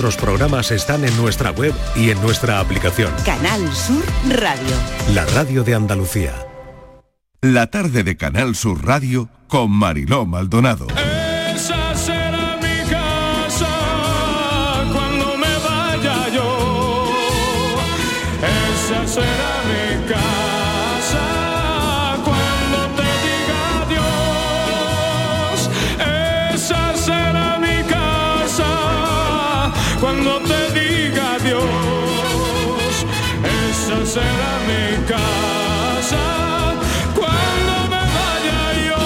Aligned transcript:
nuestros 0.00 0.24
programas 0.24 0.70
están 0.70 1.04
en 1.04 1.14
nuestra 1.18 1.50
web 1.50 1.74
y 1.94 2.08
en 2.08 2.18
nuestra 2.22 2.58
aplicación. 2.58 3.12
Canal 3.26 3.60
Sur 3.70 4.02
Radio. 4.30 4.74
La 5.14 5.26
radio 5.26 5.62
de 5.62 5.74
Andalucía. 5.74 6.32
La 7.42 7.66
tarde 7.66 8.02
de 8.02 8.16
Canal 8.16 8.56
Sur 8.56 8.82
Radio 8.86 9.28
con 9.46 9.70
Mariló 9.70 10.24
Maldonado. 10.24 10.86
Será 34.14 34.52
mi 34.66 34.86
casa 35.06 36.24
cuando 37.14 37.74
me 37.92 38.02
vaya 38.16 38.62
yo. 38.88 39.02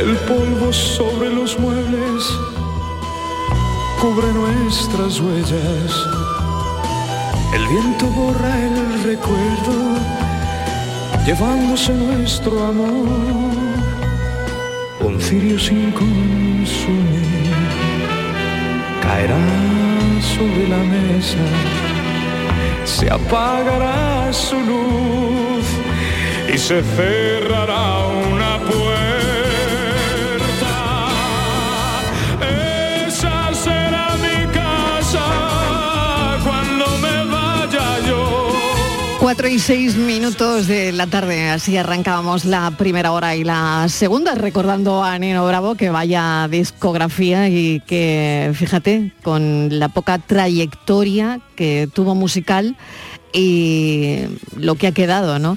El 0.00 0.10
polvo 0.28 0.68
sobre 0.72 1.28
los 1.30 1.56
muebles 1.60 2.22
cubre 4.00 4.32
nuestras 4.32 5.20
huellas. 5.20 5.92
El 7.54 7.64
viento 7.68 8.06
borra 8.06 8.52
el 8.58 9.04
recuerdo, 9.04 9.74
llevándose 11.26 11.92
nuestro 11.92 12.64
amor. 12.64 13.71
Un 15.32 15.40
cirio 15.40 15.58
sin 15.58 15.90
caerá 19.00 19.46
sobre 20.20 20.68
la 20.68 20.76
mesa, 20.76 21.38
se 22.84 23.10
apagará 23.10 24.30
su 24.30 24.56
luz 24.56 25.64
y 26.52 26.58
se 26.58 26.82
cerrará 26.82 28.08
una 28.30 28.41
4 39.34 39.48
y 39.48 39.58
6 39.58 39.96
minutos 39.96 40.66
de 40.66 40.92
la 40.92 41.06
tarde, 41.06 41.48
así 41.48 41.74
arrancábamos 41.78 42.44
la 42.44 42.70
primera 42.72 43.12
hora 43.12 43.34
y 43.34 43.44
la 43.44 43.86
segunda, 43.88 44.34
recordando 44.34 45.02
a 45.02 45.18
Nino 45.18 45.46
Bravo 45.46 45.74
que 45.74 45.88
vaya 45.88 46.46
discografía 46.50 47.48
y 47.48 47.80
que, 47.86 48.52
fíjate, 48.54 49.12
con 49.22 49.78
la 49.78 49.88
poca 49.88 50.18
trayectoria 50.18 51.40
que 51.56 51.88
tuvo 51.90 52.14
musical 52.14 52.76
y 53.32 54.18
lo 54.54 54.74
que 54.74 54.88
ha 54.88 54.92
quedado, 54.92 55.38
¿no? 55.38 55.56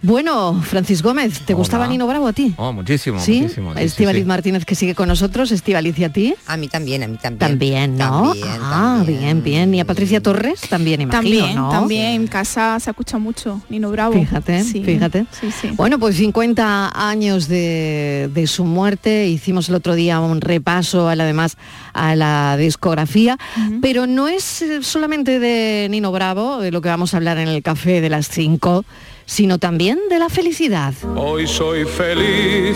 Bueno, 0.00 0.62
Francis 0.62 1.02
Gómez, 1.02 1.40
¿te 1.40 1.54
Hola. 1.54 1.58
gustaba 1.58 1.86
Nino 1.88 2.06
Bravo 2.06 2.28
a 2.28 2.32
ti? 2.32 2.54
Oh, 2.56 2.72
muchísimo, 2.72 3.18
¿Sí? 3.18 3.40
muchísimo. 3.42 3.74
sí, 3.76 3.88
sí. 3.88 4.24
Martínez 4.24 4.64
que 4.64 4.76
sigue 4.76 4.94
con 4.94 5.08
nosotros, 5.08 5.50
Estíbaliz 5.50 5.98
y 5.98 6.04
a 6.04 6.12
ti. 6.12 6.34
A 6.46 6.56
mí 6.56 6.68
también, 6.68 7.02
a 7.02 7.08
mí 7.08 7.16
también. 7.16 7.38
También, 7.38 7.98
¿no? 7.98 8.28
También, 8.32 8.46
ah, 8.62 9.02
bien, 9.04 9.42
bien. 9.42 9.74
¿Y 9.74 9.80
a 9.80 9.84
Patricia 9.84 10.22
Torres? 10.22 10.60
También, 10.70 11.00
imagino, 11.00 11.20
También, 11.22 11.56
¿no? 11.56 11.70
también, 11.70 12.06
en 12.12 12.26
casa 12.28 12.78
se 12.78 12.90
escucha 12.90 13.18
mucho, 13.18 13.60
Nino 13.70 13.90
Bravo. 13.90 14.12
Fíjate, 14.12 14.62
Sí, 14.62 14.84
fíjate. 14.84 15.26
Sí, 15.32 15.50
sí. 15.50 15.70
Bueno, 15.76 15.98
pues 15.98 16.16
50 16.16 16.92
años 16.94 17.48
de, 17.48 18.30
de 18.32 18.46
su 18.46 18.64
muerte. 18.64 19.26
Hicimos 19.26 19.68
el 19.68 19.74
otro 19.74 19.96
día 19.96 20.20
un 20.20 20.40
repaso, 20.40 21.08
a 21.08 21.16
la- 21.16 21.24
además, 21.24 21.56
a 21.92 22.14
la 22.14 22.56
discografía. 22.56 23.36
Pero 23.82 24.06
no 24.06 24.28
es 24.28 24.62
eh, 24.62 24.78
solamente 24.84 25.40
de 25.40 25.88
Nino 25.90 26.12
Bravo, 26.12 26.58
de 26.60 26.70
lo 26.70 26.80
que 26.82 26.88
vamos 26.88 27.14
a 27.14 27.16
hablar 27.16 27.38
en 27.38 27.48
el 27.48 27.62
café 27.64 28.00
de 28.00 28.08
las 28.10 28.28
5, 28.28 28.84
sino 29.28 29.58
también 29.58 29.98
de 30.08 30.18
la 30.18 30.30
felicidad. 30.30 30.94
Hoy 31.14 31.46
soy 31.46 31.84
feliz, 31.84 32.74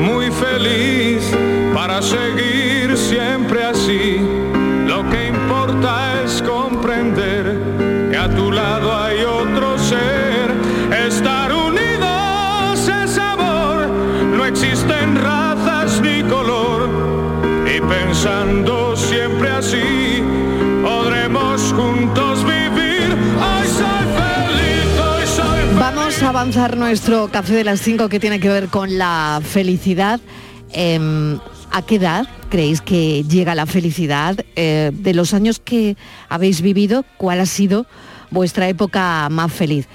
muy 0.00 0.30
feliz, 0.30 1.22
para 1.74 2.00
seguir 2.00 2.96
siempre 2.96 3.62
así. 3.62 4.16
Lo 4.86 5.08
que 5.10 5.28
importa 5.28 6.22
es 6.24 6.42
comprender 6.42 7.54
que 8.10 8.16
a 8.16 8.34
tu 8.34 8.50
lado 8.50 8.96
hay 8.96 9.22
otro 9.24 9.78
ser. 9.78 10.50
Estar 11.06 11.52
unidos 11.52 12.88
es 13.04 13.18
amor, 13.18 13.86
no 14.34 14.46
existen 14.46 15.16
razas 15.16 16.00
ni 16.00 16.22
color. 16.22 16.88
Y 17.76 17.78
pensando 17.82 18.79
avanzar 26.30 26.76
nuestro 26.76 27.28
café 27.28 27.54
de 27.54 27.64
las 27.64 27.80
5 27.80 28.08
que 28.08 28.20
tiene 28.20 28.38
que 28.38 28.48
ver 28.48 28.68
con 28.68 28.98
la 28.98 29.40
felicidad. 29.42 30.20
Em, 30.72 31.40
¿A 31.72 31.82
qué 31.82 31.96
edad 31.96 32.24
creéis 32.48 32.80
que 32.80 33.24
llega 33.24 33.56
la 33.56 33.66
felicidad? 33.66 34.36
Eh, 34.54 34.92
de 34.94 35.12
los 35.12 35.34
años 35.34 35.58
que 35.58 35.96
habéis 36.28 36.60
vivido, 36.60 37.04
¿cuál 37.16 37.40
ha 37.40 37.46
sido 37.46 37.84
vuestra 38.30 38.68
época 38.68 39.28
más 39.28 39.52
feliz? 39.52 39.88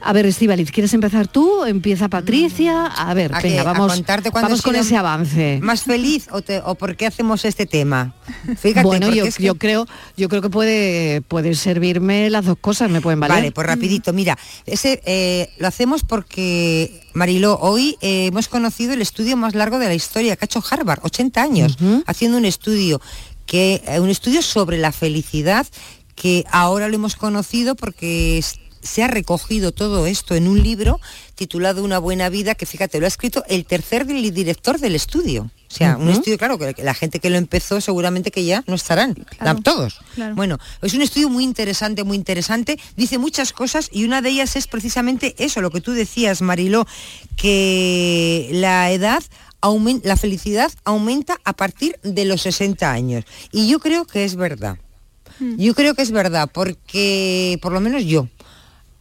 A 0.00 0.12
ver, 0.12 0.26
Estivaliz, 0.26 0.70
¿quieres 0.70 0.94
empezar 0.94 1.26
tú? 1.28 1.64
Empieza 1.64 2.08
Patricia. 2.08 2.86
A 2.86 3.12
ver, 3.14 3.34
¿A 3.34 3.40
venga, 3.40 3.54
qué? 3.54 3.60
¿A 3.60 3.64
vamos, 3.64 3.92
vamos 4.32 4.62
con 4.62 4.76
ese 4.76 4.96
avance. 4.96 5.58
¿Más 5.60 5.82
feliz 5.82 6.28
o, 6.30 6.40
te- 6.40 6.60
o 6.64 6.76
por 6.76 6.96
qué 6.96 7.06
hacemos 7.06 7.44
este 7.44 7.66
tema? 7.66 8.14
Fíjate, 8.58 8.86
bueno, 8.86 9.12
yo, 9.12 9.24
es 9.24 9.36
que- 9.36 9.42
yo 9.42 9.56
creo, 9.56 9.86
yo 10.16 10.28
creo 10.28 10.40
que 10.40 10.50
puede, 10.50 11.20
puede 11.22 11.54
servirme 11.54 12.30
las 12.30 12.44
dos 12.44 12.56
cosas, 12.60 12.90
me 12.90 13.00
pueden 13.00 13.18
valer. 13.20 13.36
Vale, 13.36 13.52
pues 13.52 13.66
rapidito, 13.66 14.12
mira, 14.12 14.38
ese 14.66 15.02
eh, 15.04 15.50
lo 15.58 15.66
hacemos 15.66 16.04
porque, 16.04 17.02
Mariló, 17.14 17.58
hoy 17.60 17.96
eh, 18.00 18.26
hemos 18.26 18.48
conocido 18.48 18.92
el 18.94 19.02
estudio 19.02 19.36
más 19.36 19.54
largo 19.54 19.78
de 19.78 19.86
la 19.88 19.94
historia, 19.94 20.36
que 20.36 20.44
ha 20.44 20.46
hecho 20.46 20.62
Harvard, 20.70 21.00
80 21.02 21.42
años, 21.42 21.76
haciendo 22.06 22.38
un 22.38 22.44
estudio, 22.44 23.00
que, 23.46 23.82
eh, 23.86 23.98
un 24.00 24.10
estudio 24.10 24.42
sobre 24.42 24.78
la 24.78 24.92
felicidad, 24.92 25.66
que 26.14 26.44
ahora 26.50 26.88
lo 26.88 26.94
hemos 26.94 27.16
conocido 27.16 27.74
porque 27.74 28.38
es- 28.38 28.60
se 28.82 29.02
ha 29.02 29.08
recogido 29.08 29.72
todo 29.72 30.06
esto 30.06 30.34
en 30.34 30.48
un 30.48 30.62
libro 30.62 31.00
titulado 31.34 31.84
Una 31.84 31.98
buena 31.98 32.28
vida, 32.28 32.54
que 32.54 32.66
fíjate, 32.66 32.98
lo 32.98 33.06
ha 33.06 33.08
escrito 33.08 33.44
el 33.48 33.64
tercer 33.64 34.06
director 34.06 34.78
del 34.78 34.94
estudio. 34.94 35.50
O 35.70 35.74
sea, 35.74 35.96
un 35.98 36.08
estudio, 36.08 36.38
claro, 36.38 36.58
que 36.58 36.74
la 36.82 36.94
gente 36.94 37.20
que 37.20 37.28
lo 37.30 37.36
empezó 37.36 37.80
seguramente 37.80 38.30
que 38.30 38.44
ya 38.44 38.64
no 38.66 38.74
estarán, 38.74 39.14
Claro, 39.38 39.60
todos. 39.60 40.00
claro. 40.14 40.34
Bueno, 40.34 40.58
es 40.80 40.94
un 40.94 41.02
estudio 41.02 41.28
muy 41.28 41.44
interesante, 41.44 42.04
muy 42.04 42.16
interesante. 42.16 42.78
Dice 42.96 43.18
muchas 43.18 43.52
cosas 43.52 43.90
y 43.92 44.04
una 44.04 44.22
de 44.22 44.30
ellas 44.30 44.56
es 44.56 44.66
precisamente 44.66 45.34
eso, 45.38 45.60
lo 45.60 45.70
que 45.70 45.80
tú 45.82 45.92
decías, 45.92 46.40
Mariló, 46.40 46.86
que 47.36 48.48
la 48.52 48.90
edad 48.90 49.22
la 50.04 50.16
felicidad 50.16 50.70
aumenta 50.84 51.38
a 51.44 51.52
partir 51.52 51.98
de 52.02 52.24
los 52.24 52.42
60 52.42 52.90
años. 52.90 53.24
Y 53.50 53.68
yo 53.68 53.80
creo 53.80 54.04
que 54.06 54.24
es 54.24 54.36
verdad. 54.36 54.78
Yo 55.56 55.74
creo 55.74 55.94
que 55.94 56.02
es 56.02 56.10
verdad, 56.10 56.50
porque 56.52 57.58
por 57.62 57.72
lo 57.72 57.80
menos 57.80 58.04
yo, 58.04 58.28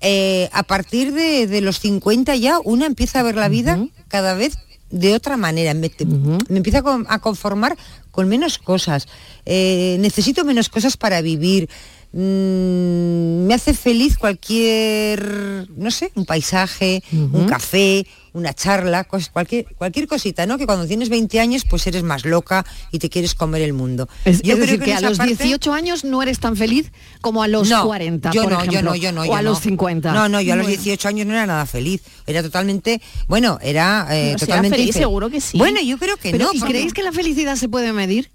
eh, 0.02 0.50
a 0.54 0.64
partir 0.64 1.14
de, 1.14 1.48
de 1.48 1.62
los 1.62 1.80
50 1.80 2.36
ya 2.36 2.60
una 2.64 2.86
empieza 2.86 3.20
a 3.20 3.24
ver 3.24 3.36
la 3.36 3.50
vida 3.50 3.76
cada 4.08 4.34
vez 4.36 4.58
de 4.90 5.14
otra 5.16 5.36
manera, 5.38 5.74
me, 5.74 5.90
te- 5.90 6.06
me 6.06 6.58
empieza 6.58 6.82
a 7.10 7.20
conformar 7.20 7.76
con 8.12 8.28
menos 8.30 8.58
cosas, 8.58 9.08
Eh, 9.46 9.98
necesito 10.00 10.44
menos 10.46 10.70
cosas 10.70 10.98
para 10.98 11.22
vivir, 11.22 11.68
Mm, 12.14 13.46
me 13.48 13.54
hace 13.54 13.74
feliz 13.74 14.18
cualquier, 14.18 15.68
no 15.76 15.92
sé, 15.92 16.12
un 16.16 16.26
paisaje, 16.26 17.04
un 17.12 17.46
café, 17.48 18.08
una 18.38 18.54
charla, 18.54 19.04
cualquier, 19.06 19.66
cualquier 19.76 20.08
cosita, 20.08 20.46
¿no? 20.46 20.58
Que 20.58 20.66
cuando 20.66 20.86
tienes 20.88 21.10
20 21.10 21.40
años 21.40 21.66
pues 21.70 21.86
eres 21.88 22.04
más 22.04 22.24
loca 22.26 22.66
y 22.92 23.00
te 23.00 23.10
quieres 23.10 23.34
comer 23.36 23.62
el 23.64 23.74
mundo. 23.74 24.08
Es, 24.26 24.42
Yo 24.42 24.54
es 24.54 24.60
creo 24.60 24.78
decir, 24.78 24.80
que, 24.82 24.94
a 24.94 25.02
los 25.02 25.18
parte- 25.18 25.36
18 25.36 25.74
años 25.74 26.04
no 26.06 26.22
eres 26.22 26.40
tan 26.40 26.56
feliz 26.56 26.92
como 27.22 27.44
a 27.44 27.48
los 27.48 27.70
no, 27.70 27.86
40, 27.86 28.32
yo 28.32 28.44
por 28.44 28.52
no, 28.54 28.66
yo 28.66 28.82
no, 28.82 28.96
yo 28.96 29.12
no, 29.12 29.22
o 29.22 29.26
yo 29.26 29.34
a 29.36 29.42
no. 29.42 29.50
los 29.50 29.60
50. 29.62 30.14
No, 30.14 30.30
no, 30.30 30.40
yo 30.42 30.54
a 30.54 30.56
los 30.56 30.66
Bueno. 30.68 30.82
18 30.82 31.08
años 31.08 31.26
no 31.28 31.34
era 31.34 31.46
nada 31.46 31.66
feliz. 31.66 32.02
Era 32.26 32.44
totalmente, 32.44 33.02
bueno, 33.28 33.58
era 33.62 34.08
eh, 34.12 34.30
era 34.30 34.38
totalmente 34.40 34.78
feliz, 34.78 34.96
seguro 34.96 35.30
que 35.30 35.42
sí. 35.42 35.58
Bueno, 35.58 35.82
yo 35.82 35.98
creo 35.98 36.18
que 36.18 36.32
Pero, 36.32 36.46
no. 36.46 36.52
¿Y 36.54 36.60
porque- 36.60 36.74
creéis 36.74 36.94
que 36.94 37.04
la 37.04 37.12
felicidad 37.12 37.56
se 37.56 37.68
puede 37.68 37.92
medir? 37.94 38.32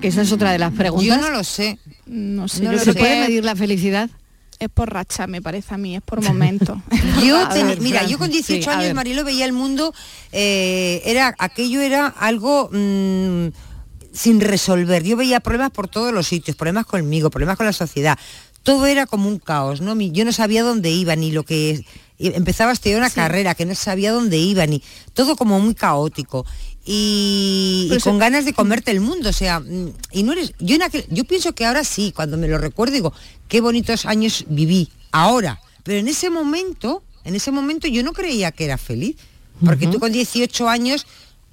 Que 0.00 0.08
esa 0.08 0.22
es 0.22 0.32
otra 0.32 0.50
de 0.50 0.58
las 0.58 0.72
preguntas. 0.72 1.06
Yo 1.06 1.16
no 1.16 1.30
lo 1.30 1.44
sé. 1.44 1.78
No 2.06 2.48
sé, 2.48 2.64
No 2.64 2.72
yo 2.72 2.78
lo 2.78 2.84
¿Se 2.84 2.94
puede 2.94 3.20
medir 3.20 3.44
la 3.44 3.54
felicidad? 3.54 4.10
Es 4.58 4.68
por 4.68 4.92
racha, 4.92 5.26
me 5.26 5.42
parece 5.42 5.74
a 5.74 5.78
mí, 5.78 5.96
es 5.96 6.02
por 6.02 6.22
momento. 6.22 6.80
Yo 7.24 7.48
mira, 7.80 8.06
yo 8.06 8.18
con 8.18 8.30
18 8.30 8.62
sí, 8.62 8.68
a 8.68 8.78
años. 8.78 8.94
Marilo, 8.94 9.24
veía 9.24 9.44
el 9.44 9.52
mundo, 9.52 9.94
eh, 10.32 11.02
era, 11.04 11.34
aquello 11.38 11.80
era 11.80 12.06
algo 12.06 12.70
mm, 12.72 13.48
sin 14.12 14.40
resolver. 14.40 15.02
Yo 15.02 15.16
veía 15.16 15.40
problemas 15.40 15.70
por 15.70 15.88
todos 15.88 16.12
los 16.12 16.26
sitios, 16.26 16.56
problemas 16.56 16.86
conmigo, 16.86 17.30
problemas 17.30 17.56
con 17.56 17.66
la 17.66 17.72
sociedad. 17.72 18.18
Todo 18.62 18.86
era 18.86 19.06
como 19.06 19.28
un 19.28 19.38
caos, 19.38 19.80
¿no? 19.80 19.98
Yo 20.00 20.24
no 20.24 20.32
sabía 20.32 20.62
dónde 20.62 20.90
iba, 20.90 21.14
ni 21.16 21.30
lo 21.30 21.42
que 21.42 21.84
empezaba 22.18 22.70
a 22.70 22.74
estudiar 22.74 22.98
una 22.98 23.10
carrera 23.10 23.54
que 23.54 23.66
no 23.66 23.74
sabía 23.74 24.12
dónde 24.12 24.38
iba 24.38 24.64
ni 24.66 24.82
todo 25.14 25.36
como 25.36 25.58
muy 25.58 25.74
caótico 25.74 26.46
y, 26.84 27.84
y 27.86 27.88
Pero 27.88 28.00
con 28.02 28.14
se- 28.14 28.18
ganas 28.18 28.44
de 28.44 28.52
comerte 28.52 28.90
el 28.90 29.00
mundo, 29.00 29.30
o 29.30 29.32
sea, 29.32 29.60
mm, 29.60 29.88
y 30.12 30.22
no 30.22 30.32
eres, 30.32 30.52
yo 30.58 30.76
en 30.76 30.82
aquel- 30.82 31.06
yo 31.10 31.24
pienso 31.24 31.54
que 31.54 31.64
ahora 31.64 31.84
sí, 31.84 32.12
cuando 32.14 32.36
me 32.36 32.48
lo 32.48 32.58
recuerdo 32.58 32.94
digo, 32.94 33.12
qué 33.48 33.60
bonitos 33.60 34.06
años 34.06 34.44
viví, 34.48 34.90
ahora, 35.12 35.60
pero 35.82 35.98
en 35.98 36.08
ese 36.08 36.30
momento, 36.30 37.02
en 37.24 37.34
ese 37.34 37.50
momento 37.50 37.86
yo 37.88 38.02
no 38.02 38.12
creía 38.12 38.52
que 38.52 38.64
era 38.66 38.78
feliz, 38.78 39.16
porque 39.64 39.86
tú 39.86 39.98
con 40.00 40.12
18 40.12 40.68
años 40.68 41.06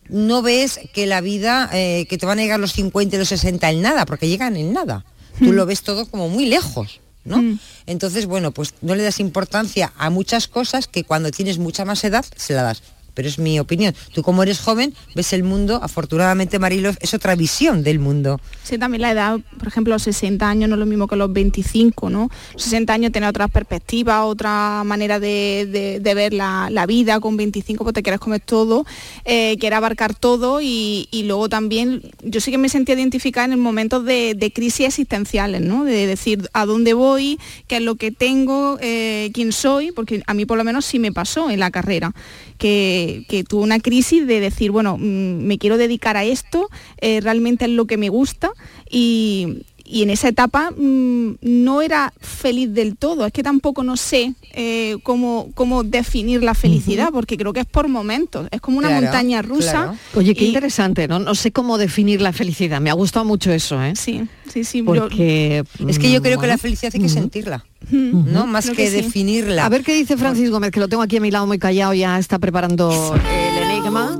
no 0.09 0.41
ves 0.41 0.79
que 0.93 1.05
la 1.05 1.21
vida, 1.21 1.69
eh, 1.71 2.05
que 2.09 2.17
te 2.17 2.25
van 2.25 2.39
a 2.39 2.41
llegar 2.41 2.59
los 2.59 2.73
50 2.73 3.15
y 3.15 3.19
los 3.19 3.29
60 3.29 3.69
en 3.69 3.81
nada, 3.81 4.05
porque 4.05 4.27
llegan 4.27 4.57
en 4.57 4.73
nada. 4.73 5.05
Tú 5.39 5.53
lo 5.53 5.65
ves 5.65 5.81
todo 5.83 6.05
como 6.07 6.27
muy 6.27 6.45
lejos, 6.45 6.99
¿no? 7.23 7.41
Entonces, 7.85 8.25
bueno, 8.25 8.51
pues 8.51 8.73
no 8.81 8.95
le 8.95 9.03
das 9.03 9.19
importancia 9.19 9.93
a 9.97 10.09
muchas 10.09 10.47
cosas 10.47 10.87
que 10.87 11.03
cuando 11.03 11.31
tienes 11.31 11.57
mucha 11.57 11.85
más 11.85 12.03
edad 12.03 12.25
se 12.35 12.53
la 12.53 12.63
das. 12.63 12.81
Pero 13.13 13.27
es 13.27 13.39
mi 13.39 13.59
opinión. 13.59 13.93
Tú 14.13 14.23
como 14.23 14.43
eres 14.43 14.59
joven, 14.59 14.93
ves 15.15 15.33
el 15.33 15.43
mundo, 15.43 15.79
afortunadamente 15.81 16.59
Marilo, 16.59 16.91
es 16.99 17.13
otra 17.13 17.35
visión 17.35 17.83
del 17.83 17.99
mundo. 17.99 18.39
Sí, 18.63 18.77
también 18.77 19.01
la 19.01 19.11
edad, 19.11 19.39
por 19.57 19.67
ejemplo, 19.67 19.93
los 19.93 20.03
60 20.03 20.47
años 20.47 20.69
no 20.69 20.75
es 20.75 20.79
lo 20.79 20.85
mismo 20.85 21.07
que 21.07 21.15
los 21.15 21.31
25, 21.31 22.09
¿no? 22.09 22.29
Los 22.53 22.63
60 22.63 22.93
años 22.93 23.11
tiene 23.11 23.27
otras 23.27 23.49
perspectivas, 23.51 24.23
otra 24.23 24.83
manera 24.85 25.19
de, 25.19 25.99
ver 26.03 26.33
la, 26.33 26.85
vida, 26.87 27.19
con 27.19 27.37
25 27.37 27.83
pues 27.83 27.93
te 27.93 28.01
quieres 28.03 28.19
comer 28.19 28.41
todo, 28.41 28.85
eh, 29.23 29.55
quieres 29.59 29.77
abarcar 29.77 30.15
todo 30.15 30.59
y, 30.61 31.07
luego 31.25 31.49
también 31.49 32.01
yo 32.23 32.41
sí 32.41 32.51
que 32.51 32.57
me 32.57 32.67
sentía 32.67 32.95
identificada 32.95 33.45
en 33.45 33.53
el 33.53 33.59
momento 33.59 34.01
de, 34.01 34.33
de 34.35 34.51
crisis 34.51 34.87
existenciales, 34.87 35.61
¿no? 35.61 35.83
De 35.83 36.07
decir 36.07 36.49
a 36.53 36.65
dónde 36.65 36.93
voy, 36.93 37.39
qué 37.67 37.77
es 37.77 37.81
lo 37.81 37.95
que 37.95 38.11
tengo, 38.11 38.77
eh, 38.81 39.29
quién 39.33 39.51
soy, 39.51 39.91
porque 39.91 40.23
a 40.25 40.33
mí 40.33 40.45
por 40.45 40.57
lo 40.57 40.63
menos 40.63 40.85
sí 40.85 40.99
me 40.99 41.11
pasó 41.11 41.49
en 41.49 41.59
la 41.59 41.71
carrera, 41.71 42.13
que, 42.61 43.25
que 43.27 43.43
tuve 43.43 43.63
una 43.63 43.79
crisis 43.79 44.27
de 44.27 44.39
decir, 44.39 44.69
bueno, 44.69 44.97
mm, 44.97 45.01
me 45.47 45.57
quiero 45.57 45.77
dedicar 45.77 46.15
a 46.15 46.23
esto, 46.23 46.69
eh, 47.01 47.19
realmente 47.19 47.65
es 47.65 47.71
lo 47.71 47.85
que 47.87 47.97
me 47.97 48.09
gusta 48.09 48.51
y, 48.89 49.63
y 49.83 50.03
en 50.03 50.11
esa 50.11 50.27
etapa 50.27 50.69
mm, 50.71 51.37
no 51.41 51.81
era 51.81 52.13
feliz 52.19 52.71
del 52.71 52.95
todo. 52.97 53.25
Es 53.25 53.33
que 53.33 53.41
tampoco 53.41 53.83
no 53.83 53.97
sé 53.97 54.35
eh, 54.53 54.97
cómo, 55.03 55.49
cómo 55.55 55.83
definir 55.83 56.43
la 56.43 56.53
felicidad, 56.53 57.09
porque 57.11 57.35
creo 57.35 57.51
que 57.51 57.61
es 57.61 57.65
por 57.65 57.87
momentos. 57.87 58.47
Es 58.51 58.61
como 58.61 58.77
una 58.77 58.89
Claro, 58.89 59.03
montaña 59.03 59.41
rusa. 59.41 59.71
claro. 59.71 59.95
Oye, 60.15 60.35
qué 60.35 60.43
y- 60.45 60.47
interesante, 60.49 61.07
¿no? 61.07 61.17
No 61.19 61.33
sé 61.33 61.51
cómo 61.51 61.77
definir 61.79 62.21
la 62.21 62.31
felicidad. 62.31 62.79
Me 62.79 62.89
ha 62.91 62.93
gustado 62.93 63.25
mucho 63.25 63.51
eso, 63.51 63.81
¿eh? 63.83 63.93
Sí, 63.95 64.21
sí, 64.47 64.63
sí. 64.63 64.77
yo- 64.79 64.85
Porque 64.85 65.63
Es 65.87 65.97
que 65.97 66.11
yo 66.11 66.19
mm, 66.19 66.23
creo 66.23 66.39
que 66.39 66.47
la 66.47 66.57
felicidad 66.59 66.91
hay 66.93 67.01
que 67.01 67.09
sentirla. 67.09 67.65
¿No? 67.89 68.45
Más 68.47 68.65
Creo 68.65 68.75
que, 68.77 68.83
que 68.85 68.89
sí. 68.91 68.95
definirla. 69.01 69.65
A 69.65 69.69
ver 69.69 69.83
qué 69.83 69.93
dice 69.93 70.17
Francis 70.17 70.49
Gómez, 70.49 70.71
que 70.71 70.79
lo 70.79 70.87
tengo 70.87 71.03
aquí 71.03 71.17
a 71.17 71.21
mi 71.21 71.31
lado 71.31 71.47
muy 71.47 71.59
callado, 71.59 71.93
ya 71.93 72.19
está 72.19 72.39
preparando 72.39 73.15
el 73.15 73.63
enigma. 73.69 74.19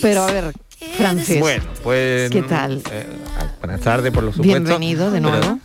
Pero 0.00 0.22
a 0.22 0.32
ver, 0.32 0.52
Francis, 0.96 1.40
Bueno, 1.40 1.64
pues... 1.82 2.30
¿Qué 2.30 2.42
tal? 2.42 2.82
eh, 2.92 3.06
buenas 3.60 3.80
tardes, 3.80 4.12
por 4.12 4.22
lo 4.22 4.32
supuesto. 4.32 4.52
bienvenido 4.54 5.10
de 5.10 5.20
Pero 5.20 5.30
nuevo. 5.30 5.58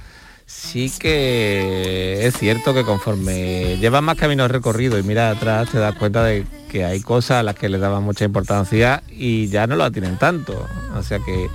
Sí 0.46 0.92
que 1.00 2.26
es 2.28 2.38
cierto 2.38 2.74
que 2.74 2.84
conforme 2.84 3.78
llevas 3.80 4.04
más 4.04 4.18
caminos 4.18 4.52
recorridos 4.52 5.00
y 5.00 5.04
miras 5.04 5.38
atrás 5.38 5.70
te 5.72 5.78
das 5.80 5.96
cuenta 5.96 6.24
de 6.24 6.46
que 6.70 6.84
hay 6.84 7.00
cosas 7.02 7.38
a 7.40 7.44
las 7.44 7.56
que 7.56 7.70
le 7.70 7.78
daban 7.78 8.04
mucha 8.04 8.26
importancia 8.26 9.04
y 9.10 9.48
ya 9.48 9.68
no 9.68 9.76
la 9.76 9.90
tienen 9.92 10.18
tanto. 10.18 10.68
O 10.96 11.04
sea 11.04 11.20
que, 11.20 11.48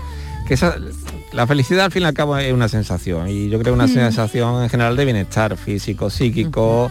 que 0.47 0.55
esa, 0.55 0.77
la 1.33 1.47
felicidad 1.47 1.87
al 1.87 1.93
fin 1.93 2.03
y 2.03 2.07
al 2.07 2.15
cabo 2.15 2.37
es 2.39 2.53
una 2.53 2.69
sensación 2.69 3.29
y 3.29 3.49
yo 3.51 3.59
creo 3.61 3.75
una 3.75 3.87
sensación 3.89 4.63
en 4.63 4.69
general 4.71 4.97
de 4.97 5.05
bienestar 5.05 5.57
físico, 5.57 6.09
psíquico 6.11 6.91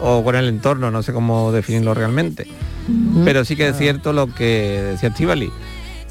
o 0.00 0.22
con 0.24 0.36
el 0.36 0.46
entorno, 0.48 0.90
no 0.90 1.02
sé 1.02 1.12
cómo 1.12 1.50
definirlo 1.52 1.92
realmente. 1.94 2.46
Pero 3.24 3.44
sí 3.44 3.56
que 3.56 3.68
es 3.68 3.76
cierto 3.78 4.12
lo 4.12 4.26
que 4.32 4.82
decía 4.92 5.08
Estivali, 5.10 5.50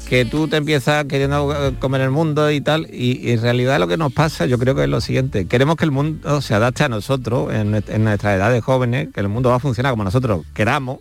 que 0.08 0.24
tú 0.24 0.48
te 0.48 0.56
empiezas 0.56 1.04
queriendo 1.06 1.52
eh, 1.68 1.74
comer 1.78 2.00
el 2.02 2.10
mundo 2.10 2.50
y 2.50 2.60
tal, 2.60 2.86
y, 2.92 3.26
y 3.26 3.32
en 3.32 3.42
realidad 3.42 3.78
lo 3.78 3.88
que 3.88 3.96
nos 3.96 4.12
pasa 4.12 4.44
yo 4.46 4.58
creo 4.58 4.74
que 4.74 4.82
es 4.84 4.88
lo 4.88 5.00
siguiente, 5.00 5.46
queremos 5.46 5.76
que 5.76 5.84
el 5.84 5.90
mundo 5.90 6.40
se 6.42 6.54
adapte 6.54 6.84
a 6.84 6.88
nosotros 6.88 7.52
en, 7.54 7.70
nuestra- 7.70 7.94
en 7.96 8.04
nuestras 8.04 8.36
edades 8.36 8.62
jóvenes, 8.64 9.08
que 9.14 9.20
el 9.20 9.28
mundo 9.28 9.48
va 9.50 9.56
a 9.56 9.60
funcionar 9.60 9.92
como 9.92 10.04
nosotros 10.04 10.44
queramos, 10.54 10.98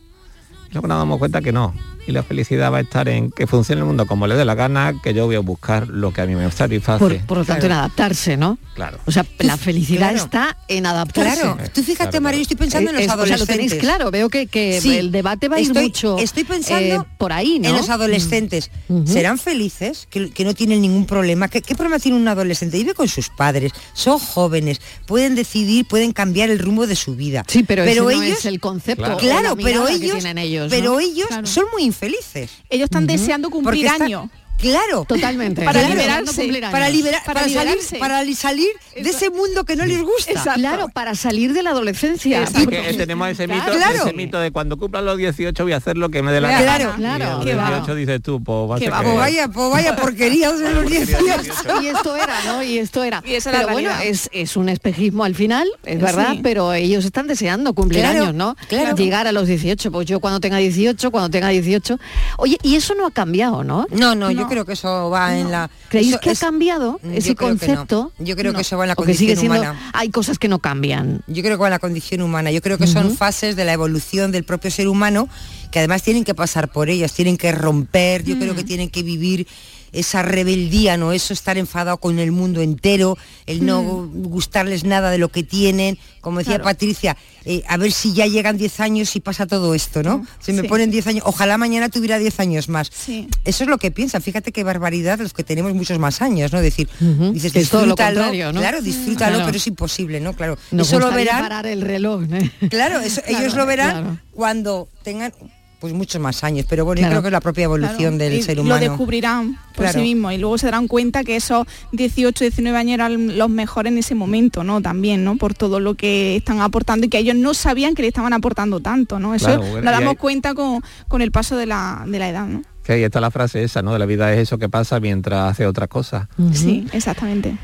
y 0.69 0.73
luego 0.73 0.87
nos 0.87 0.97
damos 0.97 1.19
cuenta 1.19 1.41
que 1.41 1.51
no. 1.51 1.73
Y 2.07 2.11
la 2.13 2.23
felicidad 2.23 2.71
va 2.71 2.77
a 2.77 2.81
estar 2.81 3.07
en 3.09 3.31
que 3.31 3.45
funcione 3.47 3.81
el 3.81 3.85
mundo 3.85 4.05
como 4.07 4.25
le 4.27 4.35
dé 4.35 4.43
la 4.45 4.55
gana, 4.55 4.93
que 5.03 5.13
yo 5.13 5.25
voy 5.27 5.35
a 5.35 5.39
buscar 5.39 5.87
lo 5.87 6.11
que 6.11 6.21
a 6.21 6.25
mí 6.25 6.35
me 6.35 6.49
satisface. 6.51 6.99
Por, 6.99 7.17
por 7.25 7.37
lo 7.39 7.45
tanto, 7.45 7.65
en 7.67 7.71
adaptarse, 7.73 8.37
¿no? 8.37 8.57
Claro. 8.75 8.97
O 9.05 9.11
sea, 9.11 9.25
la 9.39 9.57
felicidad 9.57 10.09
claro. 10.11 10.23
está 10.23 10.57
en 10.67 10.85
adaptarse. 10.85 11.41
Claro, 11.41 11.57
tú 11.73 11.83
fíjate, 11.83 12.09
Claro, 12.11 12.23
María, 12.23 12.37
yo 12.39 12.41
estoy 12.43 12.57
pensando 12.57 12.89
en 12.91 12.95
Eh, 12.97 12.99
los 12.99 13.05
es- 13.05 13.11
o 13.11 13.13
sea, 13.13 13.13
adolescentes. 13.15 13.47
lo 13.47 13.53
tenéis 13.53 13.73
claro, 13.81 14.11
veo 14.11 14.29
que, 14.29 14.47
que 14.47 14.81
Sí, 14.81 14.97
el 14.97 15.11
debate 15.11 15.47
va 15.47 15.57
a 15.57 15.59
ir 15.59 15.67
estoy, 15.67 15.83
mucho 15.83 16.17
Estoy 16.17 16.43
pensando 16.43 17.01
eh, 17.03 17.05
por 17.17 17.31
ahí, 17.33 17.59
¿no? 17.59 17.69
en 17.69 17.75
los 17.75 17.89
adolescentes. 17.89 18.71
¿Serán 19.05 19.37
felices? 19.37 20.07
Que, 20.09 20.29
que 20.31 20.43
no 20.45 20.53
tienen 20.53 20.81
ningún 20.81 21.05
problema. 21.05 21.47
¿Qué, 21.49 21.61
qué 21.61 21.75
problema 21.75 21.99
tiene 21.99 22.17
un 22.17 22.27
adolescente? 22.27 22.77
Vive 22.77 22.93
con 22.93 23.07
sus 23.07 23.29
padres, 23.29 23.71
son 23.93 24.19
jóvenes, 24.19 24.81
pueden 25.05 25.35
decidir, 25.35 25.85
pueden 25.87 26.11
cambiar 26.13 26.49
el 26.49 26.59
rumbo 26.59 26.87
de 26.87 26.95
su 26.95 27.15
vida. 27.15 27.43
Sí, 27.47 27.63
pero, 27.63 27.83
ese 27.83 27.99
no 28.01 28.09
ellos, 28.09 28.39
es 28.39 28.45
el 28.45 28.59
concepto. 28.59 29.17
Claro. 29.17 29.55
pero 29.55 29.87
ellos, 29.87 30.23
ellos, 30.25 30.63
¿no? 30.65 30.69
pero 30.69 30.99
ellos 30.99 31.27
Claro. 31.27 31.45
son 31.47 31.65
muy 31.73 31.83
infelices. 31.91 32.51
Ellos 32.69 32.85
están 32.85 33.05
deseando 33.07 33.49
cumplir 33.49 33.85
están- 33.85 34.01
años. 34.03 34.29
Claro. 34.61 35.05
Totalmente. 35.05 35.63
Para 35.63 35.79
Claro. 35.79 35.95
liberarse, 35.95 36.35
Cumplir 36.41 36.63
años. 36.65 36.71
Para, 36.71 36.89
liberar, 36.89 37.23
Para 37.25 37.41
para, 37.41 37.53
salir, 37.53 37.77
para 37.99 38.23
li- 38.23 38.35
salir 38.35 38.69
de 38.95 39.09
ese 39.09 39.29
mundo 39.29 39.65
que 39.65 39.75
no 39.75 39.85
les 39.85 40.01
gusta. 40.01 40.31
Exacto. 40.31 40.59
Claro, 40.59 40.89
para 40.89 41.15
salir 41.15 41.53
de 41.53 41.63
la 41.63 41.71
adolescencia. 41.71 42.45
Que 42.45 42.93
tenemos 42.93 43.27
ese 43.29 43.47
mito, 43.47 43.71
Claro. 43.71 44.03
ese 44.05 44.13
mito 44.13 44.39
de 44.39 44.51
cuando 44.51 44.77
cumplan 44.77 45.05
los 45.05 45.17
18 45.17 45.63
voy 45.63 45.73
a 45.73 45.77
hacer 45.77 45.97
lo 45.97 46.09
que 46.09 46.21
me 46.21 46.31
dé 46.31 46.41
la 46.41 46.49
Claro, 46.49 46.91
gana. 46.91 47.17
claro. 47.17 47.23
Y 47.23 47.27
a 47.27 47.35
los 47.35 47.45
Qué 47.45 47.55
va. 47.55 47.67
18 47.69 47.95
dices 47.95 48.21
tú, 48.21 48.43
pues 48.43 48.79
Pues 48.79 48.91
vaya, 49.17 49.47
pues 49.47 49.69
vaya 49.71 49.95
porquería 49.95 50.51
de 50.51 50.73
los 50.73 50.89
18. 50.89 51.81
Y 51.81 51.87
esto 51.87 52.15
era, 52.15 52.33
¿no? 52.45 52.63
Y 52.63 52.77
esto 52.77 53.03
era. 53.03 53.23
Y 53.25 53.33
esa 53.35 53.49
era 53.49 53.59
pero 53.59 53.67
la 53.69 53.73
bueno, 53.73 53.91
es, 54.03 54.29
es 54.31 54.55
un 54.57 54.69
espejismo 54.69 55.23
al 55.23 55.35
final, 55.35 55.67
es 55.85 55.99
verdad, 55.99 56.35
pero 56.43 56.73
ellos 56.73 57.05
están 57.05 57.27
deseando 57.27 57.73
cumplir 57.73 58.01
Claro, 58.01 58.23
años, 58.23 58.35
¿no? 58.35 58.55
claro. 58.67 58.95
Llegar 58.95 59.27
a 59.27 59.31
los 59.31 59.47
18. 59.47 59.91
Pues 59.91 60.05
yo 60.07 60.19
cuando 60.19 60.39
tenga 60.39 60.57
18, 60.57 61.11
cuando 61.11 61.29
tenga 61.29 61.49
18. 61.49 61.99
Oye, 62.37 62.57
y 62.63 62.75
eso 62.75 62.93
no 62.95 63.07
ha 63.07 63.11
cambiado, 63.11 63.63
¿no? 63.63 63.85
No, 63.91 64.15
no, 64.15 64.29
yo 64.31 64.41
No. 64.41 64.47
Creo 64.51 64.65
que 64.65 64.73
eso 64.73 65.09
va 65.09 65.37
en 65.37 65.49
la... 65.49 65.69
¿Creéis 65.89 66.17
que 66.17 66.31
es- 66.31 66.43
ha 66.43 66.45
cambiado 66.47 66.99
Yo 67.01 67.09
ese 67.11 67.35
creo 67.35 67.57
que 67.57 67.67
no. 67.67 67.75
concepto? 67.75 68.11
Yo 68.19 68.35
creo 68.35 68.51
No. 68.51 68.57
que 68.57 68.61
eso 68.63 68.77
va 68.77 68.83
en 68.83 68.89
la 68.89 68.95
sigue 68.95 69.05
condición 69.05 69.37
siendo, 69.37 69.59
humana. 69.61 69.91
hay 69.93 70.09
cosas 70.09 70.37
que 70.37 70.47
no 70.49 70.59
cambian. 70.59 71.23
Yo 71.27 71.41
creo 71.41 71.57
que 71.57 71.61
va 71.61 71.67
en 71.67 71.71
la 71.71 71.79
condición 71.79 72.21
humana. 72.21 72.51
Yo 72.51 72.61
creo 72.61 72.77
que 72.77 72.87
son 72.87 73.15
fases 73.15 73.55
de 73.55 73.63
la 73.65 73.73
evolución 73.73 74.31
del 74.31 74.43
propio 74.43 74.69
ser 74.69 74.87
humano 74.89 75.29
que 75.71 75.79
además 75.79 76.03
tienen 76.03 76.25
que 76.25 76.35
pasar 76.35 76.69
por 76.69 76.89
ellas, 76.89 77.13
tienen 77.13 77.37
que 77.37 77.51
romper, 77.53 78.23
yo 78.25 78.35
Mm. 78.35 78.39
creo 78.39 78.55
que 78.55 78.63
tienen 78.65 78.89
que 78.89 79.03
vivir 79.03 79.47
esa 79.91 80.21
rebeldía, 80.21 80.97
¿no? 80.97 81.11
Eso 81.11 81.33
estar 81.33 81.57
enfadado 81.57 81.97
con 81.97 82.19
el 82.19 82.31
mundo 82.31 82.61
entero, 82.61 83.17
el 83.45 83.65
no 83.65 83.81
gustarles 84.13 84.83
nada 84.83 85.09
de 85.11 85.17
lo 85.17 85.29
que 85.29 85.43
tienen. 85.43 85.97
Como 86.21 86.37
decía 86.39 86.53
Mm. 86.53 86.61
Claro. 86.61 86.63
Patricia, 86.65 87.17
eh, 87.45 87.63
a 87.67 87.77
ver 87.77 87.91
si 87.91 88.13
ya 88.13 88.27
llegan 88.27 88.55
10 88.57 88.79
años 88.79 89.15
y 89.15 89.19
pasa 89.19 89.47
todo 89.47 89.73
esto, 89.73 90.03
¿no? 90.03 90.25
Se 90.39 90.53
me 90.53 90.61
Sí. 90.61 90.67
ponen 90.67 90.91
10 90.91 91.07
años, 91.07 91.23
ojalá 91.25 91.57
mañana 91.57 91.89
tuviera 91.89 92.19
10 92.19 92.39
años 92.39 92.69
más. 92.69 92.89
Sí. 92.93 93.27
Eso 93.43 93.63
es 93.63 93.69
lo 93.69 93.77
que 93.79 93.89
piensan. 93.91 94.21
Fíjate 94.21 94.51
qué 94.51 94.63
barbaridad 94.63 95.19
los 95.19 95.33
que 95.33 95.43
tenemos 95.43 95.73
muchos 95.73 95.97
más 95.99 96.21
años, 96.21 96.53
¿no? 96.53 96.61
Decir, 96.61 96.87
dices, 97.33 97.51
Que 97.51 97.59
es 97.61 97.69
todo 97.69 97.81
lo 97.81 97.95
disfrútalo, 97.95 98.15
contrario, 98.19 98.53
¿no? 98.53 98.59
Claro, 98.61 98.81
disfrútalo, 98.81 99.31
Claro. 99.35 99.45
pero 99.45 99.57
es 99.57 99.67
imposible, 99.67 100.19
¿no? 100.19 100.33
Claro. 100.33 100.57
Nos 100.71 100.87
eso 100.89 100.99
lo 100.99 101.11
verán. 101.11 101.41
parar 101.41 101.65
el 101.65 101.81
reloj, 101.81 102.23
¿eh? 102.31 102.51
Claro, 102.69 102.99
eso- 102.99 103.21
ellos 103.27 103.55
lo 103.55 103.65
verán 103.65 103.91
claro. 104.03 104.17
cuando 104.31 104.87
tengan 105.03 105.33
pues 105.81 105.93
muchos 105.93 106.21
más 106.21 106.43
años, 106.45 106.65
pero 106.69 106.85
bueno, 106.85 106.99
Claro. 106.99 107.15
yo 107.15 107.15
creo 107.15 107.21
que 107.23 107.27
es 107.29 107.33
la 107.33 107.41
propia 107.41 107.63
evolución 107.65 107.97
Claro, 107.97 108.17
del 108.17 108.33
y 108.35 108.41
ser 108.43 108.55
Lo 108.57 108.61
humano. 108.63 108.79
descubrirán 108.79 109.55
por 109.75 109.85
Claro. 109.85 109.93
sí 109.93 110.01
mismos 110.03 110.31
y 110.33 110.37
luego 110.37 110.57
se 110.59 110.67
darán 110.67 110.87
cuenta 110.87 111.23
que 111.23 111.35
esos 111.35 111.65
18, 111.91 112.43
19 112.45 112.77
años 112.77 112.93
eran 112.93 113.37
los 113.37 113.49
mejores 113.49 113.91
en 113.91 113.97
ese 113.97 114.13
momento, 114.15 114.63
¿no? 114.63 114.81
También, 114.81 115.23
¿no? 115.25 115.35
Por 115.37 115.55
todo 115.55 115.79
lo 115.79 115.95
que 115.95 116.37
están 116.37 116.61
aportando 116.61 117.07
y 117.07 117.09
que 117.09 117.17
ellos 117.17 117.35
no 117.35 117.53
sabían 117.53 117.95
que 117.95 118.03
le 118.03 118.07
estaban 118.09 118.31
aportando 118.31 118.79
tanto, 118.79 119.19
¿no? 119.19 119.33
Eso 119.35 119.47
Claro, 119.47 119.61
bueno, 119.61 119.81
nos 119.81 119.91
y 119.91 119.95
damos 119.95 120.11
hay- 120.11 120.17
cuenta 120.17 120.53
con, 120.53 120.81
con 121.07 121.21
el 121.21 121.31
paso 121.31 121.57
de 121.57 121.65
la, 121.65 122.05
de 122.07 122.19
la 122.19 122.29
edad, 122.29 122.47
¿no? 122.47 122.61
Que 122.83 122.93
ahí 122.93 123.03
está 123.03 123.19
la 123.19 123.29
frase 123.31 123.63
esa, 123.63 123.81
¿no? 123.81 123.91
De 123.93 123.99
la 123.99 124.05
vida 124.05 124.31
es 124.33 124.39
eso 124.39 124.57
que 124.57 124.69
pasa 124.69 124.99
mientras 124.99 125.51
hace 125.51 125.65
otras 125.65 125.87
cosas. 125.89 126.27
Sí, 126.53 126.85
exactamente. 126.93 127.55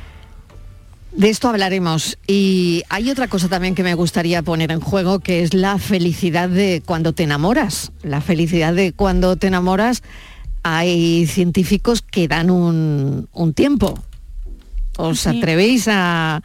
De 1.17 1.29
esto 1.29 1.49
hablaremos. 1.49 2.17
Y 2.27 2.83
hay 2.89 3.09
otra 3.09 3.27
cosa 3.27 3.49
también 3.49 3.73
que 3.75 3.81
me 3.83 3.95
gustaría 3.95 4.43
poner 4.43 4.71
en 4.71 4.79
juego, 4.79 5.19
que 5.19 5.41
es 5.41 5.53
la 5.55 5.79
felicidad 5.79 6.47
de 6.47 6.83
cuando 6.85 7.11
te 7.13 7.23
enamoras. 7.23 7.91
La 8.03 8.21
felicidad 8.21 8.73
de 8.73 8.93
cuando 8.93 9.35
te 9.35 9.47
enamoras, 9.47 10.03
hay 10.61 11.25
científicos 11.25 12.03
que 12.03 12.27
dan 12.27 12.51
un, 12.51 13.27
un 13.33 13.53
tiempo. 13.53 13.97
¿Os 14.99 15.19
Sí. 15.21 15.29
atrevéis 15.29 15.87
a, 15.89 16.41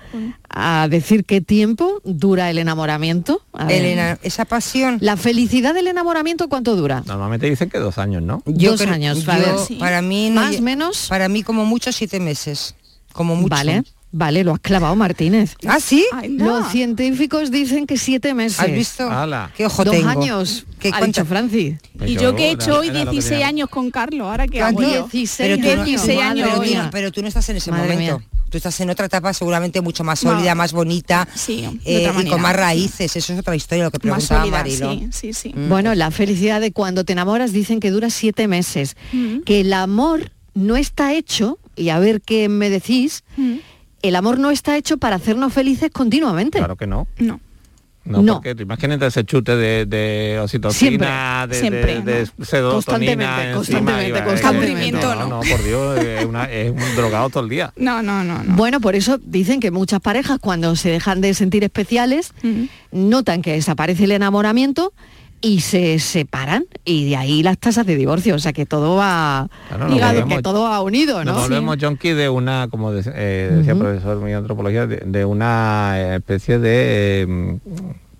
a 0.48 0.88
decir 0.88 1.24
qué 1.24 1.40
tiempo 1.42 2.00
dura 2.04 2.48
el 2.50 2.56
enamoramiento? 2.58 3.42
Elena, 3.68 4.18
esa 4.22 4.44
pasión. 4.46 4.96
La 5.00 5.16
felicidad 5.18 5.74
del 5.74 5.86
enamoramiento, 5.86 6.48
¿cuánto 6.48 6.76
dura? 6.76 7.02
Normalmente 7.06 7.48
dicen 7.48 7.68
que 7.70 7.78
dos 7.78 7.96
años, 7.98 8.22
¿no? 8.22 8.42
Dos 8.46 8.80
años, 8.82 9.24
yo- 9.24 9.32
a 9.32 9.36
ver. 9.38 9.54
Sí. 9.66 9.74
para 9.76 10.00
mí 10.02 10.28
no 10.30 10.40
¿Más, 10.42 10.60
menos? 10.62 11.06
Para 11.08 11.28
mí 11.28 11.42
como 11.42 11.64
mucho 11.66 11.92
siete 11.92 12.20
meses, 12.20 12.74
como 13.12 13.36
mucho. 13.36 13.48
Vale. 13.50 13.84
Vale, 14.14 14.44
lo 14.44 14.52
has 14.52 14.60
clavado, 14.60 14.94
Martínez. 14.94 15.56
¿Ah, 15.66 15.80
sí? 15.80 16.04
Los 16.28 16.70
científicos 16.70 17.50
dicen 17.50 17.86
que 17.86 17.96
siete 17.96 18.34
meses. 18.34 18.60
¿Has 18.60 18.70
visto? 18.70 19.10
Ala. 19.10 19.50
¿Qué 19.56 19.64
ojo 19.64 19.84
Dos 19.84 19.94
tengo? 19.94 20.08
años, 20.10 20.66
¿Qué 20.78 20.90
ha 20.92 21.00
dicho 21.00 21.24
Francis. 21.24 21.76
Y 22.04 22.16
yo 22.16 22.36
que 22.36 22.48
he 22.48 22.50
hecho 22.50 22.78
hoy 22.80 22.90
16 22.90 23.42
años 23.42 23.70
con 23.70 23.90
Carlos, 23.90 24.26
ahora 24.26 24.46
que 24.46 24.60
hago 24.62 24.82
yo. 24.82 25.08
16 25.10 25.36
Pero 25.38 25.56
tú, 25.56 25.76
no, 25.76 25.84
16 25.84 26.18
madre 26.18 26.42
años 26.44 26.88
pero 26.92 27.10
tú 27.10 27.22
no 27.22 27.28
estás 27.28 27.48
en 27.48 27.56
ese 27.56 27.70
Madre 27.70 27.94
momento. 27.94 28.18
mía. 28.18 28.28
Tú 28.50 28.58
estás 28.58 28.78
en 28.80 28.90
otra 28.90 29.06
etapa 29.06 29.32
seguramente 29.32 29.80
mucho 29.80 30.04
más 30.04 30.18
sólida, 30.20 30.50
No. 30.50 30.56
más 30.56 30.74
bonita 30.74 31.26
Sí, 31.34 31.64
eh, 31.86 32.12
y 32.22 32.26
con 32.28 32.42
más 32.42 32.54
raíces. 32.54 33.16
Eso 33.16 33.32
es 33.32 33.38
otra 33.38 33.56
historia, 33.56 33.84
lo 33.84 33.90
que 33.90 33.96
Más 34.06 34.26
preguntaba 34.26 34.40
sólida, 34.42 34.58
Marilo. 34.88 35.08
sí, 35.10 35.32
sí, 35.32 35.32
sí. 35.32 35.54
Mm. 35.56 35.70
Bueno, 35.70 35.94
la 35.94 36.10
felicidad 36.10 36.60
de 36.60 36.70
cuando 36.70 37.04
te 37.04 37.14
enamoras 37.14 37.52
dicen 37.54 37.80
que 37.80 37.90
dura 37.90 38.10
siete 38.10 38.46
meses. 38.48 38.94
Que 39.46 39.60
el 39.62 39.72
amor 39.72 40.32
no 40.52 40.76
está 40.76 41.14
hecho, 41.14 41.58
y 41.76 41.88
a 41.88 41.98
ver 41.98 42.20
qué 42.20 42.50
me 42.50 42.68
decís, 42.68 43.24
Mm. 43.38 43.54
El 44.02 44.16
amor 44.16 44.38
no 44.38 44.50
está 44.50 44.76
hecho 44.76 44.98
para 44.98 45.16
hacernos 45.16 45.52
felices 45.52 45.90
continuamente. 45.92 46.58
Claro 46.58 46.76
que 46.76 46.86
no. 46.86 47.06
No. 47.18 47.40
No, 48.04 48.20
No. 48.20 48.32
porque 48.34 48.56
tú 48.56 48.64
imagínate 48.64 49.06
ese 49.06 49.24
chute 49.24 49.54
de, 49.54 49.86
de 49.86 50.40
oxitocina, 50.42 51.46
de, 51.46 51.54
Siempre, 51.54 52.00
de, 52.00 52.02
de 52.24 52.28
no. 52.36 52.44
serotonina 52.44 52.72
Constantemente, 52.72 53.22
encima, 53.42 53.54
constantemente, 53.54 54.12
va- 54.12 54.24
constantemente. 54.24 54.72
Aburrimiento, 54.72 55.14
no, 55.14 55.20
¿no? 55.20 55.28
no, 55.28 55.40
por 55.48 55.62
Dios, 55.64 55.98
es, 56.00 56.24
una- 56.24 56.50
es 56.50 56.70
un 56.72 56.96
drogado 56.96 57.30
todo 57.30 57.44
el 57.44 57.48
día. 57.48 57.72
No, 57.76 58.02
no, 58.02 58.24
no, 58.24 58.42
no. 58.42 58.56
Bueno, 58.56 58.80
por 58.80 58.96
eso 58.96 59.18
dicen 59.22 59.60
que 59.60 59.70
muchas 59.70 60.00
parejas 60.00 60.38
cuando 60.40 60.74
se 60.74 60.88
dejan 60.90 61.20
de 61.20 61.32
sentir 61.34 61.62
especiales 61.62 62.32
notan 62.90 63.40
que 63.40 63.52
desaparece 63.52 64.02
el 64.04 64.10
enamoramiento 64.12 64.92
y 65.44 65.60
se 65.60 65.98
separan 65.98 66.64
y 66.84 67.10
de 67.10 67.16
ahí 67.16 67.42
las 67.42 67.58
tasas 67.58 67.84
de 67.84 67.96
divorcio, 67.96 68.36
o 68.36 68.38
sea 68.38 68.52
que 68.52 68.64
todo 68.64 68.96
va 68.96 69.48
Claro, 69.68 69.84
nos 69.86 69.94
ligado, 69.94 70.12
volvemos- 70.20 70.36
que 70.36 70.42
todo 70.42 70.62
va 70.62 70.80
unido, 70.80 71.24
Nos 71.24 71.34
¿no? 71.34 71.40
volvemos 71.42 71.76
junkie 71.80 72.12
de 72.14 72.28
una, 72.28 72.68
como 72.70 72.92
de- 72.92 73.02
eh, 73.14 73.50
decía 73.56 73.72
el 73.72 73.78
profesor 73.78 74.16
mío 74.18 74.28
de 74.28 74.34
antropología, 74.36 74.86
de, 74.86 74.98
de 75.04 75.24
una 75.24 75.94
eh, 75.96 76.16
especie 76.16 76.58
de 76.60 77.22
eh, 77.22 77.58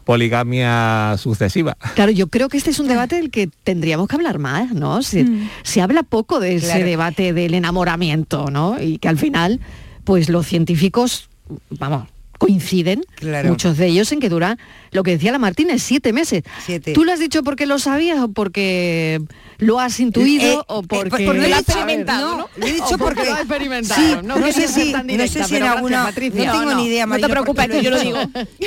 poligamia 0.05 1.17
sucesiva. 1.17 1.77
Claro, 1.95 2.11
yo 2.11 2.27
creo 2.27 2.49
que 2.49 2.57
este 2.57 2.71
es 2.71 2.81
un 2.81 2.89
debate 2.89 3.17
del 3.17 3.31
que 3.31 3.49
tendríamos 3.63 4.09
que 4.09 4.17
hablar 4.17 4.39
más, 4.39 4.73
¿no? 4.73 5.03
Se, 5.03 5.25
Mm. 5.25 5.49
se 5.63 5.81
habla 5.81 6.03
poco 6.03 6.41
de 6.41 6.57
ese 6.57 6.67
Claro. 6.67 6.85
debate 6.87 7.33
del 7.33 7.55
enamoramiento, 7.55 8.51
¿no? 8.51 8.81
Y 8.83 8.99
que 8.99 9.09
al 9.09 9.17
final, 9.17 9.61
pues 10.05 10.29
los 10.29 10.47
científicos, 10.47 11.29
vamos, 11.71 12.09
coinciden, 12.47 13.05
Claro. 13.15 13.49
muchos 13.51 13.77
de 13.77 13.87
ellos, 13.87 14.11
en 14.11 14.19
que 14.21 14.29
dura, 14.29 14.59
lo 14.91 15.03
que 15.05 15.13
decía 15.13 15.31
la 15.31 15.39
Martínez, 15.39 15.81
siete 15.83 16.13
meses. 16.13 16.43
Siete. 16.67 16.93
¿Tú 16.93 17.05
lo 17.05 17.13
has 17.13 17.21
dicho 17.21 17.43
porque 17.45 17.67
lo 17.67 17.79
sabías 17.79 18.19
o 18.21 18.29
porque 18.33 19.21
lo 19.59 19.79
has 19.79 20.01
intuido 20.01 20.61
Eh, 20.61 20.65
o 20.67 20.81
eh, 20.81 20.87
porque... 20.89 21.11
por- 21.11 21.11
porque 21.11 21.35
lo 21.35 21.43
dicho- 21.45 21.59
experimentado, 21.61 22.37
¿no? 22.37 22.49
Lo 22.57 22.67
he 22.67 22.73
dicho 22.73 22.85
porque 22.99 23.05
porque 23.05 23.25
lo 23.27 23.33
has 23.35 23.41
experimentado. 23.41 24.01
Sí, 24.03 24.27
No 24.27 24.39
no, 24.39 24.53
sé 24.53 24.67
si, 24.69 24.91
tan 24.93 25.07
no 25.07 25.13
directa, 25.13 25.43
sé 25.45 25.49
si 25.49 25.57
en 25.57 25.63
alguna, 25.63 26.05
no 26.05 26.13
tengo 26.13 26.75
ni 26.75 26.87
idea, 26.87 27.07
no 27.07 27.19
te 27.19 27.29
preocupes, 27.29 27.69
que 27.69 27.83
yo 27.83 27.91
lo 27.91 28.01
digo. 28.01 28.19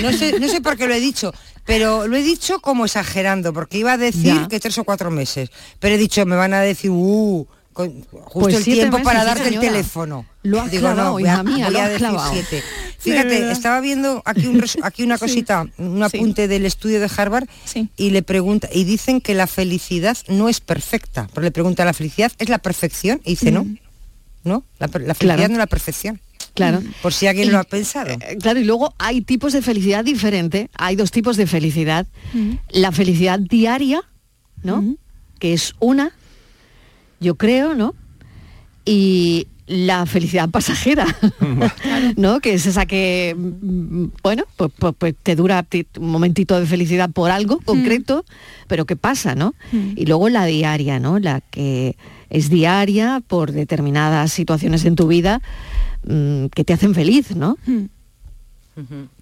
No 0.01 0.13
sé, 0.13 0.39
no 0.39 0.47
sé 0.47 0.61
por 0.61 0.77
qué 0.77 0.87
lo 0.87 0.93
he 0.93 0.99
dicho, 1.01 1.33
pero 1.65 2.07
lo 2.07 2.15
he 2.15 2.23
dicho 2.23 2.59
como 2.61 2.85
exagerando, 2.85 3.51
porque 3.51 3.77
iba 3.77 3.91
a 3.93 3.97
decir 3.97 4.35
Ya. 4.35 4.47
que 4.47 4.59
tres 4.61 4.77
o 4.77 4.83
cuatro 4.85 5.11
meses, 5.11 5.49
pero 5.79 5.95
he 5.95 5.97
dicho, 5.97 6.25
me 6.25 6.35
van 6.37 6.53
a 6.53 6.61
decir, 6.61 6.91
uh, 6.91 7.45
con- 7.73 7.91
justo 8.03 8.39
Pues 8.39 8.55
el 8.55 8.63
tiempo 8.63 8.97
meses, 8.99 9.03
para 9.05 9.25
darte 9.25 9.49
el 9.49 9.59
teléfono. 9.59 10.25
Lo 10.43 10.61
has 10.61 10.71
Digo, 10.71 10.81
clavado, 10.83 11.11
no, 11.13 11.19
hija 11.19 11.41
voy 11.43 11.51
a- 11.51 11.55
mía, 11.57 11.69
lo 11.71 11.79
has 11.79 11.85
decir 11.89 11.97
clavado. 12.07 12.31
siete. 12.31 12.63
Fíjate, 13.11 13.51
estaba 13.51 13.79
viendo 13.81 14.21
aquí 14.25 14.47
un, 14.47 14.63
aquí 14.83 15.03
una 15.03 15.17
cosita, 15.23 15.65
un 15.77 15.97
Sí. 16.09 16.17
apunte 16.17 16.47
del 16.47 16.65
estudio 16.65 16.99
de 16.99 17.09
Harvard 17.15 17.47
Sí. 17.65 17.89
y 17.97 18.09
le 18.09 18.21
pregunta 18.23 18.67
y 18.73 18.83
dicen 18.83 19.21
que 19.21 19.33
la 19.33 19.47
felicidad 19.47 20.17
no 20.27 20.49
es 20.49 20.59
perfecta. 20.59 21.27
Pero 21.33 21.43
le 21.43 21.51
pregunta, 21.51 21.85
¿la 21.85 21.93
felicidad 21.93 22.31
es 22.37 22.49
la 22.49 22.57
perfección? 22.59 23.21
Y 23.23 23.31
dice, 23.31 23.51
no, 23.51 23.65
no, 24.43 24.63
la, 24.79 24.87
felicidad 24.87 25.17
Claro. 25.17 25.47
no 25.47 25.53
es 25.53 25.57
la 25.57 25.67
perfección. 25.67 26.19
Claro. 26.53 26.81
Por 27.01 27.13
si 27.13 27.27
alguien 27.27 27.49
Y- 27.49 27.51
lo 27.51 27.59
ha 27.59 27.63
pensado. 27.65 28.09
Eh, 28.11 28.37
Claro, 28.41 28.59
y 28.59 28.63
luego 28.63 28.93
hay 28.97 29.21
tipos 29.21 29.51
de 29.53 29.61
felicidad 29.61 30.05
diferente. 30.05 30.69
Hay 30.77 30.95
dos 30.95 31.11
tipos 31.11 31.35
de 31.37 31.47
felicidad. 31.47 32.07
Mm. 32.33 32.51
La 32.69 32.91
felicidad 32.93 33.39
diaria, 33.39 34.01
¿no? 34.63 34.81
Mm. 34.81 34.97
Que 35.37 35.51
es 35.53 35.73
una, 35.79 36.13
yo 37.19 37.35
creo, 37.35 37.75
¿no? 37.75 37.93
Y 38.85 39.47
la 39.67 40.05
felicidad 40.05 40.49
pasajera, 40.49 41.07
¿no? 42.17 42.39
Que 42.39 42.53
es 42.53 42.65
esa 42.65 42.85
que, 42.85 43.35
mm, 43.37 44.05
bueno, 44.23 44.43
pues, 44.57 44.71
pues- 44.77 44.93
pues 44.97 45.15
te 45.21 45.35
dura 45.35 45.65
un 45.99 46.09
momentito 46.09 46.59
de 46.59 46.65
felicidad 46.65 47.09
por 47.09 47.31
algo 47.31 47.59
concreto, 47.59 48.25
pero 48.67 48.85
que 48.85 48.95
pasa, 48.95 49.35
¿no? 49.35 49.55
Mm. 49.71 49.91
Y 49.95 50.05
luego 50.05 50.29
la 50.29 50.45
diaria, 50.45 50.99
¿no? 50.99 51.19
La 51.19 51.41
que 51.41 51.97
es 52.29 52.49
diaria 52.49 53.21
por 53.27 53.51
determinadas 53.51 54.31
situaciones 54.31 54.85
en 54.85 54.95
tu 54.95 55.07
vida 55.07 55.41
mm, 56.07 56.47
que 56.47 56.63
te 56.63 56.73
hacen 56.73 56.93
feliz, 56.93 57.35
¿no? 57.35 57.57
Mm. 57.65 57.85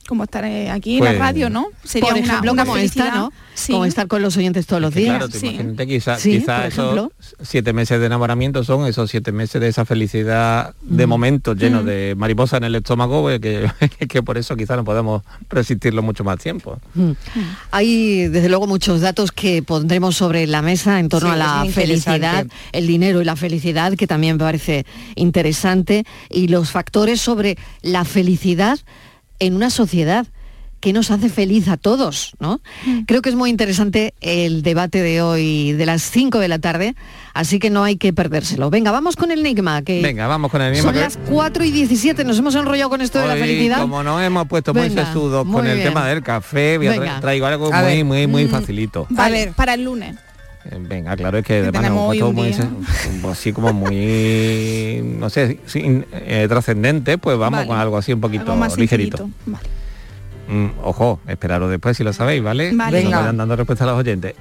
Como 0.08 0.24
estar 0.24 0.44
eh, 0.46 0.70
aquí 0.72 0.94
en 0.96 1.00
Pues, 1.00 1.14
la 1.14 1.20
radio, 1.20 1.50
¿no? 1.50 1.68
Sería 1.84 2.10
por 2.10 2.18
una- 2.18 2.28
ejemplo, 2.28 2.52
una 2.52 2.66
como 2.66 2.78
esta, 2.78 3.12
¿no? 3.16 3.32
Sí. 3.54 3.72
Como 3.72 3.86
estar 3.86 4.08
con 4.08 4.22
los 4.24 4.36
oyentes 4.36 4.66
todos 4.66 4.82
los 4.82 4.94
Que 4.94 5.02
días. 5.02 5.12
Claro, 5.18 5.30
tú 5.30 5.38
Sí. 5.38 5.48
imagínate, 5.48 5.88
quizá, 5.88 6.18
Sí, 6.18 6.40
quizá 6.40 6.58
por 6.58 6.66
esos 6.66 6.84
ejemplo. 6.94 7.12
siete 7.44 7.72
meses 7.74 8.00
de 8.00 8.06
enamoramiento 8.08 8.64
son 8.64 8.88
esos 8.88 9.12
siete 9.12 9.32
meses 9.32 9.62
de 9.62 9.68
esa 9.68 9.86
felicidad 9.86 10.74
de 10.82 11.06
momento 11.08 11.54
llenos 11.54 11.86
de 11.86 12.16
mariposa 12.18 12.58
en 12.58 12.64
el 12.64 12.76
estómago, 12.76 13.30
eh, 13.30 13.40
que, 14.00 14.08
que 14.08 14.24
por 14.24 14.38
eso 14.40 14.56
quizá 14.56 14.76
no 14.76 14.84
podemos 14.84 15.22
resistirlo 15.50 16.02
mucho 16.02 16.24
más 16.24 16.40
tiempo. 16.40 16.80
Mm. 16.96 17.12
Hay 17.72 18.28
desde 18.30 18.50
luego 18.50 18.66
muchos 18.68 19.02
datos 19.02 19.32
que 19.32 19.62
pondremos 19.64 20.16
sobre 20.16 20.48
la 20.48 20.62
mesa 20.64 21.00
en 21.00 21.10
torno 21.10 21.30
Sí, 21.30 21.34
a 21.36 21.38
la 21.38 21.66
felicidad, 21.72 22.48
el 22.72 22.88
dinero 22.88 23.22
y 23.22 23.26
la 23.26 23.36
felicidad, 23.36 23.94
que 23.94 24.08
también 24.08 24.38
me 24.38 24.44
parece 24.44 24.86
interesante, 25.16 26.06
y 26.30 26.48
los 26.48 26.72
factores 26.72 27.22
sobre 27.22 27.58
la 27.82 28.04
felicidad 28.06 28.80
en 29.46 29.56
una 29.56 29.70
sociedad 29.70 30.26
que 30.80 30.92
nos 30.92 31.12
hace 31.12 31.30
feliz 31.30 31.70
a 31.70 31.78
todos, 31.78 32.34
¿no? 32.42 32.60
Creo 33.08 33.22
que 33.22 33.30
es 33.30 33.36
muy 33.36 33.50
interesante 33.50 34.14
el 34.20 34.64
debate 34.64 35.02
de 35.02 35.22
hoy 35.22 35.72
de 35.72 35.86
las 35.86 36.02
5 36.02 36.40
de 36.40 36.50
la 36.50 36.60
tarde, 36.60 36.94
así 37.34 37.58
que 37.58 37.70
no 37.70 37.86
hay 37.86 37.96
que 37.96 38.12
perdérselo. 38.12 38.70
Venga, 38.70 38.92
vamos 38.92 39.16
con 39.16 39.32
el 39.32 39.40
enigma, 39.40 39.82
que 39.84 40.02
Venga, 40.02 40.28
vamos 40.28 40.52
con 40.52 40.62
el 40.62 40.74
enigma. 40.74 40.88
son 40.90 40.94
que- 40.96 41.00
las 41.00 41.18
4 41.30 41.64
y 41.64 41.72
17, 41.72 42.26
nos 42.26 42.38
hemos 42.38 42.54
enrollado 42.56 42.90
con 42.90 43.00
esto 43.00 43.18
de 43.20 43.28
la 43.28 43.36
felicidad. 43.38 43.80
Como 43.80 44.04
nos 44.04 44.22
hemos 44.24 44.46
puesto 44.50 44.74
muy 44.74 44.90
sesudos 44.90 45.46
muy 45.46 45.56
con 45.56 45.68
el 45.68 45.78
bien. 45.78 45.88
tema 45.88 46.06
del 46.06 46.22
café, 46.22 46.78
voy 46.78 46.88
a 46.88 46.96
tra- 46.96 47.00
Venga. 47.00 47.20
traigo 47.22 47.46
algo 47.46 47.74
A 47.74 47.82
muy, 47.82 47.92
ver. 47.96 48.06
muy, 48.06 48.28
muy 48.28 48.46
Mm. 48.46 48.50
facilito. 48.50 49.08
Vale, 49.10 49.42
A 49.42 49.46
ver. 49.46 49.54
para 49.54 49.76
el 49.76 49.86
lunes. 49.86 50.16
Eh, 50.66 50.78
Venga, 50.80 51.16
claro, 51.18 51.38
es 51.40 51.46
que 51.46 51.58
además 51.58 51.92
nos 51.92 52.06
puesto 52.06 52.32
muy, 52.32 52.56
así 53.32 53.52
como 53.52 53.74
muy, 53.74 55.02
no 55.20 55.30
sé, 55.30 55.60
sin- 55.66 56.06
eh, 56.14 56.46
trascendente, 56.48 57.18
pues 57.18 57.38
vamos 57.38 57.58
Vale. 57.60 57.68
con 57.68 57.78
algo 57.78 57.98
así 57.98 58.14
un 58.14 58.22
poquito 58.22 58.44
Algo 58.44 58.56
más 58.58 58.78
ligerito. 58.78 59.30
Vale. 59.46 59.68
Mm, 60.48 60.68
ojo, 60.84 61.20
esperaros 61.28 61.70
después 61.70 61.98
si 61.98 62.04
lo 62.04 62.14
sabéis, 62.14 62.42
¿vale? 62.44 62.72
Vale. 62.74 63.04
Venga. 63.04 63.20
vayan 63.20 63.38
dando 63.38 63.56
respuesta 63.56 63.84
a 63.84 63.88
los 63.88 63.98
oyentes. 63.98 64.36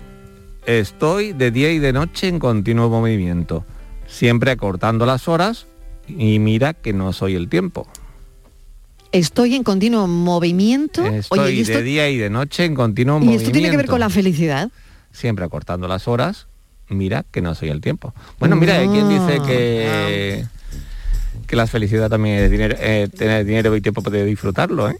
Estoy 0.66 1.32
de 1.32 1.50
día 1.50 1.72
y 1.72 1.78
de 1.80 1.92
noche 1.92 2.28
en 2.28 2.38
continuo 2.38 2.88
movimiento, 2.88 3.64
siempre 4.06 4.52
acortando 4.52 5.06
las 5.06 5.26
horas 5.26 5.66
y 6.06 6.38
mira 6.38 6.72
que 6.72 6.92
no 6.92 7.12
soy 7.12 7.34
el 7.34 7.48
tiempo. 7.48 7.88
Estoy 9.10 9.54
en 9.56 9.62
continuo 9.64 10.06
movimiento. 10.06 11.04
Estoy 11.04 11.38
Oye, 11.38 11.52
¿y 11.54 11.60
esto, 11.60 11.78
de 11.78 11.82
día 11.82 12.08
y 12.08 12.16
de 12.16 12.30
noche 12.30 12.64
en 12.64 12.74
continuo 12.74 13.16
y 13.16 13.20
movimiento. 13.20 13.42
esto 13.42 13.52
tiene 13.52 13.70
que 13.70 13.76
ver 13.76 13.86
con 13.86 14.00
la 14.00 14.08
felicidad? 14.08 14.70
Siempre 15.12 15.44
acortando 15.44 15.88
las 15.88 16.08
horas, 16.08 16.46
mira 16.88 17.24
que 17.30 17.42
no 17.42 17.54
soy 17.54 17.68
el 17.68 17.80
tiempo. 17.80 18.14
Bueno, 18.38 18.56
mira, 18.56 18.76
hay 18.78 18.88
quien 18.88 19.08
dice 19.08 19.40
que 19.46 20.44
que 21.46 21.56
la 21.56 21.66
felicidad 21.66 22.08
también 22.08 22.36
es 22.36 22.50
dinero, 22.50 22.76
eh, 22.78 23.08
tener 23.14 23.44
dinero 23.44 23.76
y 23.76 23.80
tiempo 23.80 24.02
para 24.02 24.22
disfrutarlo, 24.24 24.88
¿eh? 24.88 24.96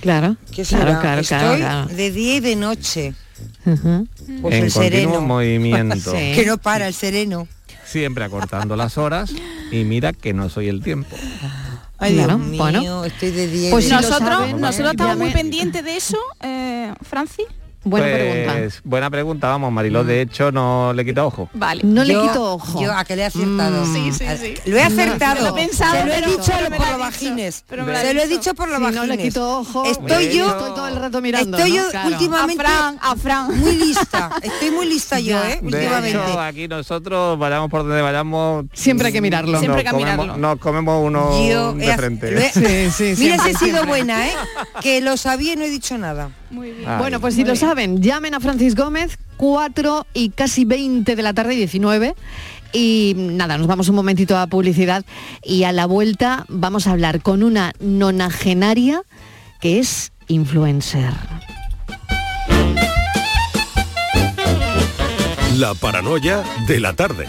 Claro, 0.00 0.36
¿Qué 0.54 0.62
claro, 0.64 0.86
será? 0.86 1.00
claro, 1.00 1.20
Estoy 1.20 1.38
claro, 1.38 1.56
claro. 1.56 1.86
de 1.88 2.10
día 2.10 2.36
y 2.36 2.40
de 2.40 2.56
noche. 2.56 3.14
Pues 3.64 4.54
en 4.54 4.64
el 4.64 4.70
sereno. 4.70 5.20
movimiento. 5.20 6.12
Sí. 6.16 6.32
Que 6.34 6.44
no 6.46 6.58
para 6.58 6.88
el 6.88 6.94
sereno. 6.94 7.46
Siempre 7.84 8.24
acortando 8.24 8.74
las 8.76 8.96
horas 8.96 9.32
y 9.70 9.84
mira 9.84 10.12
que 10.12 10.32
no 10.32 10.48
soy 10.48 10.68
el 10.68 10.82
tiempo. 10.82 11.14
Ay, 11.98 12.14
Dios 12.14 12.38
mío, 12.38 12.58
bueno. 12.62 13.04
estoy 13.04 13.30
de 13.30 13.46
día 13.48 13.68
y 13.68 13.70
Pues 13.70 13.84
de 13.88 13.94
nosotros 13.94 14.54
nosotros 14.58 14.90
estamos 14.92 15.18
muy 15.18 15.30
pendientes 15.30 15.84
de 15.84 15.96
eso, 15.96 16.18
eh, 16.40 16.92
Francis. 17.02 17.46
Buena 17.84 18.06
Pues, 18.06 18.16
pregunta. 18.16 18.80
Buena 18.84 19.10
pregunta, 19.10 19.48
vamos, 19.48 19.72
Mariló. 19.72 20.04
De 20.04 20.20
hecho, 20.20 20.52
no 20.52 20.92
le 20.92 21.04
quita 21.04 21.24
ojo. 21.26 21.50
Vale. 21.52 21.82
No 21.84 22.04
le 22.04 22.14
quito 22.14 22.52
ojo. 22.54 22.80
Yo 22.80 22.92
a 22.96 23.04
que 23.04 23.16
le 23.16 23.22
he 23.22 23.24
acertado. 23.24 23.84
Mm. 23.84 23.92
Sí, 23.94 24.12
sí, 24.12 24.24
sí. 24.40 24.54
Lo 24.70 24.76
he 24.76 24.82
acertado. 24.82 25.42
lo 25.42 25.48
he 25.58 25.60
pensado, 25.62 25.96
Se 25.96 26.04
lo 26.06 26.12
he 26.12 26.14
pero- 26.16 26.30
dicho 26.30 26.52
pero 26.56 26.68
por 26.76 26.78
lo 26.86 26.90
los 26.92 26.98
vagines. 27.00 27.64
pero 27.68 27.84
me 27.84 27.96
Se 28.00 28.14
lo 28.14 28.22
he 28.22 28.28
dicho. 28.28 28.54
por 28.54 28.68
los 28.68 28.78
Si 28.78 28.82
vagines. 28.84 29.06
no 29.08 29.14
le 29.16 29.18
quito 29.22 29.58
ojo, 29.58 29.84
Estoy 29.84 30.32
yo, 30.36 30.48
estoy 30.48 30.70
todo 30.74 30.86
el 30.88 30.96
rato 30.96 31.20
mirando. 31.20 31.56
estoy 31.58 31.72
¿no? 31.72 31.76
yo 31.84 31.90
Claro. 31.90 32.06
A 32.08 32.10
últimamente 32.12 32.62
Fran, 32.64 32.98
a 33.02 33.16
Fran. 33.16 33.58
muy 33.58 33.76
lista. 33.76 34.30
Estoy 34.42 34.70
muy 34.70 34.86
lista 34.86 35.18
yo. 35.20 35.36
¿eh? 35.42 35.58
De 35.60 35.66
Últimamente. 35.66 36.10
hecho, 36.10 36.40
aquí 36.40 36.68
nosotros, 36.68 37.38
vayamos 37.38 37.68
por 37.70 37.82
donde 37.82 38.00
vayamos... 38.00 38.66
Siempre 38.74 39.08
hay 39.08 39.12
que 39.12 39.20
mirarlo. 39.20 39.58
Siempre 39.58 39.80
hay 39.80 39.84
nos 39.84 39.92
que 39.94 39.98
comemos- 39.98 40.24
mirarlo. 40.26 40.36
Nos 40.48 40.58
comemos 40.60 41.04
uno 41.04 41.48
Yo 41.48 41.72
de 41.74 41.96
frente. 41.96 42.46
he- 42.46 42.90
Sí, 42.92 43.14
sí, 43.16 43.22
Mira 43.24 43.42
si 43.42 43.50
he 43.50 43.54
sido 43.56 43.84
buena, 43.86 44.26
¿eh? 44.28 44.32
Que 44.82 45.00
lo 45.00 45.16
sabía 45.16 45.54
y 45.54 45.56
no 45.56 45.64
he 45.64 45.70
dicho 45.70 45.98
nada. 45.98 46.30
Bueno, 46.52 47.20
pues 47.20 47.34
si 47.34 47.44
lo 47.44 47.56
saben, 47.56 48.02
llamen 48.02 48.34
a 48.34 48.40
Francis 48.40 48.74
Gómez, 48.74 49.18
4 49.36 50.06
y 50.14 50.30
casi 50.30 50.64
20 50.64 51.16
de 51.16 51.22
la 51.22 51.32
tarde, 51.32 51.56
19. 51.56 52.14
Y 52.72 53.14
nada, 53.16 53.58
nos 53.58 53.66
vamos 53.66 53.88
un 53.88 53.96
momentito 53.96 54.36
a 54.38 54.46
publicidad 54.46 55.04
y 55.42 55.64
a 55.64 55.72
la 55.72 55.86
vuelta 55.86 56.46
vamos 56.48 56.86
a 56.86 56.92
hablar 56.92 57.20
con 57.20 57.42
una 57.42 57.72
nonagenaria 57.80 59.02
que 59.60 59.78
es 59.78 60.12
influencer. 60.28 61.12
La 65.58 65.74
paranoia 65.74 66.42
de 66.66 66.80
la 66.80 66.94
tarde. 66.94 67.28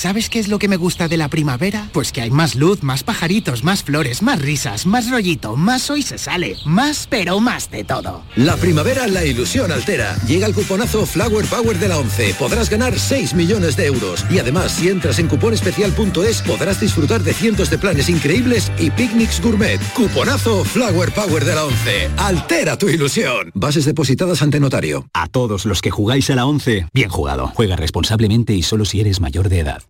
¿Sabes 0.00 0.30
qué 0.30 0.38
es 0.38 0.48
lo 0.48 0.58
que 0.58 0.66
me 0.66 0.78
gusta 0.78 1.08
de 1.08 1.18
la 1.18 1.28
primavera? 1.28 1.90
Pues 1.92 2.10
que 2.10 2.22
hay 2.22 2.30
más 2.30 2.54
luz, 2.54 2.82
más 2.82 3.02
pajaritos, 3.02 3.64
más 3.64 3.84
flores, 3.84 4.22
más 4.22 4.40
risas, 4.40 4.86
más 4.86 5.10
rollito, 5.10 5.56
más 5.56 5.90
hoy 5.90 6.00
se 6.00 6.16
sale, 6.16 6.56
más 6.64 7.06
pero 7.06 7.38
más 7.38 7.70
de 7.70 7.84
todo. 7.84 8.22
La 8.34 8.56
primavera 8.56 9.06
la 9.08 9.26
ilusión 9.26 9.70
altera. 9.70 10.16
Llega 10.26 10.46
el 10.46 10.54
cuponazo 10.54 11.04
Flower 11.04 11.44
Power 11.44 11.78
de 11.78 11.88
la 11.88 11.98
11. 11.98 12.32
Podrás 12.38 12.70
ganar 12.70 12.98
6 12.98 13.34
millones 13.34 13.76
de 13.76 13.88
euros. 13.88 14.24
Y 14.30 14.38
además, 14.38 14.72
si 14.72 14.88
entras 14.88 15.18
en 15.18 15.28
cuponespecial.es, 15.28 16.40
podrás 16.44 16.80
disfrutar 16.80 17.22
de 17.22 17.34
cientos 17.34 17.68
de 17.68 17.76
planes 17.76 18.08
increíbles 18.08 18.72
y 18.78 18.90
picnics 18.90 19.38
gourmet. 19.42 19.82
Cuponazo 19.92 20.64
Flower 20.64 21.12
Power 21.12 21.44
de 21.44 21.54
la 21.54 21.66
11. 21.66 22.10
Altera 22.16 22.78
tu 22.78 22.88
ilusión. 22.88 23.50
Bases 23.52 23.84
depositadas 23.84 24.40
ante 24.40 24.60
notario. 24.60 25.06
A 25.12 25.26
todos 25.26 25.66
los 25.66 25.82
que 25.82 25.90
jugáis 25.90 26.30
a 26.30 26.36
la 26.36 26.46
11, 26.46 26.86
bien 26.94 27.10
jugado. 27.10 27.52
Juega 27.54 27.76
responsablemente 27.76 28.54
y 28.54 28.62
solo 28.62 28.86
si 28.86 29.00
eres 29.00 29.20
mayor 29.20 29.50
de 29.50 29.58
edad. 29.58 29.89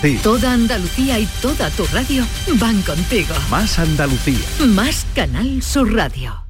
ti. 0.00 0.18
Toda 0.22 0.52
Andalucía 0.52 1.18
y 1.18 1.26
toda 1.40 1.70
tu 1.70 1.84
radio 1.86 2.24
van 2.54 2.82
contigo. 2.82 3.34
Más 3.50 3.78
Andalucía. 3.78 4.44
Más 4.66 5.06
Canal 5.14 5.62
Sur 5.62 5.92
Radio. 5.94 6.46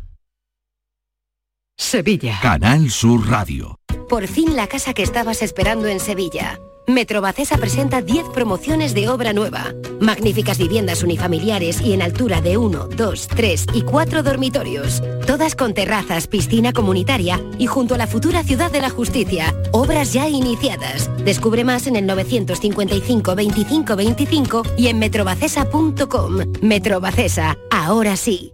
Sevilla. 1.77 2.39
Canal 2.43 2.91
Sur 2.91 3.29
Radio. 3.29 3.79
Por 4.09 4.27
fin 4.27 4.57
la 4.57 4.67
casa 4.67 4.93
que 4.93 5.03
estabas 5.03 5.43
esperando 5.43 5.87
en 5.87 6.01
Sevilla. 6.01 6.59
Metrobacesa 6.91 7.57
presenta 7.57 8.03
10 8.03 8.31
promociones 8.31 8.95
de 8.95 9.09
obra 9.09 9.33
nueva. 9.33 9.73
Magníficas 10.01 10.59
viviendas 10.59 11.03
unifamiliares 11.03 11.81
y 11.81 11.93
en 11.93 12.03
altura 12.03 12.41
de 12.41 12.57
1, 12.57 12.89
2, 12.89 13.29
3 13.29 13.67
y 13.75 13.83
4 13.83 14.23
dormitorios. 14.23 15.03
Todas 15.27 15.55
con 15.55 15.73
terrazas, 15.73 16.27
piscina 16.27 16.73
comunitaria 16.73 17.41
y 17.59 17.67
junto 17.67 17.95
a 17.95 17.99
la 17.99 18.07
futura 18.07 18.43
Ciudad 18.43 18.73
de 18.73 18.81
la 18.81 18.91
Justicia. 18.91 19.55
Obras 19.71 20.13
ya 20.13 20.29
iniciadas. 20.29 21.09
Descubre 21.25 21.65
más 21.65 21.87
en 21.87 21.97
el 21.97 22.07
955 22.07 23.35
25 23.37 23.97
25 23.97 24.63
y 24.77 24.89
en 24.89 24.99
metrobacesa.com. 24.99 26.39
Metrobacesa, 26.61 27.57
ahora 27.71 28.17
sí. 28.17 28.53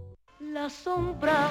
La 0.53 0.69
sombra, 0.69 1.51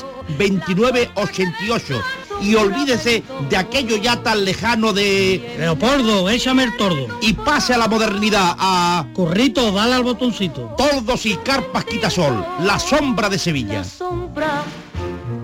29 0.37 1.11
88 1.15 2.01
y 2.41 2.55
olvídese 2.55 3.23
de 3.49 3.57
aquello 3.57 3.97
ya 3.97 4.21
tan 4.21 4.43
lejano 4.43 4.93
de... 4.93 5.55
Leopoldo, 5.59 6.29
échame 6.29 6.63
el 6.63 6.75
tordo. 6.75 7.07
Y 7.21 7.33
pase 7.33 7.73
a 7.73 7.77
la 7.77 7.87
modernidad, 7.87 8.55
a... 8.57 9.05
Corrito, 9.13 9.71
dale 9.71 9.93
al 9.93 10.03
botoncito. 10.03 10.73
Tordos 10.77 11.25
y 11.25 11.35
carpas 11.37 11.85
quitasol, 11.85 12.45
la 12.61 12.79
sombra 12.79 13.29
de 13.29 13.37
Sevilla. 13.37 13.79
La 13.79 13.83
sombra, 13.83 14.63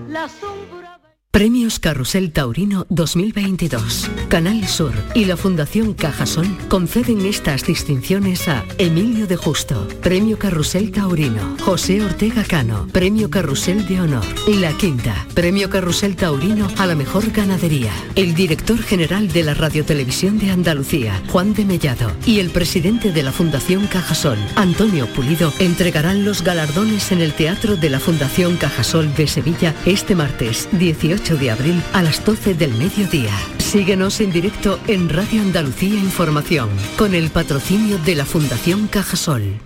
la 0.08 0.28
sombra. 0.28 0.67
Premios 1.30 1.78
Carrusel 1.78 2.32
Taurino 2.32 2.86
2022. 2.88 4.10
Canal 4.28 4.66
Sur 4.66 4.92
y 5.14 5.26
la 5.26 5.36
Fundación 5.36 5.92
Cajasol 5.92 6.48
conceden 6.68 7.26
estas 7.26 7.66
distinciones 7.66 8.48
a 8.48 8.64
Emilio 8.78 9.26
de 9.26 9.36
Justo, 9.36 9.86
Premio 10.00 10.38
Carrusel 10.38 10.90
Taurino, 10.90 11.54
José 11.60 12.02
Ortega 12.02 12.44
Cano, 12.44 12.88
Premio 12.92 13.28
Carrusel 13.28 13.86
de 13.86 14.00
Honor, 14.00 14.24
La 14.46 14.72
Quinta, 14.72 15.26
Premio 15.34 15.68
Carrusel 15.68 16.16
Taurino 16.16 16.66
a 16.78 16.86
la 16.86 16.94
mejor 16.94 17.30
ganadería, 17.30 17.92
el 18.14 18.34
director 18.34 18.78
general 18.78 19.28
de 19.28 19.42
la 19.42 19.52
Radiotelevisión 19.52 20.38
de 20.38 20.50
Andalucía, 20.50 21.22
Juan 21.28 21.52
de 21.52 21.66
Mellado, 21.66 22.10
y 22.24 22.40
el 22.40 22.48
presidente 22.48 23.12
de 23.12 23.22
la 23.22 23.32
Fundación 23.32 23.86
Cajasol, 23.86 24.38
Antonio 24.56 25.06
Pulido, 25.12 25.52
entregarán 25.58 26.24
los 26.24 26.42
galardones 26.42 27.12
en 27.12 27.20
el 27.20 27.34
Teatro 27.34 27.76
de 27.76 27.90
la 27.90 28.00
Fundación 28.00 28.56
Cajasol 28.56 29.14
de 29.14 29.26
Sevilla 29.26 29.74
este 29.84 30.14
martes 30.14 30.70
18 30.72 31.17
de 31.18 31.50
abril 31.50 31.82
a 31.92 32.02
las 32.02 32.24
12 32.24 32.54
del 32.54 32.72
mediodía. 32.74 33.32
Síguenos 33.58 34.20
en 34.20 34.30
directo 34.30 34.78
en 34.86 35.08
Radio 35.08 35.42
Andalucía 35.42 35.98
Información, 35.98 36.70
con 36.96 37.12
el 37.12 37.30
patrocinio 37.30 37.98
de 37.98 38.14
la 38.14 38.24
Fundación 38.24 38.86
Cajasol. 38.86 39.60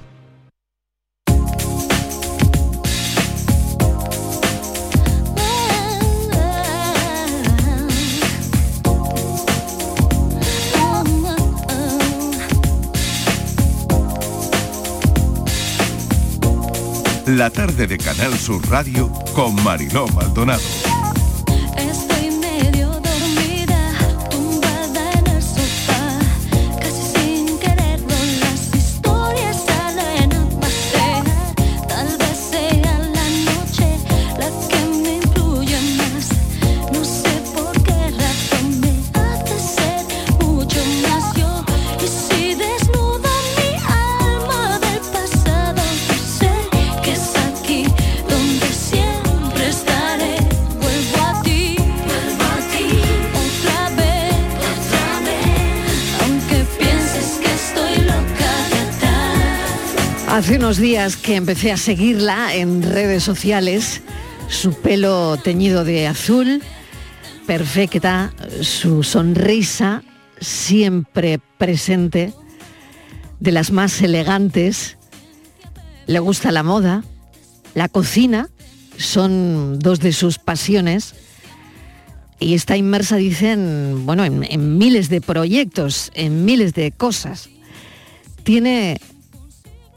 La 17.27 17.51
tarde 17.51 17.87
de 17.87 17.99
Canal 17.99 18.33
Sur 18.39 18.67
Radio 18.69 19.13
con 19.35 19.55
Mariló 19.63 20.07
Maldonado. 20.09 20.92
Hace 60.43 60.57
unos 60.57 60.79
días 60.79 61.17
que 61.17 61.37
empecé 61.37 61.71
a 61.71 61.77
seguirla 61.77 62.53
en 62.53 62.83
redes 62.83 63.23
sociales, 63.23 64.03
su 64.49 64.75
pelo 64.75 65.37
teñido 65.37 65.85
de 65.85 66.09
azul, 66.09 66.65
perfecta, 67.47 68.35
su 68.61 69.05
sonrisa 69.05 70.03
siempre 70.41 71.39
presente, 71.59 72.35
de 73.39 73.53
las 73.53 73.71
más 73.71 74.03
elegantes, 74.03 74.99
le 76.09 76.19
gusta 76.19 76.51
la 76.51 76.65
moda, 76.65 77.05
la 77.77 77.89
cocina, 77.89 78.51
son 78.97 79.79
dos 79.79 80.01
de 80.01 80.13
sus 80.13 80.41
pasiones 80.41 81.15
y 82.41 82.55
está 82.55 82.77
inmersa, 82.77 83.15
dicen, 83.15 84.07
bueno, 84.07 84.25
en, 84.25 84.77
miles 84.77 85.09
de 85.09 85.21
proyectos, 85.21 86.11
en 86.15 86.45
miles 86.45 86.75
de 86.75 86.91
cosas. 86.91 87.49
Tiene 88.43 88.99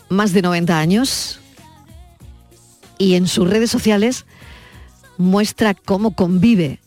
más 0.10 0.34
de 0.34 0.42
90 0.42 0.78
años 0.78 1.40
y 2.98 3.16
en 3.16 3.28
sus 3.28 3.50
redes 3.50 3.72
sociales 3.72 4.26
muestra 5.18 5.74
cómo 5.74 6.16
convive 6.16 6.80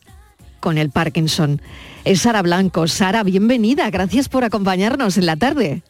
con 0.59 0.77
el 0.77 0.89
Parkinson. 0.89 1.61
Es 2.05 2.21
Sara 2.21 2.41
Blanco. 2.41 2.87
Sara, 2.87 3.23
bienvenida. 3.23 3.89
Gracias 3.89 4.29
por 4.29 4.43
acompañarnos 4.43 5.17
en 5.17 5.25
la 5.25 5.35
tarde. 5.35 5.83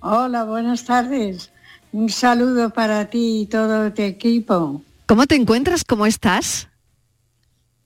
Hola, 0.00 0.44
buenas 0.44 0.84
tardes. 0.84 1.50
Un 1.92 2.08
saludo 2.08 2.70
para 2.70 3.08
ti 3.10 3.42
y 3.42 3.46
todo 3.46 3.92
tu 3.92 4.02
equipo. 4.02 4.82
¿Cómo 5.06 5.26
te 5.26 5.36
encuentras? 5.36 5.84
¿Cómo 5.84 6.06
estás? 6.06 6.68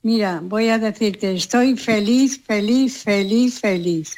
Mira, 0.03 0.41
voy 0.43 0.69
a 0.69 0.79
decirte, 0.79 1.35
estoy 1.35 1.77
feliz, 1.77 2.41
feliz, 2.47 3.03
feliz, 3.03 3.59
feliz. 3.59 4.15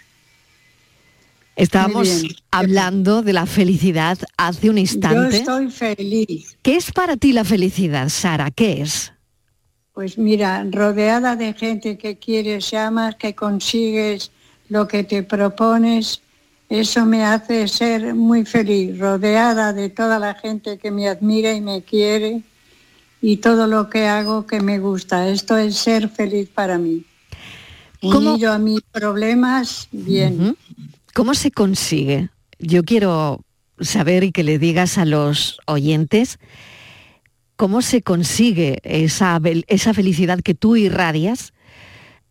Estábamos 1.62 2.24
hablando 2.52 3.22
de 3.22 3.32
la 3.32 3.44
felicidad 3.46 4.16
hace 4.36 4.70
un 4.70 4.76
Yo 4.76 4.80
instante. 4.82 5.36
estoy 5.38 5.70
feliz. 5.70 6.56
¿Qué 6.62 6.76
es 6.76 6.92
para 6.92 7.16
ti 7.16 7.32
la 7.32 7.44
felicidad, 7.44 8.08
Sara? 8.08 8.50
¿Qué 8.50 8.82
es? 8.82 9.12
Pues 9.92 10.16
mira, 10.18 10.64
rodeada 10.70 11.34
de 11.34 11.52
gente 11.54 11.98
que 11.98 12.16
quieres, 12.16 12.72
amas, 12.74 13.16
que 13.16 13.34
consigues 13.34 14.30
lo 14.68 14.86
que 14.86 15.02
te 15.02 15.24
propones, 15.24 16.20
eso 16.68 17.04
me 17.04 17.24
hace 17.24 17.66
ser 17.66 18.14
muy 18.14 18.44
feliz, 18.44 18.96
rodeada 18.98 19.72
de 19.72 19.88
toda 19.88 20.18
la 20.20 20.34
gente 20.34 20.78
que 20.78 20.90
me 20.92 21.08
admira 21.08 21.52
y 21.54 21.60
me 21.60 21.82
quiere 21.82 22.42
y 23.20 23.38
todo 23.38 23.66
lo 23.66 23.90
que 23.90 24.06
hago 24.06 24.46
que 24.46 24.60
me 24.60 24.78
gusta. 24.78 25.28
Esto 25.28 25.56
es 25.56 25.76
ser 25.76 26.08
feliz 26.08 26.48
para 26.54 26.78
mí. 26.78 27.02
¿Cómo- 28.00 28.34
Unido 28.34 28.52
a 28.52 28.58
mis 28.58 28.80
problemas, 28.92 29.88
bien. 29.90 30.56
¿Cómo 31.18 31.35
se 31.35 31.50
consigue? 31.50 32.28
Yo 32.61 32.85
quiero 32.85 33.44
saber 33.81 34.22
y 34.22 34.31
que 34.31 34.44
le 34.44 34.61
digas 34.61 34.98
a 34.98 35.04
los 35.04 35.59
oyentes 35.66 36.38
cómo 37.57 37.83
se 37.83 38.02
consigue 38.02 38.78
esa, 38.85 39.40
esa 39.66 39.94
felicidad 39.94 40.38
que 40.38 40.54
tú 40.54 40.76
irradias 40.76 41.54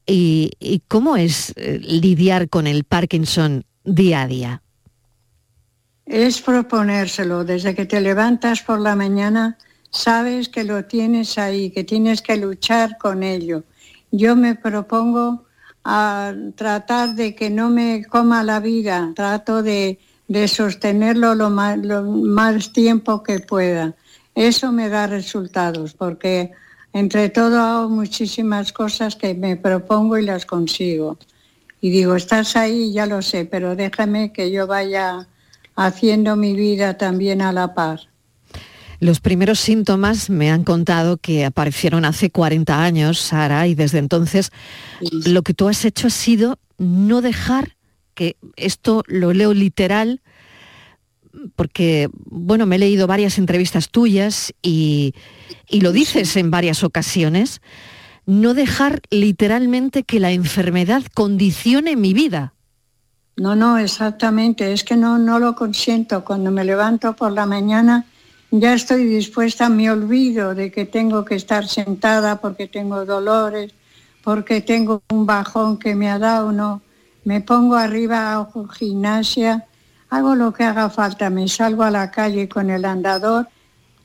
y, 0.05 0.51
y 0.61 0.83
cómo 0.87 1.17
es 1.17 1.51
eh, 1.57 1.79
lidiar 1.81 2.47
con 2.47 2.65
el 2.65 2.85
Parkinson 2.85 3.65
día 3.83 4.21
a 4.21 4.27
día. 4.27 4.61
Es 6.05 6.41
proponérselo. 6.41 7.43
Desde 7.43 7.75
que 7.75 7.85
te 7.85 7.99
levantas 7.99 8.61
por 8.61 8.79
la 8.79 8.95
mañana, 8.95 9.57
sabes 9.89 10.47
que 10.47 10.63
lo 10.63 10.85
tienes 10.85 11.37
ahí, 11.37 11.71
que 11.71 11.83
tienes 11.83 12.21
que 12.21 12.37
luchar 12.37 12.97
con 12.97 13.21
ello. 13.21 13.65
Yo 14.11 14.37
me 14.37 14.55
propongo 14.55 15.46
a 15.89 16.33
tratar 16.55 17.15
de 17.15 17.33
que 17.33 17.49
no 17.49 17.69
me 17.69 18.03
coma 18.03 18.43
la 18.43 18.59
vida, 18.59 19.13
trato 19.15 19.63
de, 19.63 19.99
de 20.27 20.49
sostenerlo 20.49 21.33
lo 21.33 21.49
más, 21.49 21.77
lo 21.77 22.03
más 22.03 22.73
tiempo 22.73 23.23
que 23.23 23.39
pueda. 23.39 23.95
Eso 24.35 24.73
me 24.73 24.89
da 24.89 25.07
resultados, 25.07 25.93
porque 25.93 26.51
entre 26.91 27.29
todo 27.29 27.61
hago 27.61 27.87
muchísimas 27.87 28.73
cosas 28.73 29.15
que 29.15 29.33
me 29.33 29.55
propongo 29.55 30.17
y 30.17 30.25
las 30.25 30.45
consigo. 30.45 31.17
Y 31.79 31.89
digo, 31.89 32.17
estás 32.17 32.57
ahí, 32.57 32.91
ya 32.91 33.05
lo 33.05 33.21
sé, 33.21 33.45
pero 33.45 33.77
déjame 33.77 34.33
que 34.33 34.51
yo 34.51 34.67
vaya 34.67 35.25
haciendo 35.77 36.35
mi 36.35 36.53
vida 36.53 36.97
también 36.97 37.41
a 37.41 37.53
la 37.53 37.73
par. 37.73 38.09
Los 38.99 39.19
primeros 39.19 39.59
síntomas 39.59 40.29
me 40.29 40.49
han 40.49 40.63
contado 40.63 41.17
que 41.17 41.45
aparecieron 41.45 42.03
hace 42.03 42.31
40 42.31 42.83
años, 42.83 43.19
Sara, 43.19 43.67
y 43.67 43.75
desde 43.75 43.99
entonces 43.99 44.51
lo 45.11 45.43
que 45.43 45.53
tú 45.53 45.67
has 45.67 45.85
hecho 45.85 46.07
ha 46.07 46.11
sido 46.11 46.57
no 46.77 47.21
dejar 47.21 47.75
que 48.15 48.37
esto 48.55 49.03
lo 49.07 49.33
leo 49.33 49.53
literal, 49.53 50.21
porque, 51.55 52.09
bueno, 52.25 52.65
me 52.65 52.77
he 52.77 52.79
leído 52.79 53.05
varias 53.05 53.37
entrevistas 53.37 53.89
tuyas 53.89 54.53
y, 54.63 55.13
y 55.67 55.81
lo 55.81 55.91
dices 55.91 56.35
en 56.35 56.49
varias 56.49 56.83
ocasiones, 56.83 57.61
no 58.25 58.55
dejar 58.55 59.01
literalmente 59.11 60.03
que 60.03 60.19
la 60.19 60.31
enfermedad 60.31 61.03
condicione 61.13 61.95
mi 61.95 62.13
vida. 62.13 62.53
No, 63.35 63.55
no, 63.55 63.77
exactamente, 63.77 64.73
es 64.73 64.83
que 64.83 64.97
no, 64.97 65.19
no 65.19 65.37
lo 65.37 65.55
consiento. 65.55 66.25
Cuando 66.25 66.49
me 66.49 66.65
levanto 66.65 67.15
por 67.15 67.31
la 67.31 67.45
mañana 67.45 68.05
ya 68.51 68.73
estoy 68.73 69.03
dispuesta, 69.05 69.69
me 69.69 69.91
olvido 69.91 70.55
de 70.55 70.71
que 70.71 70.85
tengo 70.85 71.25
que 71.25 71.35
estar 71.35 71.67
sentada 71.67 72.39
porque 72.39 72.67
tengo 72.67 73.05
dolores, 73.05 73.73
porque 74.23 74.61
tengo 74.61 75.01
un 75.09 75.25
bajón 75.25 75.77
que 75.77 75.95
me 75.95 76.09
ha 76.09 76.19
dado, 76.19 76.51
no. 76.51 76.81
Me 77.25 77.41
pongo 77.41 77.75
arriba, 77.75 78.33
hago 78.33 78.67
gimnasia, 78.67 79.65
hago 80.09 80.35
lo 80.35 80.53
que 80.53 80.63
haga 80.63 80.89
falta, 80.89 81.29
me 81.29 81.47
salgo 81.47 81.83
a 81.83 81.91
la 81.91 82.09
calle 82.09 82.47
con 82.47 82.69
el 82.69 82.85
andador, 82.85 83.47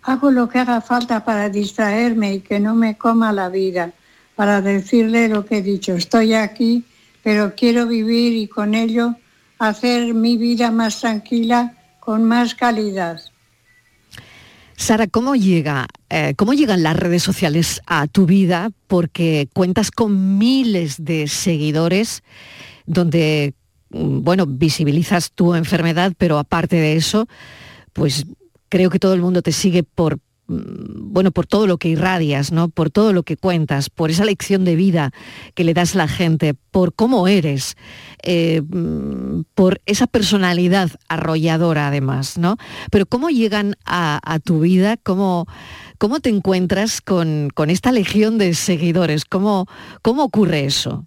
hago 0.03 0.31
lo 0.31 0.49
que 0.49 0.59
haga 0.59 0.81
falta 0.81 1.25
para 1.25 1.49
distraerme 1.49 2.35
y 2.35 2.41
que 2.41 2.59
no 2.59 2.75
me 2.75 2.99
coma 2.99 3.33
la 3.33 3.49
vida, 3.49 3.93
para 4.35 4.61
decirle 4.61 5.29
lo 5.29 5.45
que 5.45 5.59
he 5.59 5.63
dicho, 5.63 5.95
estoy 5.95 6.35
aquí, 6.35 6.85
pero 7.23 7.55
quiero 7.55 7.87
vivir 7.87 8.35
y 8.35 8.49
con 8.49 8.75
ello 8.75 9.15
hacer 9.61 10.15
mi 10.15 10.37
vida 10.37 10.73
más 10.73 11.01
tranquila, 11.01 11.75
con 12.01 12.25
más 12.25 12.57
calidad. 12.57 13.21
Sara, 14.83 15.07
¿cómo, 15.07 15.37
llega, 15.37 15.87
eh, 16.11 16.35
¿cómo 16.37 16.55
llegan 16.55 16.83
las 16.83 16.97
redes 16.97 17.23
sociales 17.23 17.81
a 17.87 18.09
tu 18.09 18.27
vida? 18.27 18.73
Porque 18.89 19.49
cuentas 19.55 19.93
con 19.93 20.39
miles 20.39 21.05
de 21.05 21.29
seguidores 21.29 22.25
donde, 22.85 23.55
mm, 23.91 24.25
bueno, 24.25 24.45
visibilizas 24.45 25.31
tu 25.31 25.55
enfermedad, 25.55 26.15
pero 26.19 26.37
aparte 26.37 26.75
de 26.75 26.97
eso, 26.97 27.29
pues 27.93 28.27
creo 28.69 28.91
que 28.91 28.99
todo 28.99 29.15
el 29.15 29.21
mundo 29.21 29.41
te 29.41 29.53
sigue 29.53 29.85
por, 29.85 30.19
bueno, 30.53 31.31
por 31.31 31.47
todo 31.47 31.67
lo 31.67 31.79
que 31.79 31.89
irradias, 31.89 32.53
¿no? 32.53 32.69
Por 32.69 32.91
todo 32.91 33.13
lo 33.13 33.23
que 33.23 33.37
cuentas, 33.37 33.91
por 33.91 34.11
esa 34.11 34.25
lección 34.25 34.65
de 34.65 34.77
vida 34.77 35.13
que 35.55 35.65
le 35.65 35.75
das 35.75 35.95
a 35.95 35.99
la 35.99 36.09
gente, 36.09 36.55
por 36.71 36.95
cómo 36.95 37.29
eres, 37.29 37.77
eh, 38.23 38.63
mm, 38.63 39.43
por 39.55 39.81
esa 39.87 40.07
personalidad 40.07 40.91
arrolladora 41.09 41.89
además, 41.89 42.39
¿no? 42.39 42.57
Pero 42.91 43.07
¿cómo 43.07 43.31
llegan 43.31 43.75
a, 43.85 44.21
a 44.25 44.39
tu 44.39 44.61
vida? 44.61 44.97
¿Cómo, 44.97 45.47
cómo 45.99 46.21
te 46.21 46.31
encuentras 46.31 47.01
con, 47.01 47.51
con 47.55 47.71
esta 47.71 47.93
legión 47.93 48.39
de 48.39 48.55
seguidores? 48.55 49.25
¿Cómo, 49.25 49.67
¿Cómo 50.03 50.25
ocurre 50.25 50.65
eso? 50.65 51.07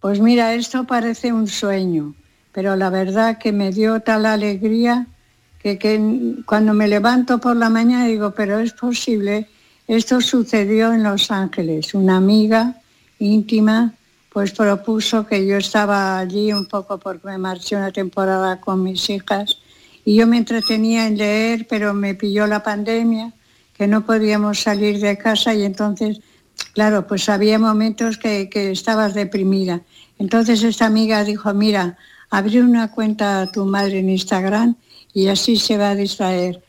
Pues 0.00 0.20
mira, 0.20 0.54
esto 0.54 0.84
parece 0.84 1.32
un 1.32 1.46
sueño, 1.46 2.14
pero 2.52 2.76
la 2.76 2.90
verdad 2.90 3.38
que 3.38 3.52
me 3.52 3.72
dio 3.72 4.00
tal 4.00 4.26
alegría 4.26 5.06
que, 5.64 6.42
cuando 6.44 6.74
me 6.74 6.86
levanto 6.86 7.38
por 7.38 7.56
la 7.56 7.70
mañana 7.70 8.06
digo, 8.06 8.32
pero 8.32 8.58
es 8.58 8.74
posible, 8.74 9.48
esto 9.88 10.20
sucedió 10.20 10.92
en 10.92 11.02
Los 11.02 11.30
Ángeles. 11.30 11.94
Una 11.94 12.18
amiga 12.18 12.80
íntima 13.18 13.94
pues 14.30 14.52
propuso 14.52 15.26
que 15.26 15.46
yo 15.46 15.56
estaba 15.56 16.18
allí 16.18 16.52
un 16.52 16.66
poco 16.66 16.98
porque 16.98 17.28
me 17.28 17.38
marché 17.38 17.76
una 17.76 17.92
temporada 17.92 18.60
con 18.60 18.82
mis 18.82 19.08
hijas 19.08 19.58
y 20.04 20.16
yo 20.16 20.26
me 20.26 20.36
entretenía 20.36 21.06
en 21.06 21.16
leer, 21.16 21.66
pero 21.66 21.94
me 21.94 22.14
pilló 22.14 22.46
la 22.46 22.62
pandemia, 22.62 23.32
que 23.74 23.86
no 23.86 24.04
podíamos 24.04 24.60
salir 24.60 25.00
de 25.00 25.16
casa 25.16 25.54
y 25.54 25.62
entonces, 25.62 26.20
claro, 26.74 27.06
pues 27.06 27.28
había 27.30 27.58
momentos 27.58 28.18
que, 28.18 28.50
que 28.50 28.70
estabas 28.70 29.14
deprimida. 29.14 29.80
Entonces 30.18 30.62
esta 30.62 30.86
amiga 30.86 31.24
dijo, 31.24 31.54
mira, 31.54 31.96
abrí 32.28 32.58
una 32.58 32.90
cuenta 32.90 33.40
a 33.40 33.50
tu 33.50 33.64
madre 33.64 34.00
en 34.00 34.10
Instagram 34.10 34.76
y 35.14 35.28
así 35.28 35.56
se 35.56 35.78
va 35.78 35.90
a 35.90 35.94
distraer. 35.94 36.60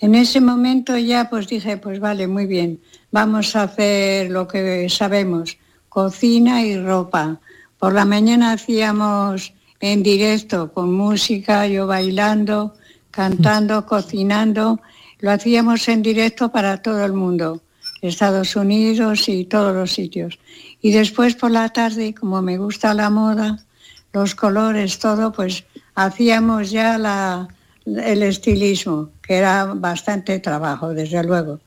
En 0.00 0.14
ese 0.16 0.40
momento 0.40 0.98
ya 0.98 1.30
pues 1.30 1.46
dije, 1.46 1.78
pues 1.78 2.00
vale, 2.00 2.26
muy 2.26 2.46
bien, 2.46 2.80
vamos 3.12 3.54
a 3.56 3.62
hacer 3.62 4.30
lo 4.30 4.46
que 4.48 4.88
sabemos, 4.90 5.56
cocina 5.88 6.62
y 6.66 6.76
ropa. 6.76 7.40
Por 7.78 7.94
la 7.94 8.04
mañana 8.04 8.52
hacíamos 8.52 9.54
en 9.80 10.02
directo 10.02 10.72
con 10.72 10.92
música, 10.92 11.66
yo 11.68 11.86
bailando, 11.86 12.74
cantando, 13.10 13.86
cocinando, 13.86 14.80
lo 15.20 15.30
hacíamos 15.30 15.88
en 15.88 16.02
directo 16.02 16.50
para 16.50 16.82
todo 16.82 17.04
el 17.04 17.12
mundo, 17.12 17.62
Estados 18.02 18.56
Unidos 18.56 19.28
y 19.28 19.44
todos 19.44 19.74
los 19.74 19.92
sitios. 19.92 20.38
Y 20.82 20.90
después 20.90 21.36
por 21.36 21.50
la 21.50 21.68
tarde, 21.68 22.12
como 22.12 22.42
me 22.42 22.58
gusta 22.58 22.92
la 22.92 23.08
moda, 23.08 23.64
los 24.12 24.34
colores, 24.34 24.98
todo, 24.98 25.32
pues 25.32 25.64
hacíamos 25.94 26.70
ya 26.70 26.98
la, 26.98 27.48
el 27.86 28.22
estilismo, 28.22 29.10
que 29.22 29.36
era 29.36 29.64
bastante 29.66 30.38
trabajo, 30.38 30.94
desde 30.94 31.22
luego, 31.22 31.60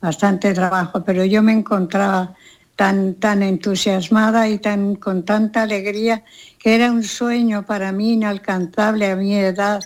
bastante 0.00 0.52
trabajo, 0.52 1.04
pero 1.04 1.24
yo 1.24 1.42
me 1.42 1.52
encontraba 1.52 2.34
tan, 2.76 3.14
tan 3.14 3.42
entusiasmada 3.42 4.48
y 4.48 4.58
tan, 4.58 4.96
con 4.96 5.24
tanta 5.24 5.62
alegría 5.62 6.24
que 6.58 6.74
era 6.74 6.90
un 6.90 7.04
sueño 7.04 7.64
para 7.66 7.92
mí 7.92 8.14
inalcanzable 8.14 9.10
a 9.10 9.16
mi 9.16 9.34
edad, 9.34 9.80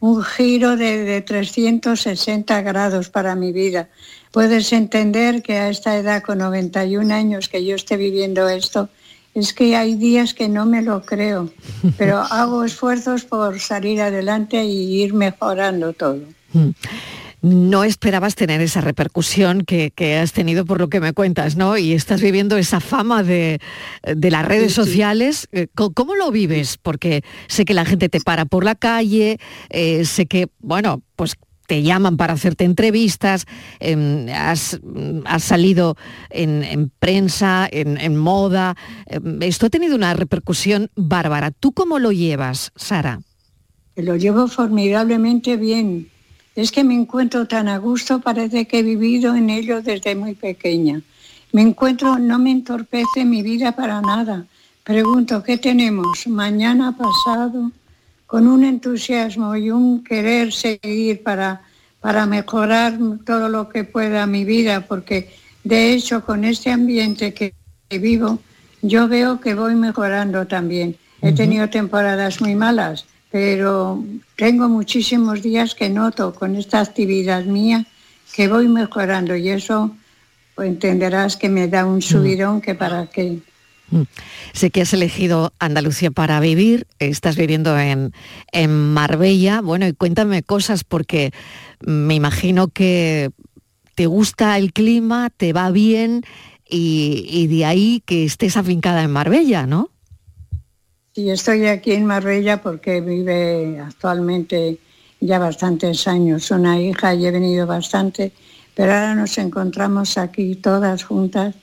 un 0.00 0.22
giro 0.22 0.76
de, 0.76 1.04
de 1.04 1.20
360 1.22 2.60
grados 2.62 3.08
para 3.08 3.34
mi 3.34 3.52
vida. 3.52 3.88
Puedes 4.32 4.72
entender 4.72 5.42
que 5.42 5.58
a 5.58 5.68
esta 5.68 5.96
edad, 5.96 6.22
con 6.22 6.38
91 6.38 7.14
años, 7.14 7.48
que 7.48 7.64
yo 7.64 7.76
esté 7.76 7.96
viviendo 7.96 8.48
esto, 8.48 8.88
es 9.34 9.52
que 9.52 9.76
hay 9.76 9.94
días 9.96 10.32
que 10.34 10.48
no 10.48 10.64
me 10.66 10.82
lo 10.82 11.02
creo, 11.02 11.50
pero 11.98 12.18
hago 12.30 12.64
esfuerzos 12.64 13.24
por 13.24 13.58
salir 13.60 14.00
adelante 14.00 14.64
y 14.64 15.02
ir 15.02 15.12
mejorando 15.14 15.92
todo. 15.92 16.20
Mm. 16.52 16.70
No 17.42 17.84
esperabas 17.84 18.36
tener 18.36 18.62
esa 18.62 18.80
repercusión 18.80 19.64
que, 19.66 19.90
que 19.90 20.16
has 20.16 20.32
tenido 20.32 20.64
por 20.64 20.80
lo 20.80 20.88
que 20.88 20.98
me 21.00 21.12
cuentas, 21.12 21.56
¿no? 21.56 21.76
Y 21.76 21.92
estás 21.92 22.22
viviendo 22.22 22.56
esa 22.56 22.80
fama 22.80 23.22
de, 23.22 23.60
de 24.02 24.30
las 24.30 24.46
redes 24.46 24.72
Sí, 24.72 24.82
sí. 24.82 24.88
sociales. 24.88 25.48
Eh, 25.52 25.66
¿Cómo, 25.74 25.92
cómo 25.92 26.14
lo 26.14 26.30
vives? 26.30 26.78
Porque 26.80 27.22
sé 27.48 27.66
que 27.66 27.74
la 27.74 27.84
gente 27.84 28.08
te 28.08 28.20
para 28.20 28.46
por 28.46 28.64
la 28.64 28.74
calle, 28.74 29.38
eh, 29.68 30.06
sé 30.06 30.24
que, 30.24 30.48
bueno, 30.60 31.02
pues 31.16 31.34
te 31.66 31.82
llaman 31.82 32.16
para 32.16 32.34
hacerte 32.34 32.64
entrevistas, 32.64 33.46
em, 33.80 34.28
has, 34.28 34.80
salido 35.38 35.96
en, 36.30 36.62
en 36.62 36.90
prensa, 36.90 37.68
en, 37.70 37.98
en 37.98 38.16
moda. 38.16 38.76
em, 39.06 39.42
esto 39.42 39.66
ha 39.66 39.70
tenido 39.70 39.96
una 39.96 40.14
repercusión 40.14 40.90
bárbara. 40.94 41.50
¿Tú 41.50 41.72
cómo 41.72 41.98
lo 41.98 42.12
llevas, 42.12 42.72
Sara? 42.76 43.20
Lo 43.96 44.16
llevo 44.16 44.48
formidablemente 44.48 45.56
bien. 45.56 46.08
Es 46.56 46.70
que 46.70 46.84
me 46.84 46.94
encuentro 46.94 47.46
tan 47.46 47.68
a 47.68 47.78
gusto, 47.78 48.20
parece 48.20 48.66
que 48.66 48.78
he 48.78 48.82
vivido 48.82 49.34
en 49.34 49.50
ello 49.50 49.82
desde 49.82 50.14
muy 50.14 50.34
pequeña. 50.34 51.02
Me 51.52 51.62
encuentro, 51.62 52.18
no 52.18 52.38
me 52.38 52.50
entorpece 52.50 53.24
mi 53.24 53.42
vida 53.42 53.72
para 53.72 54.00
nada. 54.00 54.46
Pregunto, 54.84 55.42
¿qué 55.42 55.56
tenemos? 55.56 56.26
Mañana 56.26 56.96
pasado, 56.96 57.70
con 58.34 58.48
un 58.48 58.64
entusiasmo 58.64 59.54
y 59.54 59.70
un 59.70 60.02
querer 60.02 60.52
seguir 60.52 61.22
para, 61.22 61.62
para 62.00 62.26
mejorar 62.26 62.98
todo 63.24 63.48
lo 63.48 63.68
que 63.68 63.84
pueda 63.84 64.26
mi 64.26 64.44
vida, 64.44 64.80
porque 64.88 65.30
de 65.62 65.92
hecho 65.92 66.24
con 66.24 66.44
este 66.44 66.72
ambiente 66.72 67.32
que, 67.32 67.54
vivo, 67.96 68.40
yo 68.82 69.06
veo 69.06 69.38
que 69.38 69.54
voy 69.54 69.76
mejorando 69.76 70.48
también. 70.48 70.96
He 71.22 71.32
tenido 71.32 71.70
temporadas 71.70 72.40
muy 72.40 72.56
malas, 72.56 73.06
pero 73.30 74.02
tengo 74.34 74.68
muchísimos 74.68 75.40
días 75.40 75.76
que 75.76 75.88
noto 75.88 76.34
con 76.34 76.56
esta 76.56 76.80
actividad 76.80 77.44
mía 77.44 77.86
que 78.34 78.48
voy 78.48 78.66
mejorando 78.66 79.36
y 79.36 79.50
eso 79.50 79.94
pues, 80.56 80.70
entenderás 80.70 81.36
que 81.36 81.48
me 81.48 81.68
da 81.68 81.86
un 81.86 82.02
subidón 82.02 82.60
que 82.60 82.74
para 82.74 83.06
qué. 83.06 83.38
Mm. 83.90 84.02
Sé 84.52 84.70
que 84.70 84.82
has 84.82 84.92
elegido 84.92 85.52
Andalucía 85.58 86.10
para 86.10 86.40
vivir, 86.40 86.86
estás 86.98 87.36
viviendo 87.36 87.78
en, 87.78 88.12
en 88.52 88.70
Marbella. 88.70 89.60
Bueno, 89.60 89.86
y 89.86 89.92
cuéntame 89.92 90.42
cosas 90.42 90.84
porque 90.84 91.32
me 91.80 92.14
imagino 92.14 92.68
que 92.68 93.30
te 93.94 94.06
gusta 94.06 94.58
el 94.58 94.72
clima, 94.72 95.30
te 95.36 95.52
va 95.52 95.70
bien 95.70 96.22
y, 96.68 97.26
y 97.28 97.46
de 97.46 97.64
ahí 97.64 98.02
que 98.06 98.24
estés 98.24 98.56
afincada 98.56 99.02
en 99.02 99.10
Marbella, 99.10 99.66
¿no? 99.66 99.90
Sí, 101.14 101.30
estoy 101.30 101.66
aquí 101.66 101.92
en 101.92 102.06
Marbella 102.06 102.60
porque 102.60 103.00
vive 103.00 103.78
actualmente 103.78 104.78
ya 105.20 105.38
bastantes 105.38 106.08
años 106.08 106.50
una 106.50 106.80
hija 106.80 107.14
y 107.14 107.26
he 107.26 107.30
venido 107.30 107.66
bastante, 107.66 108.32
pero 108.74 108.92
ahora 108.92 109.14
nos 109.14 109.38
encontramos 109.38 110.18
aquí 110.18 110.56
todas 110.56 111.04
juntas 111.04 111.54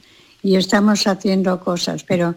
y 0.43 0.56
estamos 0.56 1.08
haciendo 1.08 1.60
cosas, 1.60 2.04
pero 2.04 2.36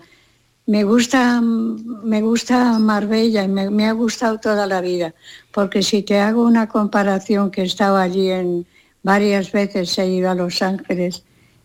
me 0.67 0.85
gusta, 0.85 1.41
me 1.41 2.23
gusta 2.23 2.79
Marbella 2.79 3.45
y 3.45 3.49
me, 3.49 3.71
me 3.71 3.87
ha 3.87 3.93
gustado 3.93 4.39
toda 4.39 4.67
la 4.67 4.81
vida, 4.81 5.15
porque 5.53 5.83
si 5.83 6.03
te 6.03 6.19
hago 6.19 6.43
una 6.45 6.69
comparación 6.69 7.51
que 7.51 7.63
he 7.63 7.65
estado 7.65 7.97
allí 7.97 8.31
en 8.31 8.67
varias 9.03 9.53
veces, 9.53 9.99
he 9.99 10.09
ido 10.09 10.31
a 10.31 10.35
Los 10.35 10.63
Ángeles, 10.63 11.23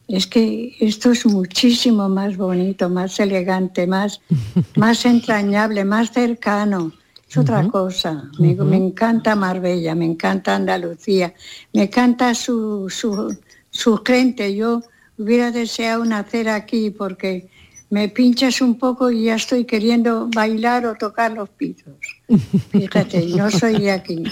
es 0.10 0.26
que 0.26 0.76
esto 0.80 1.12
es 1.12 1.26
muchísimo 1.26 2.10
más 2.10 2.36
bonito, 2.36 2.90
más 2.90 3.20
elegante, 3.20 3.86
más, 3.86 4.22
más 4.76 5.06
entrañable, 5.06 5.86
más 5.86 6.12
cercano. 6.12 6.92
Es 7.30 7.38
otra 7.38 7.68
cosa. 7.68 8.24
Me, 8.40 8.56
me 8.56 8.76
encanta 8.76 9.36
Marbella, 9.36 9.94
me 9.94 10.06
encanta 10.06 10.56
Andalucía, 10.56 11.32
me 11.74 11.84
encanta 11.84 12.34
su, 12.34 12.90
su, 12.90 13.38
su 13.70 13.98
gente. 14.04 14.56
Yo 14.56 14.82
hubiera 15.20 15.52
deseado 15.52 16.04
nacer 16.06 16.50
aquí 16.50 16.90
porque 16.90 17.48
me 17.90 18.08
pinchas 18.10 18.62
un 18.62 18.78
poco 18.78 19.12
y 19.12 19.26
ya 19.26 19.36
estoy 19.36 19.66
queriendo 19.66 20.30
bailar 20.34 20.86
o 20.86 20.96
tocar 20.96 21.34
los 21.34 21.50
pisos. 21.50 21.94
Fíjate, 22.72 23.26
no 23.28 23.52
soy 23.52 23.80
de 23.82 23.92
aquí. 23.92 24.24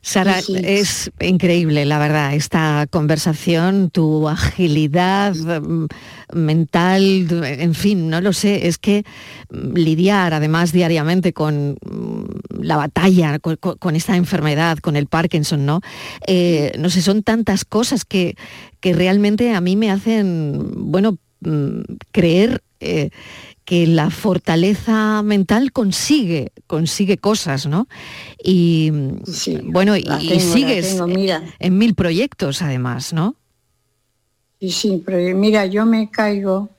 Sara, 0.00 0.40
Sí, 0.40 0.54
sí. 0.54 0.62
es 0.64 1.10
increíble, 1.20 1.84
la 1.84 1.98
verdad, 1.98 2.34
esta 2.34 2.86
conversación, 2.88 3.90
tu 3.90 4.28
agilidad 4.28 5.34
mm, 5.34 5.86
mental, 6.32 7.26
en 7.44 7.74
fin, 7.74 8.08
no 8.08 8.20
lo 8.20 8.32
sé, 8.32 8.68
es 8.68 8.78
que 8.78 9.04
mm, 9.50 9.74
lidiar 9.74 10.32
además 10.32 10.72
diariamente 10.72 11.32
con 11.32 11.72
mm, 11.72 12.62
la 12.62 12.76
batalla, 12.76 13.38
con 13.38 13.96
esta 13.96 14.16
enfermedad, 14.16 14.78
con 14.78 14.96
el 14.96 15.06
Parkinson, 15.06 15.66
¿no? 15.66 15.80
Eh, 16.26 16.72
no 16.78 16.90
sé, 16.90 17.02
son 17.02 17.22
tantas 17.22 17.64
cosas 17.64 18.04
que, 18.04 18.36
que 18.80 18.92
realmente 18.92 19.54
a 19.54 19.60
mí 19.60 19.76
me 19.76 19.90
hacen, 19.90 20.90
bueno, 20.90 21.18
mm, 21.40 21.80
creer 22.12 22.62
eh, 22.80 23.10
que 23.64 23.86
la 23.86 24.08
fortaleza 24.08 25.22
mental 25.22 25.72
consigue, 25.72 26.52
consigue 26.66 27.18
cosas, 27.18 27.66
¿no? 27.66 27.86
Y 28.42 28.90
bueno, 29.64 29.94
y, 29.94 30.04
sigues 30.40 30.92
tengo, 30.92 31.06
mira. 31.06 31.42
en 31.58 31.76
mil 31.76 31.94
proyectos 31.94 32.62
además, 32.62 33.12
¿no? 33.12 33.36
Sí, 34.58 34.70
sí, 34.70 35.02
pero 35.04 35.36
mira, 35.36 35.66
yo 35.66 35.84
me 35.84 36.10
caigo, 36.10 36.70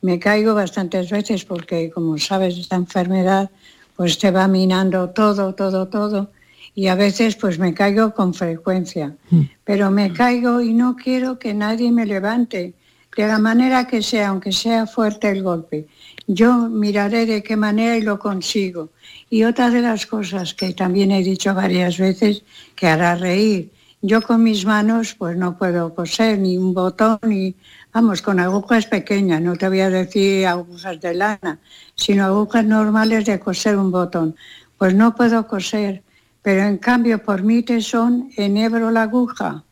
me 0.00 0.18
caigo 0.18 0.54
bastantes 0.54 1.10
veces 1.10 1.44
porque, 1.44 1.90
como 1.90 2.18
sabes, 2.18 2.58
esta 2.58 2.74
enfermedad 2.74 3.50
pues 3.96 4.18
te 4.18 4.30
va 4.30 4.48
minando 4.48 5.10
todo, 5.10 5.54
todo, 5.54 5.86
todo. 5.86 6.30
Y 6.74 6.86
a 6.86 6.94
veces 6.94 7.36
pues 7.36 7.58
me 7.58 7.74
caigo 7.74 8.14
con 8.14 8.32
frecuencia. 8.34 9.16
Pero 9.64 9.90
me 9.90 10.12
caigo 10.12 10.60
y 10.60 10.72
no 10.72 10.96
quiero 10.96 11.38
que 11.38 11.54
nadie 11.54 11.92
me 11.92 12.06
levante, 12.06 12.74
de 13.16 13.26
la 13.26 13.38
manera 13.38 13.86
que 13.86 14.00
sea, 14.02 14.28
aunque 14.28 14.52
sea 14.52 14.86
fuerte 14.86 15.28
el 15.28 15.42
golpe. 15.42 15.86
Yo 16.26 16.68
miraré 16.68 17.26
de 17.26 17.42
qué 17.42 17.56
manera 17.56 17.96
y 17.96 18.02
lo 18.02 18.18
consigo. 18.18 18.90
Y 19.28 19.44
otra 19.44 19.70
de 19.70 19.82
las 19.82 20.06
cosas 20.06 20.54
que 20.54 20.72
también 20.72 21.10
he 21.10 21.22
dicho 21.22 21.54
varias 21.54 21.98
veces, 21.98 22.42
que 22.74 22.86
hará 22.86 23.14
reír, 23.16 23.70
yo 24.04 24.20
con 24.20 24.42
mis 24.42 24.66
manos 24.66 25.14
pues 25.14 25.36
no 25.36 25.56
puedo 25.56 25.94
coser 25.94 26.36
ni 26.36 26.58
un 26.58 26.74
botón 26.74 27.20
ni 27.22 27.54
vamos 27.92 28.20
con 28.20 28.40
agujas 28.40 28.86
pequeñas, 28.86 29.40
no 29.40 29.54
te 29.54 29.68
voy 29.68 29.78
a 29.78 29.90
decir 29.90 30.44
agujas 30.44 31.00
de 31.00 31.14
lana, 31.14 31.60
sino 31.94 32.24
agujas 32.24 32.64
normales 32.64 33.24
de 33.26 33.38
coser 33.38 33.76
un 33.76 33.92
botón. 33.92 34.34
Pues 34.76 34.92
no 34.92 35.14
puedo 35.14 35.46
coser, 35.46 36.02
pero 36.42 36.62
en 36.62 36.78
cambio 36.78 37.22
por 37.22 37.42
mi 37.42 37.62
tesón 37.62 38.30
enhebro 38.36 38.90
la 38.90 39.02
aguja. 39.02 39.64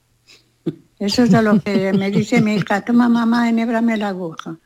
Eso 0.98 1.24
es 1.24 1.30
de 1.30 1.42
lo 1.42 1.60
que 1.60 1.92
me 1.92 2.10
dice 2.10 2.40
mi 2.40 2.54
hija, 2.54 2.82
toma 2.82 3.08
mamá, 3.08 3.48
enhébrame 3.48 3.96
la 3.96 4.08
aguja. 4.08 4.56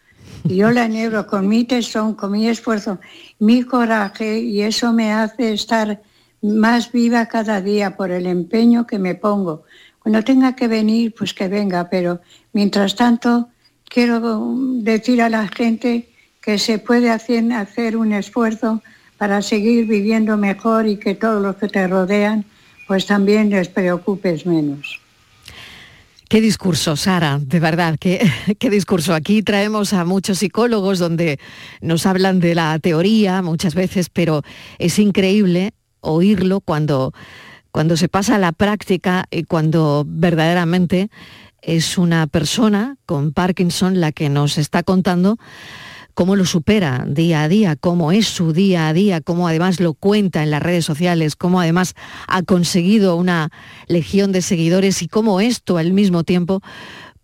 Y 0.44 0.56
yo 0.56 0.70
la 0.70 0.84
enhebro 0.84 1.26
con 1.26 1.48
mi 1.48 1.64
tesón, 1.64 2.14
con 2.14 2.32
mi 2.32 2.48
esfuerzo, 2.48 2.98
mi 3.38 3.62
coraje 3.62 4.40
y 4.40 4.60
eso 4.60 4.92
me 4.92 5.12
hace 5.12 5.52
estar 5.52 6.02
más 6.42 6.92
viva 6.92 7.26
cada 7.26 7.60
día 7.60 7.96
por 7.96 8.10
el 8.10 8.26
empeño 8.26 8.86
que 8.86 8.98
me 8.98 9.14
pongo. 9.14 9.64
Cuando 10.00 10.22
tenga 10.22 10.54
que 10.54 10.68
venir, 10.68 11.14
pues 11.16 11.32
que 11.32 11.48
venga, 11.48 11.88
pero 11.88 12.20
mientras 12.52 12.94
tanto 12.94 13.48
quiero 13.88 14.54
decir 14.82 15.22
a 15.22 15.30
la 15.30 15.48
gente 15.48 16.10
que 16.42 16.58
se 16.58 16.78
puede 16.78 17.10
hacer, 17.10 17.50
hacer 17.52 17.96
un 17.96 18.12
esfuerzo 18.12 18.82
para 19.24 19.40
seguir 19.40 19.86
viviendo 19.86 20.36
mejor 20.36 20.86
y 20.86 20.98
que 20.98 21.14
todos 21.14 21.40
los 21.40 21.56
que 21.56 21.66
te 21.66 21.88
rodean 21.88 22.44
pues 22.86 23.06
también 23.06 23.48
les 23.48 23.68
preocupes 23.68 24.44
menos. 24.44 25.00
Qué 26.28 26.42
discurso, 26.42 26.94
Sara, 26.94 27.38
de 27.40 27.58
verdad, 27.58 27.96
qué, 27.98 28.20
discurso. 28.70 29.14
Aquí 29.14 29.42
traemos 29.42 29.94
a 29.94 30.04
muchos 30.04 30.40
psicólogos 30.40 30.98
donde 30.98 31.40
nos 31.80 32.04
hablan 32.04 32.38
de 32.38 32.54
la 32.54 32.78
teoría 32.80 33.40
muchas 33.40 33.74
veces, 33.74 34.10
pero 34.10 34.42
es 34.78 34.98
increíble 34.98 35.72
oírlo 36.00 36.60
cuando, 36.60 37.14
cuando 37.72 37.96
se 37.96 38.10
pasa 38.10 38.34
a 38.34 38.38
la 38.38 38.52
práctica 38.52 39.24
y 39.30 39.44
cuando 39.44 40.04
verdaderamente 40.06 41.08
es 41.62 41.96
una 41.96 42.26
persona 42.26 42.98
con 43.06 43.32
Parkinson 43.32 44.02
la 44.02 44.12
que 44.12 44.28
nos 44.28 44.58
está 44.58 44.82
contando 44.82 45.38
cómo 46.14 46.36
lo 46.36 46.46
supera 46.46 47.04
día 47.06 47.42
a 47.42 47.48
día, 47.48 47.76
cómo 47.76 48.12
es 48.12 48.26
su 48.26 48.52
día 48.52 48.88
a 48.88 48.92
día, 48.92 49.20
cómo 49.20 49.48
además 49.48 49.80
lo 49.80 49.94
cuenta 49.94 50.42
en 50.42 50.50
las 50.50 50.62
redes 50.62 50.84
sociales, 50.84 51.36
cómo 51.36 51.60
además 51.60 51.94
ha 52.26 52.42
conseguido 52.42 53.16
una 53.16 53.50
legión 53.86 54.32
de 54.32 54.42
seguidores 54.42 55.02
y 55.02 55.08
cómo 55.08 55.40
esto 55.40 55.76
al 55.76 55.92
mismo 55.92 56.24
tiempo 56.24 56.62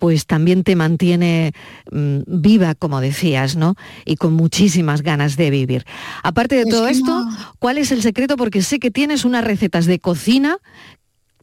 pues 0.00 0.26
también 0.26 0.64
te 0.64 0.76
mantiene 0.76 1.53
mm, 1.92 2.20
viva, 2.26 2.74
como 2.74 3.03
decías, 3.03 3.55
¿no? 3.55 3.74
Y 4.07 4.16
con 4.16 4.33
muchísimas 4.33 5.03
ganas 5.03 5.37
de 5.37 5.50
vivir. 5.50 5.85
Aparte 6.22 6.57
de 6.57 6.62
Es 6.62 6.68
todo 6.70 6.88
esto, 6.88 7.29
¿cuál 7.59 7.76
es 7.76 7.92
el 7.92 8.00
secreto? 8.00 8.37
Porque 8.38 8.62
sé 8.62 8.79
que 8.79 8.90
tienes 8.90 9.26
unas 9.26 9.44
recetas 9.44 9.85
de 9.85 9.98
cocina 9.98 10.57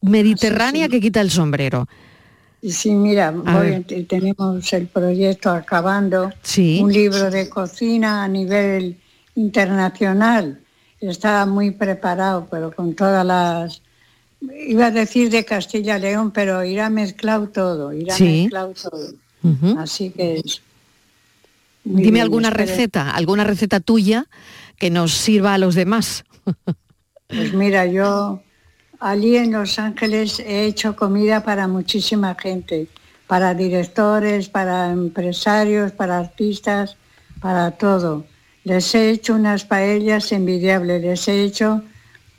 mediterránea 0.01 0.89
que 0.89 0.99
quita 0.99 1.21
el 1.21 1.29
sombrero. 1.29 1.87
Sí, 2.63 2.91
mira, 2.91 3.31
voy- 3.31 3.83
tenemos 4.07 4.73
el 4.73 4.87
proyecto 4.87 5.51
acabando, 5.51 6.31
Sí. 6.41 6.79
un 6.81 6.91
libro 6.91 7.29
de 7.29 7.47
cocina 7.49 8.23
a 8.23 8.27
nivel 8.27 8.97
internacional. 9.35 10.59
Está 10.99 11.45
muy 11.45 11.71
preparado, 11.71 12.47
pero 12.49 12.71
con 12.71 12.95
todas 12.95 13.25
las... 13.25 13.81
Iba 14.67 14.87
a 14.87 14.91
decir 14.91 15.29
de 15.29 15.45
Castilla 15.45 15.97
y 15.97 16.01
León, 16.01 16.31
pero 16.31 16.63
irá 16.63 16.89
mezclado 16.89 17.47
todo, 17.49 17.93
irá 17.93 18.15
Sí. 18.15 18.41
mezclado 18.43 18.73
todo. 18.73 19.13
Así 19.77 20.09
que 20.09 20.37
es... 20.43 20.61
Dime 21.83 22.01
bien, 22.11 22.17
alguna 22.23 22.49
espero- 22.49 22.65
receta, 22.67 23.11
alguna 23.11 23.43
receta 23.45 23.79
tuya 23.79 24.25
que 24.77 24.89
nos 24.89 25.13
sirva 25.13 25.53
a 25.53 25.57
los 25.57 25.73
demás. 25.75 26.25
Pues 27.27 27.53
mira, 27.53 27.85
yo 27.85 28.41
allí 28.99 29.37
en 29.37 29.51
Los 29.51 29.79
Ángeles 29.79 30.39
he 30.39 30.65
hecho 30.65 30.95
comida 30.95 31.43
para 31.43 31.67
muchísima 31.67 32.35
gente, 32.35 32.87
para 33.27 33.53
directores, 33.53 34.49
para 34.49 34.91
empresarios, 34.91 35.91
para 35.91 36.19
artistas, 36.19 36.97
para 37.41 37.71
todo. 37.71 38.25
Les 38.63 38.93
he 38.95 39.11
hecho 39.11 39.35
unas 39.35 39.65
paellas 39.65 40.31
envidiables, 40.31 41.01
les 41.01 41.27
he 41.27 41.43
hecho 41.43 41.83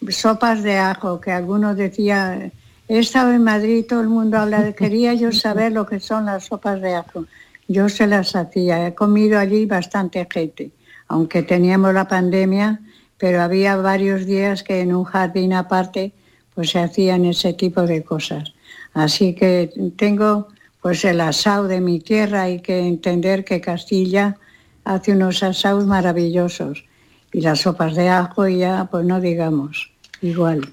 sopas 0.09 0.63
de 0.63 0.79
ajo, 0.79 1.21
que 1.21 1.33
algunos 1.33 1.77
decían, 1.77 2.53
he 2.89 2.99
estado 2.99 3.33
en 3.33 3.45
Madrid, 3.45 3.85
todo 3.89 4.01
el 4.01 4.09
mundo 4.09 4.39
habla 4.39 4.63
de, 4.63 4.75
quería 4.75 5.15
yo 5.15 5.33
saber 5.33 5.73
lo 5.73 5.87
que 5.87 6.01
son 6.01 6.27
las 6.27 6.45
sopas 6.45 6.81
de 6.81 6.95
ajo. 6.95 7.27
Yo 7.67 7.89
se 7.89 8.07
las 8.07 8.35
hacía, 8.35 8.87
he 8.87 8.95
comido 8.95 9.39
allí 9.39 9.67
bastante 9.67 10.27
gente, 10.31 10.71
aunque 11.07 11.43
teníamos 11.43 11.93
la 11.93 12.09
pandemia, 12.09 12.81
pero 13.19 13.43
había 13.43 13.77
varios 13.77 14.25
días 14.27 14.63
que 14.63 14.81
en 14.81 14.95
un 14.95 15.05
jardín 15.05 15.53
aparte 15.53 16.13
pues 16.59 16.71
se 16.71 16.81
hacían 16.81 17.25
ese 17.25 17.53
tipo 17.53 17.83
de 17.83 18.03
cosas. 18.03 18.53
Así 18.93 19.33
que 19.33 19.71
tengo 19.95 20.49
pues 20.83 21.05
el 21.05 21.21
asado 21.21 21.69
de 21.69 21.81
mi 21.81 22.01
tierra, 22.01 22.43
hay 22.43 22.59
que 22.59 22.81
entender 22.81 23.45
que 23.45 23.61
Castilla 23.61 24.37
hace 24.85 25.13
unos 25.13 25.45
asados 25.45 25.87
maravillosos 25.87 26.85
y 27.33 27.43
las 27.43 27.61
sopas 27.61 27.95
de 27.95 28.09
ajo 28.09 28.49
y 28.49 28.59
ya 28.59 28.89
pues 28.91 29.07
no 29.07 29.21
digamos, 29.21 29.93
igual, 30.21 30.69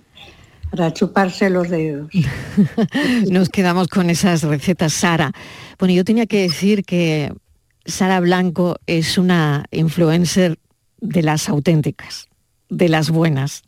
para 0.71 0.91
chuparse 0.91 1.51
los 1.51 1.69
dedos. 1.69 2.09
Nos 3.29 3.49
quedamos 3.49 3.87
con 3.87 4.09
esas 4.09 4.41
recetas, 4.41 4.91
Sara. 4.91 5.33
Bueno, 5.77 5.93
yo 5.93 6.03
tenía 6.03 6.25
que 6.25 6.41
decir 6.41 6.83
que 6.83 7.31
Sara 7.85 8.19
Blanco 8.21 8.77
es 8.87 9.19
una 9.19 9.65
influencer 9.69 10.57
de 10.99 11.21
las 11.21 11.47
auténticas, 11.47 12.27
de 12.69 12.89
las 12.89 13.11
buenas, 13.11 13.61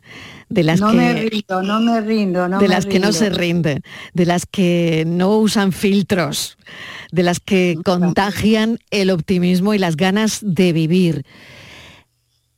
de 0.50 0.64
las 0.64 0.80
no 0.80 0.92
que 0.92 0.98
me 0.98 1.14
rindo, 1.14 1.62
no 1.62 1.80
me 1.82 2.02
rindo, 2.02 2.48
no 2.48 2.60
de 2.60 2.68
me 2.68 2.74
las 2.74 2.86
que 2.86 3.00
no 3.00 3.12
se 3.12 3.30
rinden, 3.30 3.82
de 4.14 4.26
las 4.26 4.46
que 4.46 5.04
no 5.06 5.38
usan 5.38 5.72
filtros, 5.72 6.58
de 7.12 7.24
las 7.24 7.40
que 7.40 7.78
contagian 7.84 8.80
el 8.92 9.10
optimismo 9.10 9.74
y 9.74 9.78
las 9.78 9.98
ganas 9.98 10.40
de 10.42 10.74
vivir. 10.74 11.26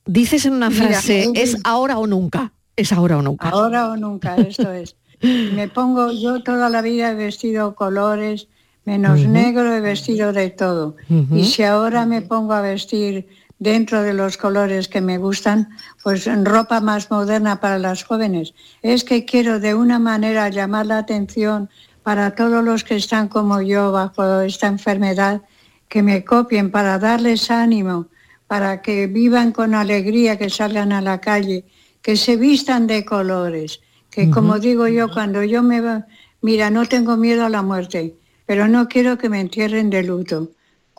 Dices 0.06 0.46
en 0.46 0.54
una 0.54 0.70
frase, 0.70 1.24
eh, 1.24 1.32
es 1.34 1.56
ahora 1.64 1.98
o 1.98 2.06
nunca, 2.06 2.52
es 2.76 2.92
ahora 2.92 3.18
o 3.18 3.22
nunca. 3.22 3.48
Ahora 3.48 3.90
o 3.90 3.96
nunca, 3.96 4.36
esto 4.36 4.72
es. 4.72 4.96
Me 5.54 5.68
pongo, 5.68 6.12
yo 6.12 6.42
toda 6.42 6.70
la 6.70 6.82
vida 6.82 7.10
he 7.10 7.14
vestido 7.14 7.74
colores, 7.74 8.48
menos 8.84 9.20
negro 9.20 9.74
he 9.74 9.80
vestido 9.80 10.32
de 10.32 10.50
todo. 10.50 10.96
Y 11.32 11.44
si 11.44 11.62
ahora 11.62 12.06
me 12.06 12.22
pongo 12.22 12.54
a 12.54 12.60
vestir 12.60 13.28
dentro 13.60 14.02
de 14.02 14.14
los 14.14 14.38
colores 14.38 14.88
que 14.88 15.00
me 15.00 15.18
gustan, 15.18 15.68
pues 16.02 16.28
ropa 16.44 16.80
más 16.80 17.10
moderna 17.10 17.60
para 17.60 17.78
las 17.78 18.02
jóvenes, 18.02 18.54
es 18.82 19.04
que 19.04 19.24
quiero 19.24 19.60
de 19.60 19.74
una 19.74 19.98
manera 19.98 20.48
llamar 20.48 20.86
la 20.86 20.98
atención 20.98 21.68
para 22.02 22.34
todos 22.34 22.64
los 22.64 22.82
que 22.82 22.96
están 22.96 23.28
como 23.28 23.60
yo 23.60 23.92
bajo 23.92 24.40
esta 24.40 24.66
enfermedad, 24.66 25.42
que 25.88 26.02
me 26.02 26.24
copien 26.24 26.70
para 26.70 26.98
darles 26.98 27.50
ánimo, 27.50 28.06
para 28.46 28.80
que 28.80 29.06
vivan 29.06 29.52
con 29.52 29.74
alegría, 29.74 30.38
que 30.38 30.48
salgan 30.48 30.92
a 30.92 31.02
la 31.02 31.20
calle, 31.20 31.66
que 32.00 32.16
se 32.16 32.36
vistan 32.36 32.86
de 32.86 33.04
colores, 33.04 33.80
que 34.10 34.30
como 34.30 34.58
digo 34.58 34.88
yo, 34.88 35.12
cuando 35.12 35.44
yo 35.44 35.62
me 35.62 35.80
va, 35.82 36.06
mira, 36.40 36.70
no 36.70 36.86
tengo 36.86 37.16
miedo 37.16 37.44
a 37.44 37.50
la 37.50 37.62
muerte, 37.62 38.16
pero 38.46 38.66
no 38.68 38.88
quiero 38.88 39.18
que 39.18 39.28
me 39.28 39.40
entierren 39.40 39.90
de 39.90 40.02
luto. 40.02 40.50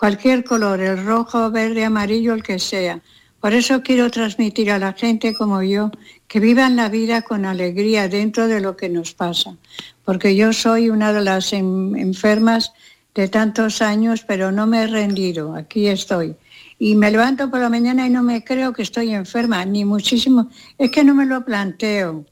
Cualquier 0.02 0.44
color, 0.44 0.82
el 0.82 1.06
rojo, 1.06 1.52
verde, 1.52 1.86
amarillo, 1.86 2.34
el 2.34 2.42
que 2.42 2.58
sea. 2.58 3.02
Por 3.40 3.54
eso 3.54 3.84
quiero 3.84 4.10
transmitir 4.10 4.72
a 4.72 4.80
la 4.80 4.94
gente 4.94 5.36
como 5.36 5.62
yo 5.62 5.92
que 6.28 6.40
vivan 6.40 6.76
la 6.76 6.90
vida 6.90 7.22
con 7.22 7.46
alegría 7.46 8.08
dentro 8.08 8.48
de 8.48 8.62
lo 8.62 8.76
que 8.76 8.90
nos 8.90 9.14
pasa. 9.14 9.58
Porque 10.04 10.36
yo 10.36 10.54
soy 10.54 10.90
una 10.90 11.14
de 11.14 11.22
las 11.22 11.54
en- 11.54 11.96
enfermas 11.96 12.74
de 13.14 13.28
tantos 13.28 13.84
años, 13.84 14.24
pero 14.26 14.52
no 14.52 14.66
me 14.66 14.82
he 14.82 14.88
rendido, 14.88 15.54
aquí 15.54 15.86
estoy. 15.88 16.36
Y 16.80 16.96
me 16.96 17.12
levanto 17.12 17.52
por 17.52 17.60
la 17.60 17.70
mañana 17.70 18.08
y 18.08 18.10
no 18.10 18.24
me 18.24 18.44
creo 18.44 18.74
que 18.74 18.82
estoy 18.82 19.14
enferma, 19.14 19.64
ni 19.66 19.86
muchísimo. 19.86 20.50
Es 20.80 20.90
que 20.90 21.04
no 21.04 21.14
me 21.14 21.28
lo 21.28 21.46
planteo, 21.46 22.26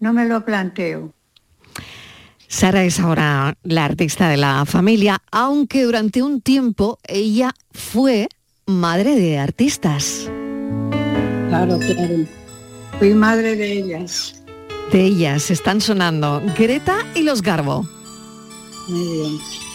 no 0.00 0.12
me 0.12 0.24
lo 0.24 0.44
planteo. 0.44 1.15
Sara 2.56 2.84
es 2.84 2.98
ahora 3.00 3.58
la 3.64 3.84
artista 3.84 4.30
de 4.30 4.38
la 4.38 4.64
familia, 4.64 5.20
aunque 5.30 5.82
durante 5.82 6.22
un 6.22 6.40
tiempo 6.40 6.98
ella 7.06 7.52
fue 7.70 8.28
madre 8.64 9.14
de 9.14 9.38
artistas. 9.38 10.30
Claro, 11.50 11.78
claro. 11.78 12.24
Fui 12.98 13.12
madre 13.12 13.56
de 13.56 13.72
ellas. 13.72 14.42
De 14.90 15.02
ellas 15.02 15.50
están 15.50 15.82
sonando 15.82 16.42
Greta 16.56 16.96
y 17.14 17.24
los 17.24 17.42
Garbo. 17.42 17.86
Muy 18.88 19.06
bien. 19.06 19.65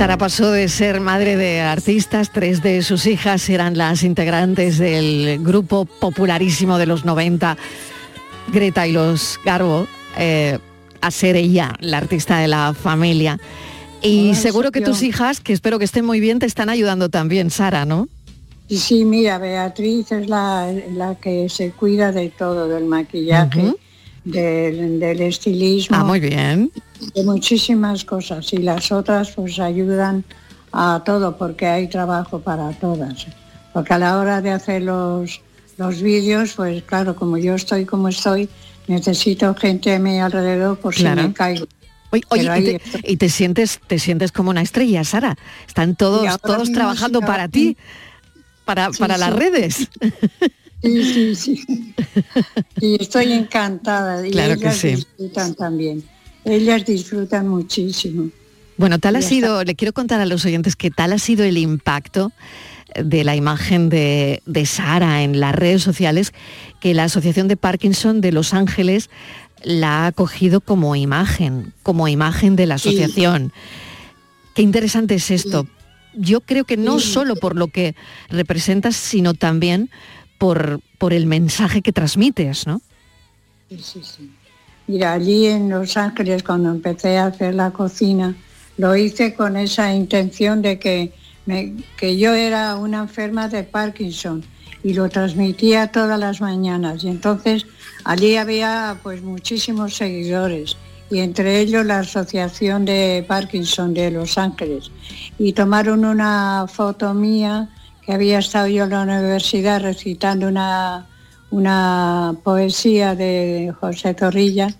Sara 0.00 0.16
pasó 0.16 0.50
de 0.50 0.70
ser 0.70 0.98
madre 0.98 1.36
de 1.36 1.60
artistas, 1.60 2.32
tres 2.32 2.62
de 2.62 2.80
sus 2.80 3.04
hijas 3.04 3.46
eran 3.50 3.76
las 3.76 4.02
integrantes 4.02 4.78
del 4.78 5.40
grupo 5.42 5.84
popularísimo 5.84 6.78
de 6.78 6.86
los 6.86 7.04
90, 7.04 7.58
Greta 8.50 8.86
y 8.86 8.92
los 8.92 9.38
Garbo, 9.44 9.86
eh, 10.16 10.58
a 11.02 11.10
ser 11.10 11.36
ella 11.36 11.74
la 11.80 11.98
artista 11.98 12.38
de 12.38 12.48
la 12.48 12.72
familia. 12.72 13.38
Y 14.00 14.28
Ay, 14.28 14.34
seguro 14.36 14.72
que 14.72 14.80
tus 14.80 15.02
hijas, 15.02 15.38
que 15.40 15.52
espero 15.52 15.78
que 15.78 15.84
estén 15.84 16.06
muy 16.06 16.18
bien, 16.18 16.38
te 16.38 16.46
están 16.46 16.70
ayudando 16.70 17.10
también, 17.10 17.50
Sara, 17.50 17.84
¿no? 17.84 18.08
Y 18.68 18.78
sí, 18.78 19.04
mira, 19.04 19.36
Beatriz 19.36 20.12
es 20.12 20.30
la, 20.30 20.72
la 20.94 21.16
que 21.16 21.50
se 21.50 21.72
cuida 21.72 22.10
de 22.10 22.30
todo, 22.30 22.68
del 22.68 22.86
maquillaje, 22.86 23.74
del, 24.24 24.98
del 24.98 25.20
estilismo. 25.20 25.94
Ah, 25.94 26.04
muy 26.04 26.20
bien. 26.20 26.70
De 27.14 27.24
muchísimas 27.24 28.04
cosas. 28.04 28.52
Y 28.52 28.58
las 28.58 28.92
otras 28.92 29.30
pues 29.32 29.58
ayudan 29.58 30.24
a 30.72 31.02
todo 31.04 31.36
porque 31.36 31.66
hay 31.66 31.88
trabajo 31.88 32.40
para 32.40 32.70
todas. 32.72 33.26
Porque 33.72 33.94
a 33.94 33.98
la 33.98 34.18
hora 34.18 34.40
de 34.40 34.50
hacer 34.50 34.82
los, 34.82 35.40
los 35.78 36.02
vídeos, 36.02 36.54
pues 36.54 36.82
claro, 36.84 37.16
como 37.16 37.38
yo 37.38 37.54
estoy 37.54 37.86
como 37.86 38.08
estoy, 38.08 38.48
necesito 38.86 39.54
gente 39.54 39.94
a 39.94 39.98
mi 39.98 40.20
alrededor 40.20 40.78
por 40.78 40.94
Claro. 40.94 41.22
si 41.22 41.28
me 41.28 41.34
caigo. 41.34 41.66
Oye, 42.12 42.22
oye, 42.30 42.42
y, 42.42 42.64
te, 42.64 42.76
estoy. 42.76 43.00
y 43.04 43.16
te 43.16 43.28
sientes, 43.28 43.80
te 43.86 43.98
sientes 44.00 44.32
como 44.32 44.50
una 44.50 44.62
estrella, 44.62 45.04
Sara. 45.04 45.36
Están 45.68 45.94
todos, 45.94 46.40
todos 46.40 46.72
trabajando 46.72 47.20
sí, 47.20 47.26
para 47.26 47.48
ti, 47.48 47.76
para, 48.64 48.92
Sí, 48.92 48.98
para 48.98 49.16
las 49.16 49.30
sí. 49.32 49.38
redes. 49.38 49.88
Sí, 50.82 51.04
sí, 51.04 51.34
sí. 51.36 51.94
Y 52.80 53.00
estoy 53.00 53.32
encantada. 53.32 54.26
Y 54.26 54.30
Claro 54.32 54.54
que 54.54 54.62
ellas 54.64 54.76
sí. 54.76 54.88
disfrutan 54.88 55.54
también. 55.54 56.02
Ellas 56.44 56.84
disfrutan 56.84 57.48
muchísimo. 57.48 58.30
Bueno, 58.76 58.98
tal 58.98 59.16
ha 59.16 59.22
sido, 59.22 59.62
le 59.62 59.74
quiero 59.74 59.92
contar 59.92 60.20
a 60.20 60.26
los 60.26 60.44
oyentes 60.46 60.74
que 60.74 60.90
tal 60.90 61.12
ha 61.12 61.18
sido 61.18 61.44
el 61.44 61.58
impacto 61.58 62.32
de 62.94 63.24
la 63.24 63.36
imagen 63.36 63.88
de, 63.90 64.42
de 64.46 64.64
Sara 64.66 65.22
en 65.22 65.38
las 65.38 65.54
redes 65.54 65.82
sociales, 65.82 66.32
que 66.80 66.94
la 66.94 67.04
Asociación 67.04 67.46
de 67.46 67.56
Parkinson 67.58 68.20
de 68.22 68.32
Los 68.32 68.54
Ángeles 68.54 69.10
la 69.62 70.06
ha 70.06 70.12
cogido 70.12 70.62
como 70.62 70.96
imagen, 70.96 71.74
como 71.82 72.08
imagen 72.08 72.56
de 72.56 72.66
la 72.66 72.78
Sí. 72.78 72.88
asociación. 72.88 73.52
Qué 74.54 74.62
interesante 74.62 75.16
es 75.16 75.30
esto. 75.30 75.66
Yo 76.14 76.40
creo 76.40 76.64
que 76.64 76.78
no 76.78 76.98
Sí. 76.98 77.12
solo 77.12 77.36
por 77.36 77.56
lo 77.56 77.68
que 77.68 77.94
representas, 78.30 78.96
sino 78.96 79.34
también 79.34 79.90
por, 80.38 80.80
por 80.96 81.12
el 81.12 81.26
mensaje 81.26 81.82
que 81.82 81.92
transmites, 81.92 82.66
¿no? 82.66 82.80
Sí, 83.68 83.78
sí, 83.82 84.00
sí. 84.02 84.30
Mira, 84.90 85.12
allí 85.12 85.46
en 85.46 85.68
Los 85.70 85.96
Ángeles, 85.96 86.42
cuando 86.42 86.68
empecé 86.68 87.16
a 87.16 87.26
hacer 87.26 87.54
la 87.54 87.70
cocina, 87.70 88.34
lo 88.76 88.96
hice 88.96 89.34
con 89.34 89.56
esa 89.56 89.94
intención 89.94 90.62
de 90.62 90.80
que, 90.80 91.12
me- 91.46 91.74
que 91.96 92.16
yo 92.18 92.34
era 92.34 92.74
una 92.74 92.98
enferma 92.98 93.46
de 93.46 93.62
Parkinson 93.62 94.42
y 94.82 94.94
lo 94.94 95.08
transmitía 95.08 95.92
todas 95.92 96.18
las 96.18 96.40
mañanas. 96.40 97.04
Y 97.04 97.08
entonces 97.08 97.66
allí 98.02 98.34
había 98.34 98.98
pues 99.00 99.22
muchísimos 99.22 99.94
seguidores 99.94 100.76
y 101.08 101.20
entre 101.20 101.60
ellos 101.60 101.86
la 101.86 102.00
Asociación 102.00 102.84
de 102.84 103.24
Parkinson 103.28 103.94
de 103.94 104.10
Los 104.10 104.38
Ángeles. 104.38 104.90
Y 105.38 105.52
tomaron 105.52 106.04
una 106.04 106.66
foto 106.68 107.14
mía 107.14 107.68
que 108.04 108.12
había 108.12 108.40
estado 108.40 108.66
yo 108.66 108.82
en 108.84 108.90
la 108.90 109.02
universidad 109.02 109.82
recitando 109.82 110.48
una, 110.48 111.06
una 111.50 112.36
poesía 112.42 113.14
de 113.14 113.72
José 113.80 114.14
Zorrilla 114.18 114.74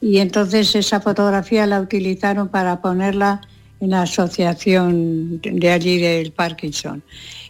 y 0.00 0.18
entonces 0.18 0.74
esa 0.74 1.00
fotografía 1.00 1.66
la 1.66 1.80
utilizaron 1.80 2.48
para 2.48 2.80
ponerla 2.80 3.42
en 3.80 3.90
la 3.90 4.02
asociación 4.02 5.40
de 5.40 5.70
allí 5.70 5.98
del 5.98 6.32
Parkinson. 6.32 7.02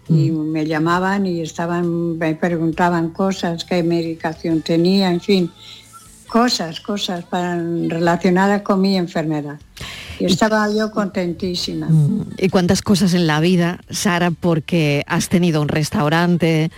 Y 0.08 0.32
me 0.32 0.66
llamaban 0.66 1.24
y 1.26 1.40
estaban, 1.40 2.18
me 2.18 2.34
preguntaban 2.34 3.10
cosas, 3.10 3.64
qué 3.64 3.84
medicación 3.84 4.60
tenía, 4.60 5.08
en 5.10 5.20
fin, 5.20 5.50
cosas, 6.28 6.80
cosas 6.80 7.24
para, 7.24 7.56
relacionadas 7.56 8.62
con 8.62 8.80
mi 8.80 8.96
enfermedad. 8.96 9.60
Y 10.18 10.24
estaba 10.24 10.68
yo 10.74 10.90
contentísima. 10.90 11.88
Y 12.38 12.48
cuántas 12.48 12.82
cosas 12.82 13.14
en 13.14 13.28
la 13.28 13.40
vida, 13.40 13.78
Sara, 13.88 14.32
porque 14.32 15.04
has 15.06 15.28
tenido 15.28 15.62
un 15.62 15.68
restaurante, 15.68 16.70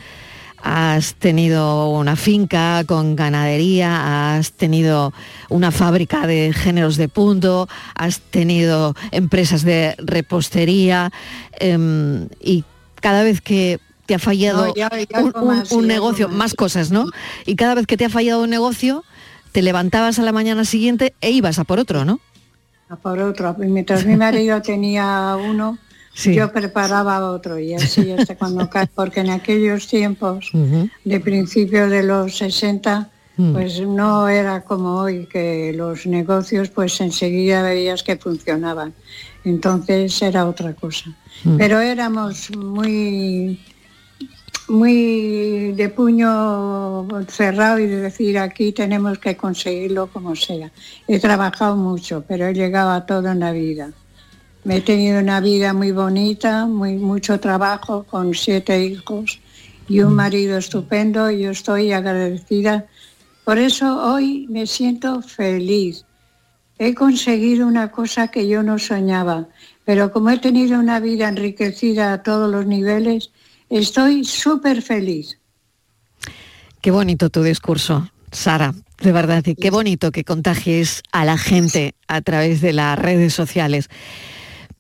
has 0.63 1.15
tenido 1.15 1.89
una 1.91 2.15
finca 2.17 2.85
con 2.87 3.17
ganadería, 3.17 4.37
has 4.37 4.53
tenido 4.53 5.13
una 5.49 5.71
fábrica 5.71 6.27
de 6.27 6.53
géneros 6.53 6.97
de 6.97 7.09
punto, 7.09 7.69
has 7.95 8.21
tenido 8.21 8.95
empresas 9.11 9.63
de 9.65 9.95
repostería 9.99 11.11
em, 11.59 12.29
y 12.41 12.65
cada 13.01 13.23
vez 13.23 13.41
que 13.41 13.81
te 14.07 14.15
ha 14.15 14.19
fallado 14.19 14.67
No, 14.69 14.75
ya- 14.75 14.91
ya 15.09 15.21
un, 15.21 15.33
más, 15.47 15.73
negocio, 15.73 16.29
más. 16.29 16.37
más 16.39 16.55
cosas, 16.55 16.91
¿no? 16.91 17.07
Y 17.47 17.57
cada 17.57 17.75
vez 17.75 17.87
que 17.87 17.97
te 17.97 18.05
ha 18.05 18.11
fallado 18.11 18.43
un 18.43 18.51
negocio, 18.51 19.05
te 19.53 19.63
levantabas 19.63 20.19
a 20.19 20.23
la 20.23 20.33
mañana 20.33 20.65
siguiente 20.65 21.15
e 21.21 21.31
ibas 21.31 21.59
a 21.59 21.65
por 21.65 21.79
otro, 21.79 22.05
¿no? 22.05 22.21
a 22.89 22.97
por 22.97 23.19
otro. 23.21 23.55
Mientras 23.59 24.05
mi 24.05 24.17
marido 24.17 24.61
tenía 24.61 25.37
uno, 25.43 25.79
Sí. 26.15 26.35
yo 26.35 26.53
preparaba 26.53 27.31
otro 27.31 27.59
y 27.59 27.75
así 27.75 28.11
hasta 28.19 28.37
cuando 28.37 28.69
cae, 28.69 28.87
porque 28.95 29.21
en 29.21 29.31
aquellos 29.31 29.87
tiempos 29.89 30.51
de 31.05 31.21
principios 31.21 31.91
de 31.91 32.03
los 32.03 32.37
60, 32.37 33.11
Mm. 33.37 33.53
pues 33.53 33.81
no 33.81 34.29
era 34.29 34.63
como 34.63 34.97
hoy, 34.97 35.27
que 35.27 35.73
los 35.75 36.07
negocios 36.07 36.69
pues 36.69 37.01
enseguida 37.01 37.63
veías 37.63 38.03
que 38.03 38.17
funcionaban. 38.17 38.93
Entonces 39.45 40.21
era 40.21 40.47
otra 40.47 40.75
cosa. 40.75 41.11
Mm. 41.45 41.57
Pero 41.57 41.81
éramos 41.81 42.55
muy 42.57 43.61
muy 44.69 45.73
de 45.73 45.89
puño 45.89 47.09
cerrado 47.29 47.79
y 47.79 47.87
de 47.87 48.01
decir 48.01 48.39
aquí 48.39 48.73
tenemos 48.73 49.19
que 49.19 49.37
conseguirlo 49.37 50.07
como 50.07 50.37
sea. 50.37 50.71
He 51.09 51.19
trabajado 51.19 51.77
mucho, 51.77 52.25
pero 52.27 52.47
he 52.47 52.55
llegado 52.55 52.91
a 52.91 53.05
todo 53.05 53.31
en 53.31 53.41
la 53.41 53.53
vida. 53.53 53.93
Me 54.65 54.77
he 54.77 54.81
tenido 54.81 55.19
una 55.19 55.41
vida 55.41 55.73
muy 55.73 55.91
bonita, 55.91 56.67
muy 56.67 56.95
mucho 56.95 57.41
trabajo 57.41 58.05
con 58.05 58.33
siete 58.33 58.85
hijos 58.85 59.41
y 59.89 60.01
un 60.01 60.15
marido 60.15 60.57
estupendo 60.57 61.31
y 61.31 61.43
yo 61.43 61.51
estoy 61.51 61.93
agradecida. 61.93 62.87
Por 63.45 63.59
eso 63.59 64.01
hoy 64.05 64.47
me 64.49 64.69
siento 64.69 65.21
feliz. 65.21 66.05
He 66.79 66.95
conseguido 66.95 67.67
una 67.67 67.91
cosa 67.91 68.29
que 68.29 68.47
yo 68.47 68.63
no 68.63 68.79
soñaba, 68.79 69.49
pero 69.85 70.13
como 70.13 70.31
he 70.31 70.39
tenido 70.39 70.79
una 70.79 71.01
vida 71.01 71.29
enriquecida 71.29 72.13
a 72.13 72.23
todos 72.23 72.51
los 72.51 72.65
niveles, 72.65 73.31
estoy 73.69 74.25
súper 74.25 74.81
feliz. 74.81 75.39
Qué 76.81 76.93
bonito 76.93 77.31
tu 77.31 77.43
discurso, 77.43 78.09
Sara, 78.31 78.75
de 79.01 79.13
verdad, 79.13 79.45
y 79.45 79.57
qué 79.57 79.71
bonito 79.71 80.13
que 80.13 80.25
contagies 80.25 81.03
a 81.11 81.25
la 81.25 81.37
gente 81.37 81.95
a 82.07 82.21
través 82.23 82.61
de 82.61 82.73
las 82.73 82.99
redes 82.99 83.35
sociales. 83.35 83.89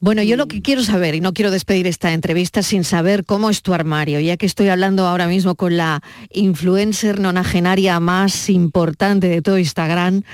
Bueno, 0.03 0.25
yo 0.25 0.37
lo 0.37 0.49
que 0.49 0.63
quiero 0.63 0.83
saber, 0.83 1.15
y 1.15 1.21
no 1.21 1.33
quiero 1.33 1.53
despedir 1.53 1.87
esta 1.87 2.13
entrevista 2.13 2.65
sin 2.65 2.83
saber 2.83 3.25
cómo 3.25 3.51
es 3.51 3.63
tu 3.63 3.73
armario, 3.73 4.19
ya 4.19 4.37
que 4.37 4.47
estoy 4.47 4.69
hablando 4.69 5.07
ahora 5.07 5.29
mismo 5.29 5.55
con 5.55 5.77
la 5.77 6.03
influencer 6.33 7.21
nonagenaria 7.21 8.01
más 8.01 8.51
importante 8.51 9.29
de 9.29 9.43
todo 9.43 9.59
Instagram. 9.59 10.25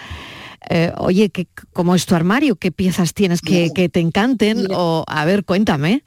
eh, 0.70 0.92
oye, 0.96 1.28
¿qué- 1.28 1.46
¿cómo 1.74 1.94
es 1.94 2.06
tu 2.06 2.14
armario? 2.14 2.56
¿Qué 2.56 2.72
piezas 2.72 3.12
tienes 3.12 3.40
que, 3.42 3.70
que 3.74 3.88
te 3.90 4.00
encanten? 4.00 4.68
O, 4.74 5.04
a 5.06 5.24
ver, 5.26 5.44
cuéntame. 5.44 6.02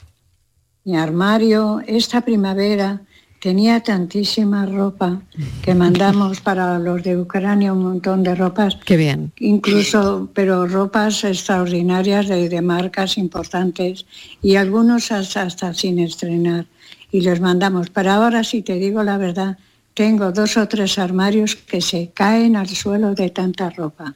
Mi 0.84 0.98
armario 0.98 1.82
esta 1.86 2.22
primavera 2.22 3.02
tenía 3.42 3.82
tantísima 3.82 4.66
ropa 4.68 5.22
que 5.64 5.74
mandamos 5.74 6.40
para 6.48 6.78
los 6.80 7.02
de 7.04 7.18
Ucrania 7.18 7.74
un 7.74 7.84
montón 7.84 8.24
de 8.24 8.36
ropas. 8.36 8.78
Qué 8.86 8.96
bien. 8.96 9.34
Incluso, 9.40 10.30
pero 10.34 10.68
ropas 10.68 11.24
extraordinarias 11.24 12.28
de, 12.28 12.48
de 12.48 12.62
marcas 12.62 13.18
importantes 13.18 14.06
y 14.42 14.56
algunos 14.56 15.12
hasta, 15.12 15.42
hasta 15.42 15.74
sin 15.74 16.00
estrenar. 16.00 16.68
Y 17.12 17.22
los 17.22 17.42
mandamos. 17.42 17.90
Pero 17.90 18.12
ahora, 18.12 18.44
si 18.44 18.62
te 18.62 18.76
digo 18.76 19.04
la 19.04 19.18
verdad, 19.18 19.58
tengo 19.94 20.32
dos 20.32 20.56
o 20.56 20.68
tres 20.68 20.98
armarios 20.98 21.56
que 21.56 21.82
se 21.82 22.12
caen 22.14 22.56
al 22.56 22.70
suelo 22.70 23.14
de 23.14 23.30
tanta 23.30 23.70
ropa 23.70 24.16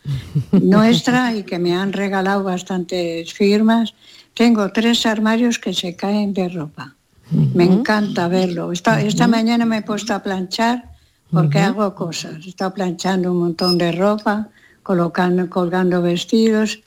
nuestra 0.52 1.36
y 1.36 1.44
que 1.44 1.60
me 1.60 1.76
han 1.76 1.92
regalado 1.92 2.44
bastantes 2.44 3.34
firmas. 3.34 3.94
Tengo 4.34 4.72
tres 4.72 5.06
armarios 5.06 5.60
que 5.60 5.74
se 5.74 5.96
caen 5.96 6.34
de 6.34 6.48
ropa. 6.48 6.96
Me 7.32 7.64
encanta 7.64 8.28
verlo. 8.28 8.72
Esta, 8.72 9.02
esta 9.02 9.28
mañana 9.28 9.66
me 9.66 9.78
he 9.78 9.82
puesto 9.82 10.14
a 10.14 10.22
planchar 10.22 10.92
porque 11.32 11.60
hago 11.60 11.96
cosas. 11.96 12.46
He 12.46 12.50
estado 12.50 12.74
planchando 12.74 13.32
un 13.32 13.40
montón 13.40 13.78
de 13.78 13.92
ropa, 13.92 14.50
colocando, 14.84 15.50
colgando 15.50 16.02
vestidos. 16.02 16.82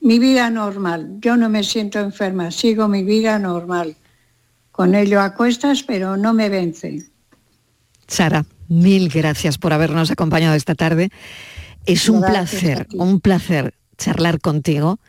Mi 0.00 0.18
vida 0.18 0.48
normal. 0.50 1.16
Yo 1.20 1.36
no 1.36 1.48
me 1.48 1.64
siento 1.64 1.98
enferma, 1.98 2.50
sigo 2.50 2.88
mi 2.88 3.02
vida 3.02 3.38
normal. 3.38 3.96
Con 4.70 4.94
ello 4.94 5.20
a 5.20 5.34
cuestas, 5.34 5.82
pero 5.82 6.16
no 6.16 6.32
me 6.32 6.48
vence. 6.48 7.06
Sara, 8.06 8.46
mil 8.68 9.08
gracias 9.08 9.58
por 9.58 9.72
habernos 9.72 10.10
acompañado 10.10 10.54
esta 10.54 10.76
tarde. 10.76 11.10
Es 11.84 12.08
un 12.08 12.20
Gracias 12.20 12.62
placer, 12.62 12.86
un 12.92 13.20
placer 13.20 13.74
charlar 13.96 14.40
contigo 14.40 15.00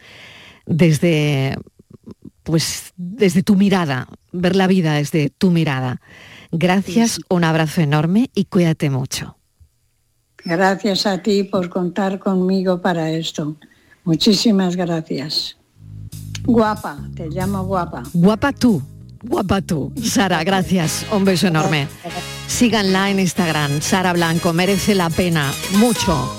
desde 0.66 1.58
pues 2.44 2.94
desde 2.96 3.44
tu 3.44 3.56
mirada, 3.56 4.08
ver 4.32 4.56
la 4.56 4.68
vida 4.68 4.94
desde 4.94 5.30
tu 5.30 5.52
mirada. 5.52 6.02
Gracias, 6.52 7.20
un 7.30 7.44
abrazo 7.44 7.82
enorme 7.82 8.30
y 8.34 8.46
cuídate 8.46 8.90
mucho. 8.90 9.38
Gracias 10.44 11.06
a 11.06 11.22
ti 11.22 11.44
por 11.44 11.70
contar 11.70 12.18
conmigo 12.20 12.82
para 12.82 13.12
esto. 13.12 13.56
Muchísimas 14.04 14.76
gracias. 14.76 15.58
Guapa, 16.44 16.98
te 17.16 17.30
llamo 17.30 17.64
guapa. 17.66 18.04
Guapa 18.14 18.54
tú, 18.54 18.82
guapa 19.22 19.62
tú. 19.62 19.92
Sara, 20.02 20.44
gracias. 20.44 21.06
Un 21.12 21.26
beso 21.26 21.48
enorme. 21.48 21.88
Síganla 22.48 23.12
en 23.12 23.20
Instagram, 23.20 23.82
Sara 23.82 24.14
Blanco, 24.14 24.54
merece 24.54 24.96
la 24.96 25.10
pena, 25.10 25.52
mucho. 25.74 26.36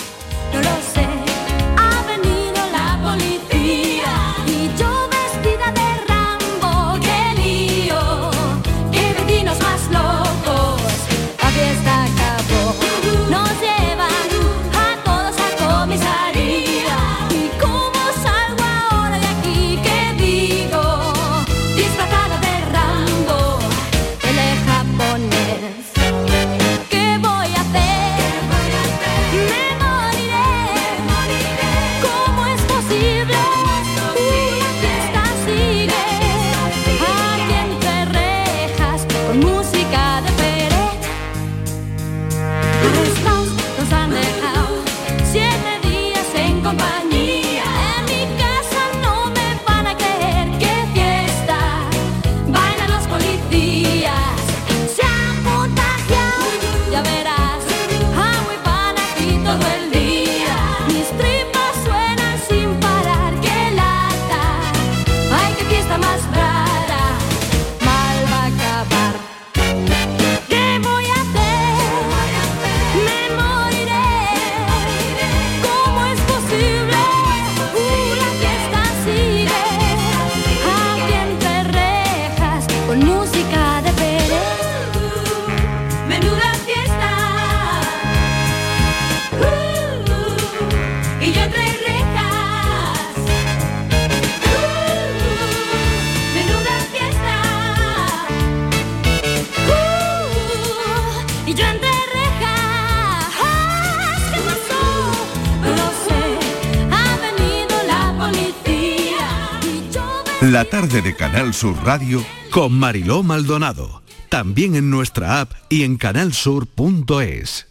La 110.61 110.67
tarde 110.67 111.01
de 111.01 111.17
Canal 111.17 111.55
Sur 111.55 111.75
Radio 111.85 112.23
con 112.51 112.75
Mariló 112.75 113.23
Maldonado. 113.23 114.03
También 114.29 114.75
en 114.75 114.91
nuestra 114.91 115.41
app 115.41 115.53
y 115.71 115.85
en 115.85 115.97
canalsur.es. 115.97 117.67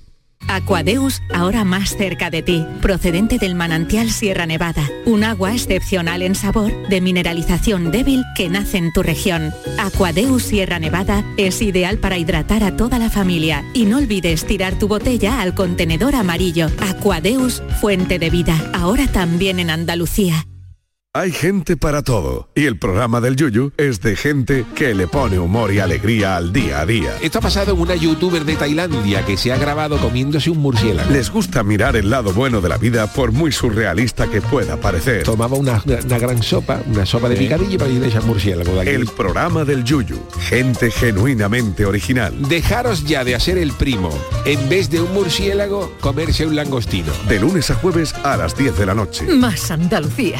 Aquadeus, 0.48 1.22
ahora 1.32 1.64
más 1.66 1.96
cerca 1.96 2.32
de 2.32 2.42
ti, 2.42 2.66
procedente 2.82 3.38
del 3.38 3.54
manantial 3.54 4.10
Sierra 4.10 4.48
Nevada, 4.48 4.90
un 5.06 5.24
agua 5.24 5.54
excepcional 5.54 6.24
en 6.24 6.34
sabor, 6.34 6.72
de 6.90 7.00
mineralización 7.00 7.92
débil 7.92 8.24
que 8.36 8.50
nace 8.50 8.80
en 8.80 8.92
tu 8.92 9.04
región. 9.04 9.54
Aquadeus 9.78 10.42
Sierra 10.42 10.80
Nevada 10.80 11.24
es 11.38 11.62
ideal 11.62 12.00
para 12.00 12.18
hidratar 12.18 12.64
a 12.64 12.76
toda 12.76 12.98
la 12.98 13.12
familia 13.12 13.64
y 13.76 13.86
no 13.86 14.00
olvides 14.00 14.46
tirar 14.46 14.80
tu 14.80 14.88
botella 14.88 15.42
al 15.42 15.54
contenedor 15.54 16.16
amarillo. 16.16 16.72
Aquadeus, 16.80 17.62
fuente 17.82 18.18
de 18.18 18.32
vida, 18.32 18.72
ahora 18.74 19.06
también 19.06 19.60
en 19.60 19.70
Andalucía. 19.70 20.44
Hay 21.16 21.32
gente 21.32 21.76
para 21.76 22.04
todo 22.04 22.50
y 22.54 22.66
el 22.66 22.78
programa 22.78 23.20
del 23.20 23.36
Yuyu 23.36 23.72
es 23.78 24.00
de 24.00 24.16
gente 24.16 24.64
que 24.76 24.94
le 24.94 25.08
pone 25.08 25.40
humor 25.40 25.74
y 25.74 25.80
alegría 25.80 26.36
al 26.36 26.54
día 26.54 26.82
a 26.82 26.86
día. 26.86 27.18
Esto 27.20 27.40
ha 27.40 27.42
pasado 27.42 27.74
en 27.74 27.82
una 27.82 27.96
youtuber 27.96 28.46
de 28.46 28.56
Tailandia 28.56 29.26
que 29.26 29.36
se 29.36 29.52
ha 29.52 29.58
grabado 29.58 29.98
comiéndose 29.98 30.52
un 30.52 30.60
murciélago. 30.60 31.10
Les 31.10 31.32
gusta 31.32 31.64
mirar 31.64 31.96
el 31.96 32.12
lado 32.12 32.32
bueno 32.32 32.62
de 32.62 32.70
la 32.70 32.78
vida 32.78 33.12
por 33.12 33.32
muy 33.32 33.52
surrealista 33.52 34.28
que 34.28 34.40
pueda 34.40 34.78
parecer. 34.78 35.24
Tomaba 35.24 35.58
una, 35.58 35.82
una 35.84 36.20
gran 36.20 36.44
sopa, 36.44 36.80
una 36.86 37.08
sopa 37.08 37.28
de 37.28 37.38
picadillo 37.38 37.80
para 37.80 37.90
ir 37.90 38.16
a 38.16 38.22
murciélago 38.22 38.76
de 38.76 38.82
aquí. 38.82 38.90
El 38.92 39.08
programa 39.08 39.66
del 39.66 39.84
Yuyu, 39.84 40.20
gente 40.42 40.92
genuinamente 40.92 41.88
original. 41.88 42.36
Dejaros 42.48 43.04
ya 43.04 43.24
de 43.24 43.34
hacer 43.34 43.58
el 43.58 43.72
primo. 43.72 44.12
En 44.46 44.70
vez 44.70 44.92
de 44.92 45.02
un 45.02 45.12
murciélago, 45.12 45.92
comerse 46.02 46.46
un 46.46 46.56
langostino. 46.56 47.12
De 47.28 47.40
lunes 47.40 47.72
a 47.72 47.74
jueves 47.74 48.14
a 48.24 48.38
las 48.38 48.56
10 48.56 48.78
de 48.78 48.86
la 48.86 48.94
noche. 48.94 49.26
Más 49.26 49.72
Andalucía. 49.72 50.40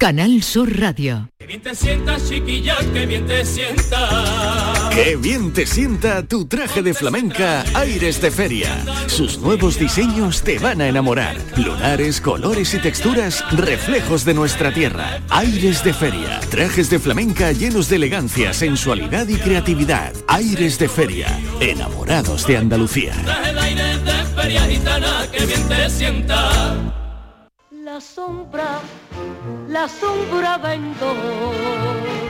Canal 0.00 0.42
Sur 0.42 0.80
Radio. 0.80 1.28
Que 1.38 1.46
bien 1.46 1.60
te 1.60 1.74
sientas, 1.74 2.26
chiquilla, 2.26 2.78
que 2.94 3.04
bien 3.04 3.26
te 3.26 3.44
sientas. 3.44 4.88
Qué 4.94 5.14
bien 5.16 5.52
te 5.52 5.66
sienta 5.66 6.22
tu 6.22 6.46
traje 6.46 6.82
de 6.82 6.94
flamenca 6.94 7.62
Aires 7.74 8.18
de 8.22 8.30
Feria. 8.30 8.82
Sus 9.08 9.36
nuevos 9.40 9.78
diseños 9.78 10.40
te 10.40 10.58
van 10.58 10.80
a 10.80 10.88
enamorar. 10.88 11.36
Lunares, 11.58 12.22
colores 12.22 12.72
y 12.72 12.78
texturas, 12.78 13.44
reflejos 13.50 14.24
de 14.24 14.32
nuestra 14.32 14.72
tierra. 14.72 15.20
Aires 15.28 15.84
de 15.84 15.92
Feria. 15.92 16.40
Trajes 16.50 16.88
de 16.88 16.98
flamenca 16.98 17.52
llenos 17.52 17.90
de 17.90 17.96
elegancia, 17.96 18.54
sensualidad 18.54 19.28
y 19.28 19.36
creatividad. 19.36 20.14
Aires 20.28 20.78
de 20.78 20.88
Feria. 20.88 21.38
Enamorados 21.60 22.46
de 22.46 22.56
Andalucía. 22.56 23.12
Traje 23.22 23.52
de 23.52 23.60
aire 23.60 23.98
de 23.98 24.24
feria 24.34 24.62
gitana, 24.62 25.28
que 25.30 25.44
bien 25.44 25.68
te 25.68 25.90
sienta. 25.90 26.99
Sombra, 28.00 28.80
la 29.68 29.86
sombra 29.86 30.56
vendo. 30.56 32.29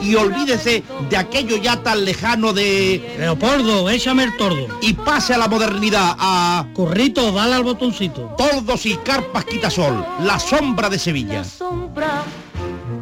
Y 0.00 0.14
olvídese 0.14 0.82
de 1.08 1.16
aquello 1.16 1.56
ya 1.56 1.82
tan 1.82 2.04
lejano 2.04 2.52
de... 2.52 3.16
Leopoldo, 3.18 3.88
échame 3.88 4.24
el 4.24 4.36
tordo. 4.36 4.78
Y 4.82 4.94
pase 4.94 5.34
a 5.34 5.38
la 5.38 5.48
modernidad, 5.48 6.16
a... 6.18 6.66
Corrito, 6.74 7.32
dale 7.32 7.54
al 7.54 7.64
botoncito. 7.64 8.34
Tordos 8.36 8.86
y 8.86 8.96
carpas 8.96 9.44
quitasol, 9.44 10.04
la 10.20 10.38
sombra 10.38 10.88
de 10.88 10.98
Sevilla. 10.98 11.44
Sombra, 11.44 12.22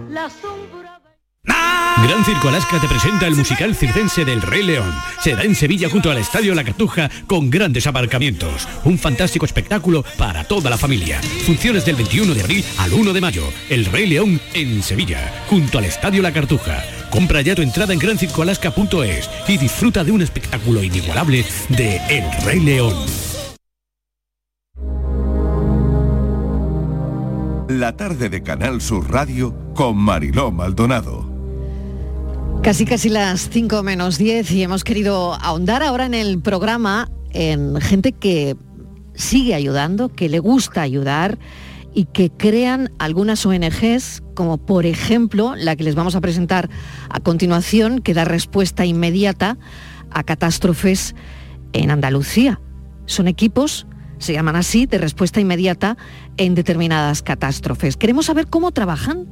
la 0.09 0.29
sombra. 0.31 0.92
Gran 1.45 2.25
Circo 2.25 2.49
Alaska 2.49 2.81
te 2.81 2.89
presenta 2.89 3.27
el 3.29 3.37
musical 3.37 3.77
circense 3.77 4.25
del 4.25 4.43
Rey 4.43 4.65
León. 4.65 4.93
Será 5.21 5.45
en 5.45 5.55
Sevilla 5.55 5.89
junto 5.89 6.11
al 6.11 6.19
Estadio 6.19 6.53
La 6.55 6.65
Cartuja 6.65 7.09
con 7.27 7.49
grandes 7.49 7.87
aparcamientos. 7.87 8.67
Un 8.85 8.99
fantástico 8.99 9.47
espectáculo 9.47 10.05
para 10.19 10.43
toda 10.45 10.69
la 10.69 10.79
familia. 10.79 11.21
Funciones 11.47 11.85
del 11.85 11.97
21 11.97 12.35
de 12.35 12.41
abril 12.41 12.65
al 12.79 12.93
1 12.93 13.13
de 13.13 13.21
mayo. 13.21 13.45
El 13.69 13.85
Rey 13.85 14.07
León 14.07 14.41
en 14.53 14.83
Sevilla, 14.83 15.45
junto 15.49 15.79
al 15.79 15.85
Estadio 15.85 16.23
La 16.23 16.33
Cartuja. 16.33 16.83
Compra 17.11 17.41
ya 17.41 17.55
tu 17.55 17.63
entrada 17.63 17.93
en 17.93 18.01
grancircoalaska.es 18.01 19.31
y 19.47 19.59
disfruta 19.59 20.03
de 20.03 20.11
un 20.11 20.23
espectáculo 20.23 20.83
inigualable 20.83 21.45
de 21.69 21.97
El 22.09 22.25
Rey 22.45 22.61
León. 22.61 22.95
La 27.69 27.97
tarde 27.97 28.29
de 28.29 28.43
Canal 28.43 28.81
Sur 28.81 29.11
Radio 29.11 29.55
con 29.75 29.97
Mariló 29.97 30.51
Maldonado. 30.51 31.32
Casi 32.63 32.85
casi 32.85 33.09
las 33.09 33.51
5 33.51 33.83
menos 33.83 34.19
10 34.19 34.49
y 34.53 34.63
hemos 34.63 34.85
querido 34.85 35.35
ahondar 35.35 35.83
ahora 35.83 36.07
en 36.07 36.15
el 36.15 36.41
programa 36.41 37.11
en 37.33 37.81
gente 37.81 38.13
que 38.13 38.57
sigue 39.15 39.57
ayudando, 39.57 40.11
que 40.11 40.29
le 40.29 40.39
gusta 40.39 40.81
ayudar 40.81 41.41
y 41.93 42.05
que 42.05 42.31
crean 42.31 42.93
algunas 43.01 43.45
ONGs, 43.45 44.23
como 44.35 44.59
por 44.59 44.87
ejemplo 44.87 45.57
la 45.57 45.75
que 45.75 45.83
les 45.83 45.97
vamos 45.97 46.15
a 46.15 46.21
presentar 46.21 46.71
a 47.11 47.19
continuación, 47.19 48.01
que 48.01 48.15
da 48.15 48.25
respuesta 48.25 48.87
inmediata 48.87 49.59
a 50.13 50.23
catástrofes 50.23 51.17
en 51.73 51.91
Andalucía. 51.91 52.61
Son 53.07 53.27
equipos, 53.27 53.89
se 54.19 54.35
llaman 54.35 54.55
así, 54.55 54.87
de 54.87 54.99
respuesta 54.99 55.41
inmediata 55.41 55.97
en 56.37 56.55
determinadas 56.55 57.23
catástrofes. 57.23 57.97
Queremos 57.97 58.27
saber 58.27 58.47
cómo 58.47 58.71
trabajan, 58.71 59.27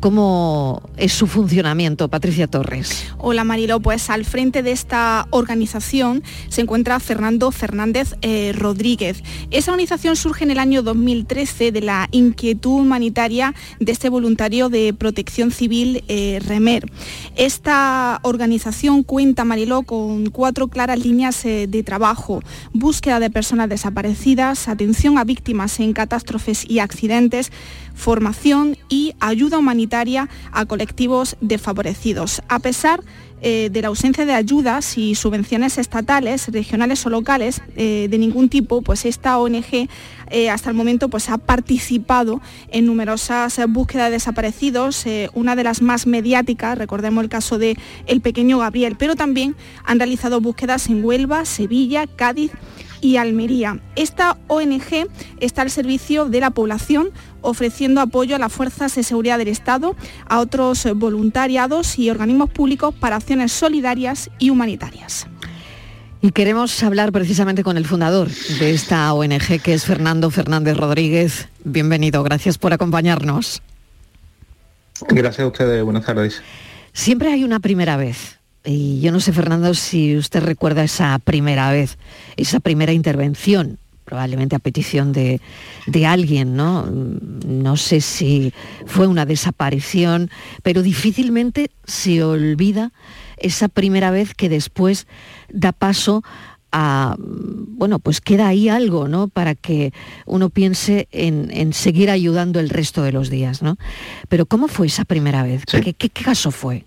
cómo 0.00 0.82
es 0.96 1.12
su 1.12 1.26
funcionamiento. 1.26 2.08
Patricia 2.08 2.46
Torres. 2.46 3.06
Hola 3.18 3.44
Marilo, 3.44 3.80
pues 3.80 4.10
al 4.10 4.24
frente 4.24 4.62
de 4.62 4.72
esta 4.72 5.26
organización 5.30 6.22
se 6.48 6.62
encuentra 6.62 6.98
Fernando 7.00 7.50
Fernández 7.50 8.14
eh, 8.22 8.52
Rodríguez. 8.56 9.22
Esa 9.50 9.70
organización 9.70 10.16
surge 10.16 10.44
en 10.44 10.50
el 10.50 10.58
año 10.58 10.82
2013 10.82 11.70
de 11.72 11.82
la 11.82 12.08
inquietud 12.10 12.80
humanitaria 12.80 13.54
de 13.78 13.92
este 13.92 14.08
voluntario 14.08 14.68
de 14.68 14.94
protección 14.94 15.50
civil 15.50 16.02
eh, 16.08 16.40
Remer. 16.44 16.90
Esta 17.36 18.20
organización 18.22 19.02
cuenta, 19.02 19.44
Mariló, 19.44 19.82
con 19.82 20.30
cuatro 20.30 20.68
claras 20.68 20.98
líneas 20.98 21.44
eh, 21.44 21.66
de 21.68 21.82
trabajo. 21.82 22.42
Búsqueda 22.72 23.20
de 23.20 23.30
personas 23.30 23.68
desaparecidas, 23.68 24.68
atención 24.68 25.18
a 25.18 25.24
víctimas 25.24 25.78
en 25.80 25.92
catástrofes 25.92 26.68
y 26.68 26.78
accidentes, 26.78 27.52
formación 27.94 28.76
y 28.88 29.14
ayuda 29.20 29.58
humanitaria 29.58 30.28
a 30.52 30.66
colectivos 30.66 31.36
desfavorecidos. 31.40 32.42
A 32.48 32.58
pesar 32.58 33.02
eh, 33.42 33.70
de 33.72 33.80
la 33.80 33.88
ausencia 33.88 34.26
de 34.26 34.34
ayudas 34.34 34.98
y 34.98 35.14
subvenciones 35.14 35.78
estatales, 35.78 36.48
regionales 36.48 37.06
o 37.06 37.10
locales 37.10 37.62
eh, 37.74 38.06
de 38.10 38.18
ningún 38.18 38.50
tipo, 38.50 38.82
pues 38.82 39.06
esta 39.06 39.38
ONG 39.38 39.88
eh, 40.30 40.50
hasta 40.50 40.68
el 40.68 40.76
momento 40.76 41.08
pues, 41.08 41.30
ha 41.30 41.38
participado 41.38 42.42
en 42.68 42.84
numerosas 42.84 43.58
búsquedas 43.68 44.08
de 44.08 44.20
desaparecidos, 44.20 45.06
una 45.32 45.56
de 45.56 45.64
las 45.64 45.80
más 45.80 46.06
mediáticas, 46.06 46.76
recordemos 46.76 47.24
el 47.24 47.30
caso 47.30 47.58
de 47.58 47.78
pequeño 48.22 48.58
Gabriel, 48.58 48.96
pero 48.98 49.16
también 49.16 49.56
han 49.84 49.98
realizado 49.98 50.42
búsquedas 50.42 50.88
en 50.90 51.02
Huelva, 51.02 51.46
Sevilla, 51.46 52.06
Cádiz 52.06 52.52
y 53.00 53.16
Almería. 53.16 53.80
Esta 53.96 54.36
ONG 54.48 55.08
está 55.40 55.62
al 55.62 55.70
servicio 55.70 56.26
de 56.26 56.40
la 56.40 56.50
población 56.50 57.10
ofreciendo 57.42 58.00
apoyo 58.00 58.36
a 58.36 58.38
las 58.38 58.52
fuerzas 58.52 58.94
de 58.94 59.02
seguridad 59.02 59.38
del 59.38 59.48
Estado, 59.48 59.96
a 60.28 60.40
otros 60.40 60.86
voluntariados 60.94 61.98
y 61.98 62.10
organismos 62.10 62.50
públicos 62.50 62.94
para 62.94 63.16
acciones 63.16 63.52
solidarias 63.52 64.30
y 64.38 64.50
humanitarias. 64.50 65.26
Y 66.22 66.32
queremos 66.32 66.82
hablar 66.82 67.12
precisamente 67.12 67.62
con 67.62 67.78
el 67.78 67.86
fundador 67.86 68.28
de 68.28 68.72
esta 68.72 69.12
ONG, 69.14 69.60
que 69.62 69.72
es 69.72 69.84
Fernando 69.84 70.30
Fernández 70.30 70.76
Rodríguez. 70.76 71.48
Bienvenido, 71.64 72.22
gracias 72.22 72.58
por 72.58 72.74
acompañarnos. 72.74 73.62
Gracias 75.08 75.40
a 75.40 75.46
ustedes, 75.46 75.82
buenas 75.82 76.04
tardes. 76.04 76.42
Siempre 76.92 77.32
hay 77.32 77.44
una 77.44 77.60
primera 77.60 77.96
vez 77.96 78.38
Y 78.64 79.00
yo 79.00 79.12
no 79.12 79.20
sé, 79.20 79.32
Fernando, 79.32 79.72
si 79.72 80.18
usted 80.18 80.42
recuerda 80.42 80.84
esa 80.84 81.18
primera 81.18 81.70
vez, 81.72 81.96
esa 82.36 82.60
primera 82.60 82.92
intervención, 82.92 83.78
probablemente 84.10 84.56
a 84.56 84.58
petición 84.58 85.12
de, 85.12 85.40
de 85.86 86.04
alguien, 86.06 86.56
¿no? 86.56 86.84
No 86.90 87.76
sé 87.76 88.00
si 88.00 88.52
fue 88.86 89.06
una 89.06 89.24
desaparición, 89.24 90.30
pero 90.64 90.82
difícilmente 90.82 91.70
se 91.84 92.22
olvida 92.24 92.90
esa 93.36 93.68
primera 93.68 94.10
vez 94.10 94.34
que 94.34 94.48
después 94.48 95.06
da 95.48 95.70
paso 95.72 96.22
a, 96.72 97.16
bueno, 97.18 97.98
pues 98.00 98.20
queda 98.20 98.48
ahí 98.48 98.68
algo, 98.68 99.06
¿no? 99.08 99.28
Para 99.28 99.54
que 99.54 99.92
uno 100.26 100.50
piense 100.50 101.08
en, 101.12 101.50
en 101.52 101.72
seguir 101.72 102.10
ayudando 102.10 102.58
el 102.60 102.68
resto 102.68 103.02
de 103.02 103.12
los 103.12 103.30
días, 103.30 103.62
¿no? 103.62 103.76
Pero 104.28 104.44
¿cómo 104.46 104.66
fue 104.68 104.86
esa 104.88 105.04
primera 105.04 105.42
vez? 105.44 105.64
¿Qué, 105.66 105.94
qué- 105.94 106.10
qué 106.10 106.24
caso 106.24 106.50
fue? 106.50 106.84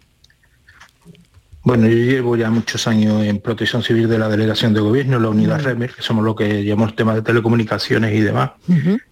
Bueno, 1.64 1.88
yo 1.88 1.96
llevo 1.96 2.36
ya 2.36 2.50
muchos 2.50 2.88
años 2.88 3.24
en 3.24 3.40
protección 3.40 3.84
civil 3.84 4.10
de 4.10 4.20
la 4.20 4.28
delegación 4.28 4.74
de 4.74 4.82
gobierno, 4.82 5.18
la 5.18 5.30
unidad. 5.30 5.62
REMER, 5.62 5.94
que 5.94 6.02
somos 6.02 6.26
lo 6.26 6.36
que 6.36 6.66
llamamos 6.66 6.96
temas 6.96 7.16
de 7.16 7.22
telecomunicaciones 7.22 8.14
y 8.14 8.20
demás. 8.20 8.52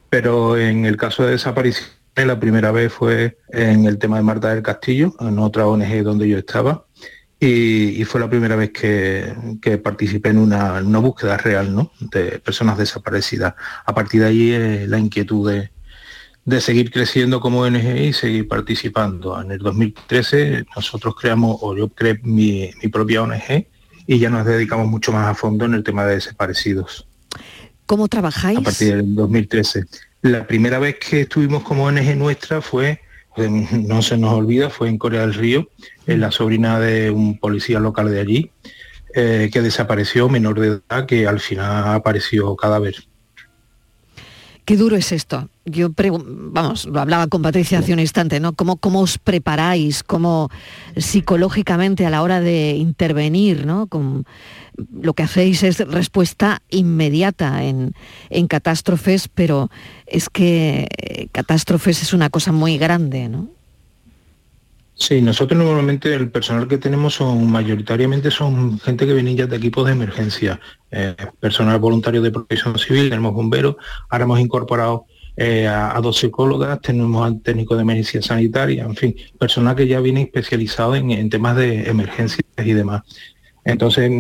Pero 0.10 0.58
en 0.58 0.86
el 0.86 0.98
caso 0.98 1.24
de 1.24 1.32
desaparición, 1.32 1.88
la 2.16 2.40
primera 2.40 2.72
vez 2.72 2.92
fue 2.92 3.38
en 3.50 3.86
el 3.86 3.98
tema 3.98 4.18
de 4.18 4.24
Marta 4.24 4.54
del 4.54 4.64
Castillo, 4.64 5.16
en 5.22 5.40
otra 5.40 5.66
ONG 5.66 6.04
donde 6.04 6.28
yo 6.28 6.38
estaba, 6.38 6.86
y, 7.40 8.02
y 8.02 8.04
fue 8.04 8.20
la 8.20 8.30
primera 8.30 8.58
vez 8.58 8.72
que, 8.72 9.34
que 9.62 9.78
participé 9.78 10.30
en 10.30 10.38
una, 10.38 10.78
en 10.78 10.88
una 10.88 11.00
búsqueda 11.00 11.38
real 11.38 11.74
¿no? 11.74 11.92
de 12.00 12.40
personas 12.40 12.78
desaparecidas. 12.78 13.56
A 13.86 13.96
partir 13.96 14.22
de 14.22 14.28
ahí 14.28 14.52
eh, 14.52 14.86
la 14.88 15.00
inquietud 15.00 15.50
de, 15.50 15.72
de 16.46 16.62
seguir 16.62 16.92
creciendo 16.92 17.40
como 17.40 17.62
ONG 17.62 17.98
y 17.98 18.14
seguir 18.14 18.48
participando. 18.48 19.40
En 19.40 19.52
el 19.52 19.60
2013 19.60 20.66
nosotros 20.76 21.16
creamos, 21.16 21.58
o 21.62 21.76
yo 21.76 21.90
creé 21.90 22.20
mi, 22.24 22.72
mi 22.82 22.90
propia 22.90 23.22
ONG 23.22 23.68
y 24.08 24.20
ya 24.20 24.30
nos 24.30 24.46
dedicamos 24.46 24.88
mucho 24.88 25.12
más 25.12 25.28
a 25.28 25.36
fondo 25.36 25.66
en 25.66 25.76
el 25.76 25.84
tema 25.84 26.06
de 26.06 26.16
desaparecidos 26.16 27.08
¿Cómo 27.86 28.08
trabajáis? 28.08 28.58
a 28.58 28.62
partir 28.62 28.96
del 28.96 29.16
2013. 29.16 29.86
La 30.22 30.48
primera 30.48 30.80
vez 30.80 30.98
que 30.98 31.22
estuvimos 31.22 31.64
como 31.64 31.86
ONG 31.86 32.16
nuestra 32.16 32.62
fue, 32.62 33.02
eh, 33.38 33.50
no 33.50 34.02
se 34.02 34.18
nos 34.18 34.34
olvida, 34.34 34.70
fue 34.70 34.88
en 34.88 34.98
Corea 34.98 35.22
del 35.22 35.34
Río, 35.34 35.70
en 36.08 36.22
la 36.22 36.32
sobrina 36.32 36.80
de 36.80 37.12
un 37.12 37.38
policía 37.38 37.80
local 37.80 38.10
de 38.12 38.20
allí, 38.20 38.52
eh, 39.14 39.50
que 39.52 39.62
desapareció 39.62 40.30
menor 40.30 40.60
de 40.60 40.68
edad, 40.68 41.06
que 41.06 41.28
al 41.28 41.40
final 41.40 41.96
apareció 41.96 42.56
cadáver. 42.56 42.96
Qué 44.66 44.78
duro 44.78 44.96
es 44.96 45.12
esto. 45.12 45.50
Yo, 45.66 45.90
vamos, 45.96 46.86
lo 46.86 47.00
hablaba 47.00 47.28
con 47.28 47.42
Patricia 47.42 47.80
hace 47.80 47.94
un 47.94 48.00
instante, 48.00 48.40
¿no? 48.40 48.54
¿Cómo, 48.54 48.78
os 49.02 49.18
preparáis, 49.18 50.04
cómo 50.04 50.50
psicológicamente 50.96 52.06
a 52.06 52.10
la 52.10 52.22
hora 52.22 52.42
de 52.42 52.76
intervenir, 52.76 53.66
¿no? 53.66 53.88
Lo 54.94 55.14
que 55.14 55.24
hacéis 55.24 55.64
es 55.64 55.80
respuesta 55.80 56.62
inmediata 56.70 57.64
en, 57.64 57.94
en 58.30 58.48
catástrofes, 58.48 59.28
pero 59.28 59.70
es 60.06 60.30
que 60.30 60.88
eh, 60.98 61.28
catástrofes 61.32 62.02
es 62.02 62.14
una 62.14 62.30
cosa 62.30 62.52
muy 62.52 62.78
grande, 62.78 63.30
¿no? 63.30 63.50
Sí, 65.02 65.20
nosotros 65.20 65.58
normalmente 65.58 66.14
el 66.14 66.30
personal 66.30 66.68
que 66.68 66.78
tenemos 66.78 67.16
son 67.16 67.50
mayoritariamente 67.50 68.30
son 68.30 68.80
gente 68.80 69.08
que 69.08 69.16
viene 69.16 69.34
ya 69.34 69.48
de 69.48 69.58
equipos 69.58 69.88
de 69.88 69.94
emergencia, 69.94 70.60
eh, 70.92 71.16
personal 71.40 71.80
voluntario 71.80 72.22
de 72.22 72.30
protección 72.30 72.78
civil, 72.78 73.10
tenemos 73.10 73.34
bomberos, 73.34 73.78
ahora 74.10 74.26
hemos 74.26 74.40
incorporado 74.40 75.06
eh, 75.36 75.66
a, 75.66 75.98
a 75.98 76.02
dos 76.02 76.20
psicólogas, 76.20 76.80
tenemos 76.82 77.26
al 77.26 77.42
técnico 77.42 77.76
de 77.76 77.82
emergencia 77.82 78.22
sanitaria, 78.22 78.84
en 78.84 78.96
fin, 78.96 79.16
personal 79.40 79.76
que 79.76 79.88
ya 79.88 80.00
viene 80.02 80.22
especializado 80.22 80.96
en, 80.96 81.10
en 81.10 81.32
temas 81.32 81.56
de 81.56 81.90
emergencias 81.90 82.46
y 82.64 82.74
demás. 82.74 83.02
Entonces 83.66 84.12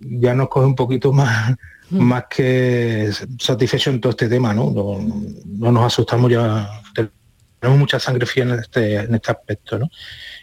ya 0.00 0.34
nos 0.34 0.48
coge 0.48 0.66
un 0.66 0.76
poquito 0.76 1.12
más 1.12 1.54
más 1.90 2.24
que 2.34 3.10
satisfecho 3.38 3.90
en 3.90 4.00
todo 4.00 4.10
este 4.10 4.30
tema, 4.30 4.54
¿no? 4.54 4.70
No, 4.70 4.98
no 5.44 5.72
nos 5.72 5.84
asustamos 5.84 6.30
ya, 6.32 6.70
tenemos 7.60 7.78
mucha 7.80 7.98
sangre 7.98 8.26
fría 8.26 8.44
en 8.44 8.52
este, 8.52 8.96
en 8.96 9.14
este 9.14 9.30
aspecto, 9.30 9.78
¿no? 9.78 9.88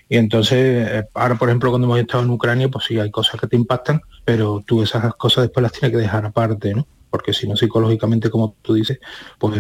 Y 0.09 0.18
entonces, 0.18 0.57
eh, 0.89 1.03
ahora 1.14 1.36
por 1.36 1.49
ejemplo 1.49 1.70
cuando 1.70 1.88
hemos 1.88 1.99
estado 1.99 2.24
en 2.24 2.30
Ucrania, 2.30 2.70
pues 2.70 2.86
sí 2.86 2.99
hay 2.99 3.09
cosas 3.11 3.39
que 3.39 3.47
te 3.47 3.55
impactan, 3.55 4.01
pero 4.26 4.64
tú 4.66 4.84
esas 4.84 5.14
cosas 5.16 5.43
después 5.43 5.61
las 5.64 5.72
tienes 5.72 5.91
que 5.91 5.97
dejar 6.01 6.26
aparte, 6.26 6.74
¿no? 6.74 6.88
Porque 7.09 7.32
si 7.34 7.47
no 7.47 7.55
psicológicamente, 7.55 8.30
como 8.30 8.55
tú 8.61 8.74
dices, 8.74 8.99
pues 9.38 9.53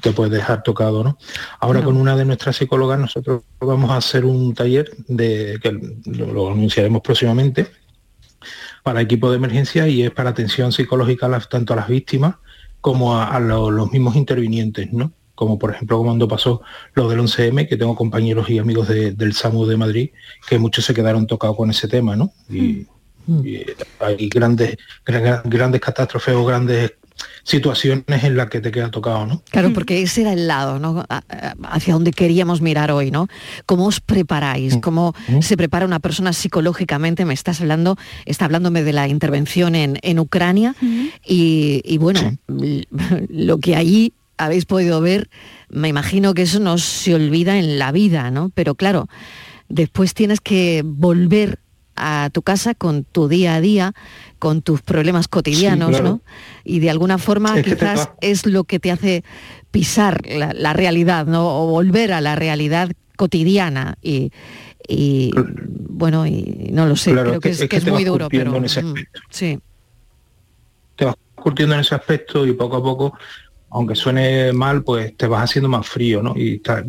te 0.00 0.12
puedes 0.12 0.32
dejar 0.32 0.62
tocado, 0.62 1.02
¿no? 1.02 1.18
Ahora 1.58 1.82
con 1.82 1.96
una 1.96 2.14
de 2.16 2.24
nuestras 2.24 2.56
psicólogas 2.56 2.98
nosotros 2.98 3.42
vamos 3.60 3.90
a 3.90 3.96
hacer 3.96 4.24
un 4.24 4.54
taller 4.54 4.90
de 5.08 5.58
que 5.62 5.72
lo, 6.06 6.32
lo 6.32 6.50
anunciaremos 6.52 7.02
próximamente 7.02 7.66
para 8.82 9.00
equipo 9.00 9.30
de 9.30 9.36
emergencia 9.36 9.86
y 9.88 10.02
es 10.02 10.10
para 10.10 10.30
atención 10.30 10.72
psicológica 10.72 11.28
tanto 11.50 11.72
a 11.72 11.76
las 11.76 11.88
víctimas 11.88 12.36
como 12.80 13.16
a, 13.16 13.26
a 13.28 13.40
lo- 13.40 13.70
los 13.70 13.90
mismos 13.92 14.16
intervinientes, 14.16 14.92
¿no? 14.92 15.12
Como 15.40 15.58
por 15.58 15.70
ejemplo 15.74 16.02
cuando 16.02 16.28
pasó 16.28 16.60
lo 16.92 17.08
del 17.08 17.18
11M, 17.20 17.66
que 17.66 17.78
tengo 17.78 17.96
compañeros 17.96 18.50
y 18.50 18.58
amigos 18.58 18.88
de- 18.88 19.12
del 19.12 19.32
SAMU 19.32 19.64
de 19.64 19.78
Madrid, 19.78 20.10
que 20.46 20.58
muchos 20.58 20.84
se 20.84 20.92
quedaron 20.92 21.26
tocados 21.26 21.56
con 21.56 21.70
ese 21.70 21.88
tema, 21.88 22.14
¿no? 22.14 22.30
Y, 22.50 22.86
y 23.26 23.64
hay 24.00 24.28
grandes, 24.28 24.76
gran- 25.02 25.40
grandes 25.46 25.80
catástrofes 25.80 26.34
o 26.34 26.44
grandes 26.44 26.92
situaciones 27.42 28.22
en 28.24 28.36
las 28.36 28.50
que 28.50 28.60
te 28.60 28.70
queda 28.70 28.90
tocado, 28.90 29.24
¿no? 29.26 29.42
Claro, 29.50 29.72
porque 29.72 30.02
ese 30.02 30.22
era 30.22 30.32
el 30.34 30.46
lado, 30.46 30.78
¿no? 30.78 31.04
Hacia 31.64 31.94
donde 31.94 32.12
queríamos 32.12 32.60
mirar 32.60 32.90
hoy, 32.90 33.10
¿no? 33.10 33.28
¿Cómo 33.66 33.86
os 33.86 34.00
preparáis? 34.00 34.76
¿Cómo 34.82 35.14
se 35.40 35.56
prepara 35.56 35.86
una 35.86 36.00
persona 36.00 36.32
psicológicamente? 36.34 37.24
Me 37.24 37.32
estás 37.34 37.60
hablando, 37.62 37.96
está 38.26 38.44
hablándome 38.44 38.82
de 38.82 38.92
la 38.92 39.08
intervención 39.08 39.74
en, 39.74 39.98
en 40.02 40.18
Ucrania 40.18 40.74
y, 41.26 41.80
y 41.84 41.96
bueno, 41.98 42.20
lo 43.28 43.58
que 43.58 43.76
allí 43.76 44.12
habéis 44.44 44.64
podido 44.64 45.00
ver, 45.00 45.30
me 45.68 45.88
imagino 45.88 46.34
que 46.34 46.42
eso 46.42 46.60
no 46.60 46.78
se 46.78 47.14
olvida 47.14 47.58
en 47.58 47.78
la 47.78 47.92
vida, 47.92 48.30
¿no? 48.30 48.50
Pero 48.54 48.74
claro, 48.74 49.08
después 49.68 50.14
tienes 50.14 50.40
que 50.40 50.82
volver 50.84 51.60
a 51.96 52.30
tu 52.32 52.42
casa 52.42 52.74
con 52.74 53.04
tu 53.04 53.28
día 53.28 53.54
a 53.54 53.60
día, 53.60 53.92
con 54.38 54.62
tus 54.62 54.80
problemas 54.80 55.28
cotidianos, 55.28 55.90
claro. 55.90 56.04
¿no? 56.04 56.20
Y 56.64 56.80
de 56.80 56.88
alguna 56.90 57.18
forma 57.18 57.58
Es 57.58 57.64
que 57.64 57.70
te 57.70 57.76
quizás 57.76 58.10
es 58.22 58.46
lo 58.46 58.64
que 58.64 58.80
te 58.80 58.90
hace 58.90 59.22
pisar 59.70 60.26
la, 60.26 60.52
la 60.54 60.72
realidad, 60.72 61.26
¿no? 61.26 61.46
O 61.46 61.66
volver 61.66 62.12
a 62.12 62.20
la 62.20 62.36
realidad 62.36 62.90
cotidiana 63.16 63.98
y, 64.00 64.32
y, 64.88 65.30
bueno, 65.90 66.26
y 66.26 66.70
no 66.72 66.86
lo 66.86 66.96
sé, 66.96 67.12
Claro, 67.12 67.30
creo 67.30 67.40
que, 67.40 67.50
es, 67.50 67.56
es 67.56 67.60
que 67.62 67.68
que 67.68 67.76
es 67.76 67.84
te 67.84 67.90
muy 67.90 68.04
duro, 68.04 68.28
pero 68.30 68.58
mm, 68.58 68.66
sí. 69.28 69.58
te 70.96 71.04
vas 71.04 71.14
curtiendo 71.34 71.74
en 71.74 71.82
ese 71.82 71.94
aspecto 71.94 72.46
y 72.46 72.52
poco 72.52 72.76
a 72.76 72.82
poco, 72.82 73.18
aunque 73.70 73.94
suene 73.94 74.52
mal, 74.52 74.82
pues 74.82 75.16
te 75.16 75.26
vas 75.26 75.44
haciendo 75.44 75.68
más 75.68 75.86
frío, 75.86 76.22
¿no? 76.22 76.34
Y 76.36 76.58
ta- 76.58 76.84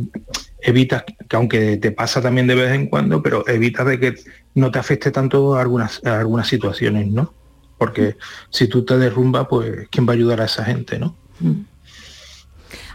evitas, 0.61 1.03
que 1.27 1.35
aunque 1.35 1.77
te 1.77 1.91
pasa 1.91 2.21
también 2.21 2.47
de 2.47 2.55
vez 2.55 2.71
en 2.71 2.87
cuando, 2.87 3.21
pero 3.21 3.47
evitas 3.47 3.85
de 3.87 3.99
que 3.99 4.15
no 4.55 4.71
te 4.71 4.79
afecte 4.79 5.11
tanto 5.11 5.55
a 5.55 5.61
algunas, 5.61 6.03
algunas 6.03 6.47
situaciones, 6.47 7.07
¿no? 7.07 7.33
Porque 7.77 8.15
si 8.51 8.67
tú 8.67 8.85
te 8.85 8.97
derrumbas, 8.97 9.47
pues 9.49 9.87
¿quién 9.89 10.07
va 10.07 10.11
a 10.11 10.15
ayudar 10.15 10.41
a 10.41 10.45
esa 10.45 10.63
gente, 10.63 10.99
no? 10.99 11.15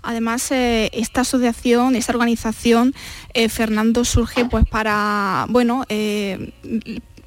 Además, 0.03 0.51
eh, 0.53 0.89
esta 0.93 1.23
asociación, 1.23 1.97
esta 1.97 2.13
organización, 2.13 2.95
eh, 3.35 3.49
Fernando, 3.49 4.05
surge 4.05 4.45
pues 4.45 4.65
para, 4.69 5.47
bueno, 5.49 5.85
eh, 5.89 6.53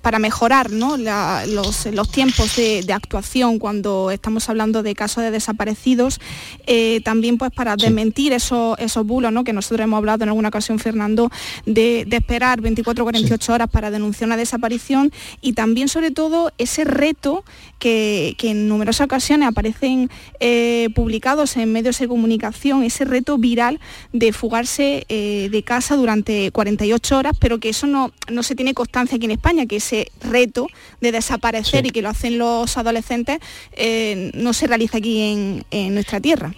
para 0.02 0.20
mejorar 0.20 0.72
¿no? 0.72 0.98
la- 0.98 1.46
los, 1.46 1.86
los 1.88 2.10
tiempos 2.12 2.56
de, 2.56 2.84
de 2.84 2.94
actuación 2.94 3.60
cuando 3.60 4.12
estamos 4.12 4.50
hablando 4.50 4.84
de 4.84 4.96
casos 4.96 5.24
de 5.24 5.32
desaparecidos, 5.32 6.20
eh, 6.68 7.02
también 7.04 7.38
pues 7.38 7.52
para 7.52 7.76
desmentir 7.76 8.34
esos, 8.34 8.78
esos 8.80 9.06
bulos 9.06 9.32
¿no? 9.32 9.44
que 9.44 9.54
nosotros 9.54 9.82
hemos 9.84 9.98
hablado 9.98 10.24
en 10.24 10.30
alguna 10.30 10.50
ocasión, 10.50 10.80
Fernando, 10.80 11.30
de, 11.66 12.06
de 12.08 12.18
esperar 12.18 12.62
24 12.62 13.04
o 13.04 13.06
48 13.06 13.54
horas 13.54 13.70
para 13.70 13.92
denunciar 13.92 14.28
una 14.28 14.38
desaparición 14.38 15.12
y 15.42 15.54
también 15.54 15.90
sobre 15.90 16.12
todo 16.12 16.52
ese 16.58 16.84
reto 16.84 17.44
que, 17.80 18.36
que 18.38 18.52
en 18.52 18.68
numerosas 18.68 19.06
ocasiones 19.06 19.48
aparecen 19.48 20.10
eh, 20.40 20.90
publicados 20.94 21.58
en 21.58 21.72
medios 21.72 21.98
de 22.00 22.08
comunicación, 22.08 22.84
ese 22.84 23.06
reto 23.06 23.38
viral 23.38 23.80
de 24.14 24.34
fugarse 24.34 25.06
eh, 25.10 25.50
de 25.50 25.64
casa 25.64 25.96
durante 25.96 26.52
48 26.52 27.18
horas, 27.18 27.38
pero 27.40 27.60
que 27.60 27.70
eso 27.70 27.88
no, 27.88 28.12
no 28.32 28.44
se 28.44 28.56
tiene 28.56 28.74
constancia 28.74 29.16
aquí 29.16 29.26
en 29.26 29.32
España, 29.32 29.66
que 29.66 29.78
ese 29.78 30.12
reto 30.22 30.68
de 31.02 31.12
desaparecer 31.12 31.86
y 31.86 31.90
que 31.92 32.02
lo 32.02 32.10
hacen 32.10 32.38
los 32.38 32.78
adolescentes 32.78 33.40
eh, 33.72 34.32
no 34.36 34.54
se 34.54 34.68
realiza 34.68 34.98
aquí 34.98 35.22
en, 35.32 35.66
en 35.72 35.94
nuestra 35.94 36.20
tierra. 36.20 36.54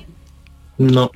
No, 0.77 1.11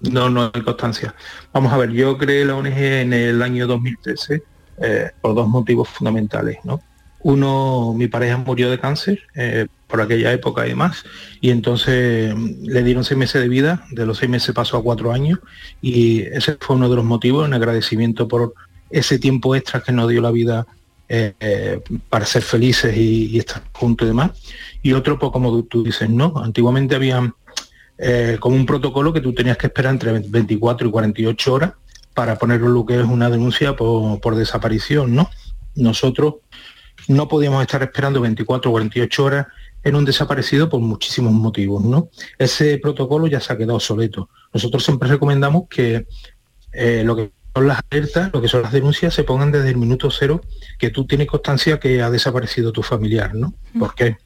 no, 0.00 0.30
no 0.30 0.50
hay 0.52 0.62
constancia. 0.62 1.14
Vamos 1.52 1.72
a 1.72 1.76
ver, 1.76 1.90
yo 1.90 2.16
creé 2.16 2.44
la 2.44 2.56
ONG 2.56 2.78
en 2.78 3.12
el 3.12 3.42
año 3.42 3.66
2013 3.66 4.42
eh, 4.82 5.10
por 5.20 5.34
dos 5.34 5.46
motivos 5.46 5.88
fundamentales, 5.88 6.58
¿no? 6.64 6.80
Uno, 7.22 7.92
mi 7.94 8.08
pareja 8.08 8.38
murió 8.38 8.70
de 8.70 8.78
cáncer 8.78 9.20
eh, 9.34 9.66
por 9.86 10.00
aquella 10.00 10.32
época 10.32 10.64
y 10.66 10.70
demás, 10.70 11.04
y 11.40 11.50
entonces 11.50 12.34
mm, 12.34 12.64
le 12.64 12.82
dieron 12.82 13.04
seis 13.04 13.18
meses 13.18 13.42
de 13.42 13.48
vida, 13.48 13.84
de 13.90 14.06
los 14.06 14.18
seis 14.18 14.30
meses 14.30 14.54
pasó 14.54 14.78
a 14.78 14.82
cuatro 14.82 15.12
años, 15.12 15.38
y 15.82 16.22
ese 16.22 16.56
fue 16.60 16.76
uno 16.76 16.88
de 16.88 16.96
los 16.96 17.04
motivos, 17.04 17.46
en 17.46 17.54
agradecimiento 17.54 18.26
por 18.26 18.54
ese 18.88 19.18
tiempo 19.18 19.54
extra 19.54 19.80
que 19.80 19.92
nos 19.92 20.08
dio 20.08 20.20
la 20.22 20.30
vida 20.30 20.66
eh, 21.08 21.34
eh, 21.40 21.80
para 22.08 22.24
ser 22.24 22.42
felices 22.42 22.96
y, 22.96 23.38
estar 23.38 23.62
juntos 23.72 24.06
y 24.06 24.08
demás. 24.08 24.30
Y 24.82 24.92
otro, 24.92 25.18
pues 25.18 25.32
como 25.32 25.62
tú- 25.64 25.82
dices, 25.82 26.08
¿no? 26.08 26.32
Antiguamente 26.36 26.94
había 26.94 27.32
como 28.38 28.56
un 28.56 28.64
protocolo 28.64 29.12
que 29.12 29.20
tú 29.20 29.34
tenías 29.34 29.58
que 29.58 29.66
esperar 29.66 29.92
entre 29.92 30.10
24 30.20 30.88
y 30.88 30.90
48 30.90 31.52
horas 31.52 31.72
para 32.14 32.38
poner 32.38 32.62
lo 32.62 32.86
que 32.86 32.98
es 32.98 33.04
una 33.04 33.28
denuncia 33.28 33.76
por, 33.76 34.18
por 34.22 34.36
desaparición, 34.36 35.14
¿no? 35.14 35.28
Nosotros 35.74 36.36
no 37.08 37.28
podíamos 37.28 37.62
estar 37.62 37.82
esperando 37.82 38.20
24 38.20 38.70
o 38.70 38.72
48 38.72 39.24
horas 39.24 39.46
en 39.82 39.94
un 39.94 40.04
desaparecido 40.04 40.68
por 40.68 40.80
muchísimos 40.80 41.32
motivos, 41.32 41.84
¿no? 41.84 42.10
Ese 42.38 42.78
protocolo 42.78 43.26
ya 43.26 43.40
se 43.40 43.52
ha 43.52 43.56
quedado 43.56 43.76
obsoleto. 43.76 44.28
Nosotros 44.52 44.84
siempre 44.84 45.08
recomendamos 45.08 45.64
que 45.68 46.06
eh, 46.72 47.02
lo 47.04 47.16
que 47.16 47.32
son 47.54 47.66
las 47.66 47.80
alertas, 47.90 48.30
lo 48.32 48.40
que 48.40 48.48
son 48.48 48.62
las 48.62 48.72
denuncias, 48.72 49.14
se 49.14 49.24
pongan 49.24 49.50
desde 49.50 49.70
el 49.70 49.76
minuto 49.76 50.10
cero 50.10 50.40
que 50.78 50.90
tú 50.90 51.06
tienes 51.06 51.26
constancia 51.26 51.80
que 51.80 52.02
ha 52.02 52.10
desaparecido 52.10 52.72
tu 52.72 52.82
familiar, 52.82 53.34
¿no? 53.34 53.54
¿Por 53.78 53.94
qué? 53.94 54.16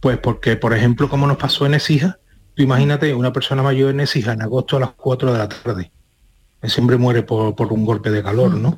Pues 0.00 0.18
porque, 0.18 0.56
por 0.56 0.74
ejemplo, 0.74 1.08
como 1.08 1.26
nos 1.26 1.36
pasó 1.36 1.66
en 1.66 1.74
Esija, 1.74 2.18
tú 2.54 2.62
imagínate 2.62 3.14
una 3.14 3.32
persona 3.32 3.62
mayor 3.62 3.90
en 3.90 4.00
Esija 4.00 4.32
en 4.32 4.42
agosto 4.42 4.76
a 4.76 4.80
las 4.80 4.90
4 4.92 5.32
de 5.32 5.38
la 5.38 5.48
tarde. 5.48 5.92
Hombre 6.78 6.96
muere 6.98 7.22
por, 7.22 7.54
por 7.54 7.72
un 7.72 7.84
golpe 7.84 8.10
de 8.10 8.22
calor, 8.22 8.54
¿no? 8.54 8.76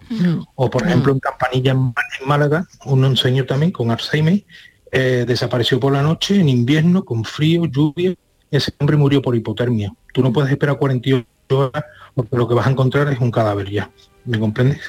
O 0.55 0.71
por 0.71 0.87
ejemplo 0.87 1.13
en 1.13 1.19
Campanilla, 1.21 1.73
en 1.73 1.79
Má- 1.79 1.95
en 2.21 2.29
Málaga, 2.29 2.67
un, 2.85 3.05
un 3.05 3.17
señor 3.17 3.47
también 3.47 3.73
con 3.73 3.91
Alzheimer, 3.91 4.45
eh, 4.93 5.25
desapareció 5.27 5.81
por 5.81 5.93
la 5.93 6.03
noche, 6.03 6.37
en 6.41 6.49
invierno, 6.49 7.05
con 7.05 7.25
frío, 7.25 7.65
lluvia, 7.67 8.15
ese 8.51 8.73
hombre 8.79 8.97
murió 8.97 9.21
por 9.23 9.35
hipotermia. 9.35 9.93
Tú 10.13 10.23
no 10.23 10.33
puedes 10.33 10.51
esperar 10.53 10.77
48 10.79 11.27
horas 11.51 11.85
porque 12.15 12.37
lo 12.37 12.47
que 12.47 12.55
vas 12.55 12.67
a 12.67 12.71
encontrar 12.71 13.09
es 13.09 13.19
un 13.19 13.31
cadáver 13.31 13.69
ya. 13.71 13.91
¿Me 14.25 14.39
comprendes? 14.39 14.81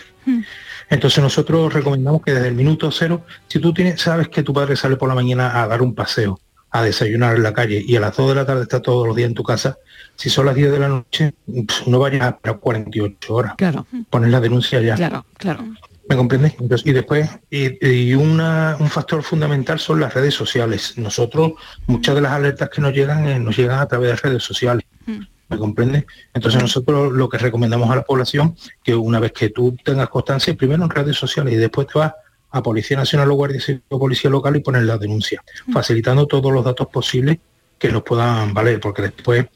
Entonces 0.90 1.24
nosotros 1.24 1.74
recomendamos 1.74 2.22
que 2.22 2.34
desde 2.34 2.50
el 2.50 2.56
minuto 2.56 2.92
cero, 2.92 3.26
si 3.48 3.60
tú 3.60 3.74
tienes, 3.74 4.02
sabes 4.02 4.28
que 4.30 4.44
tu 4.44 4.54
padre 4.54 4.76
sale 4.76 4.96
por 4.98 5.10
la 5.10 5.16
mañana 5.16 5.62
a 5.62 5.68
dar 5.68 5.82
un 5.82 5.96
paseo, 5.96 6.40
a 6.74 6.84
desayunar 6.84 7.36
en 7.38 7.44
la 7.44 7.54
calle 7.54 7.82
y 7.86 7.96
a 7.96 8.00
las 8.02 8.18
2 8.18 8.30
de 8.30 8.36
la 8.36 8.46
tarde 8.46 8.64
está 8.64 8.82
todos 8.82 9.08
los 9.08 9.16
días 9.16 9.30
en 9.30 9.36
tu 9.36 9.44
casa, 9.44 9.78
si 10.16 10.30
son 10.30 10.46
las 10.48 10.56
10 10.56 10.72
de 10.72 10.80
la 10.80 10.90
noche, 10.90 11.34
no 11.86 12.00
vayas 12.00 12.22
a 12.24 12.30
esperar 12.30 12.60
48 12.60 13.34
horas. 13.34 13.54
Claro. 13.58 13.86
Pones 14.10 14.32
la 14.32 14.40
denuncia 14.42 14.82
ya. 14.82 14.96
Claro, 14.96 15.26
claro. 15.38 15.64
¿Me 16.10 16.18
comprendes? 16.18 16.54
Entonces, 16.60 16.86
y 16.86 16.92
después, 16.92 17.30
y, 17.50 17.88
y 17.88 18.14
una- 18.16 18.76
un 18.80 18.90
factor 18.90 19.24
fundamental 19.24 19.80
son 19.80 20.00
las 20.02 20.14
redes 20.14 20.34
sociales. 20.34 20.96
Nosotros, 20.98 21.54
muchas 21.88 22.14
de 22.16 22.22
las 22.22 22.34
alertas 22.34 22.70
que 22.70 22.82
nos 22.82 22.92
llegan, 22.94 23.26
eh, 23.28 23.40
nos 23.40 23.56
llegan 23.56 23.80
a 23.80 23.86
través 23.88 24.10
de 24.10 24.16
redes 24.30 24.44
sociales. 24.44 24.84
¿Me 25.50 25.58
comprendes? 25.58 26.06
Entonces 26.34 26.62
nosotros 26.62 27.12
lo 27.14 27.30
que 27.30 27.38
recomendamos 27.38 27.90
a 27.92 27.96
la 27.96 28.02
población, 28.04 28.56
que 28.84 28.96
una 28.96 29.20
vez 29.20 29.32
que 29.32 29.50
tú 29.50 29.78
tengas 29.84 30.10
constancia, 30.10 30.56
primero 30.56 30.84
en 30.84 30.90
redes 30.90 31.16
sociales 31.18 31.54
y 31.54 31.58
después 31.58 31.88
te 31.88 32.00
vas 32.00 32.14
a 32.54 32.62
Policía 32.62 32.98
Nacional 32.98 33.32
o 33.32 33.34
Guardia 33.34 33.60
Civil 33.60 33.82
o 33.90 34.00
Policía 34.00 34.30
Local 34.30 34.56
y 34.56 34.60
pones 34.60 34.84
la 34.84 35.00
denuncia, 35.00 35.44
facilitando 35.74 36.28
todos 36.28 36.54
los 36.54 36.64
datos 36.64 36.88
posibles 36.88 37.40
que 37.80 37.92
nos 37.92 38.04
puedan 38.04 38.54
valer, 38.54 38.80
porque 38.80 39.02
después, 39.02 39.48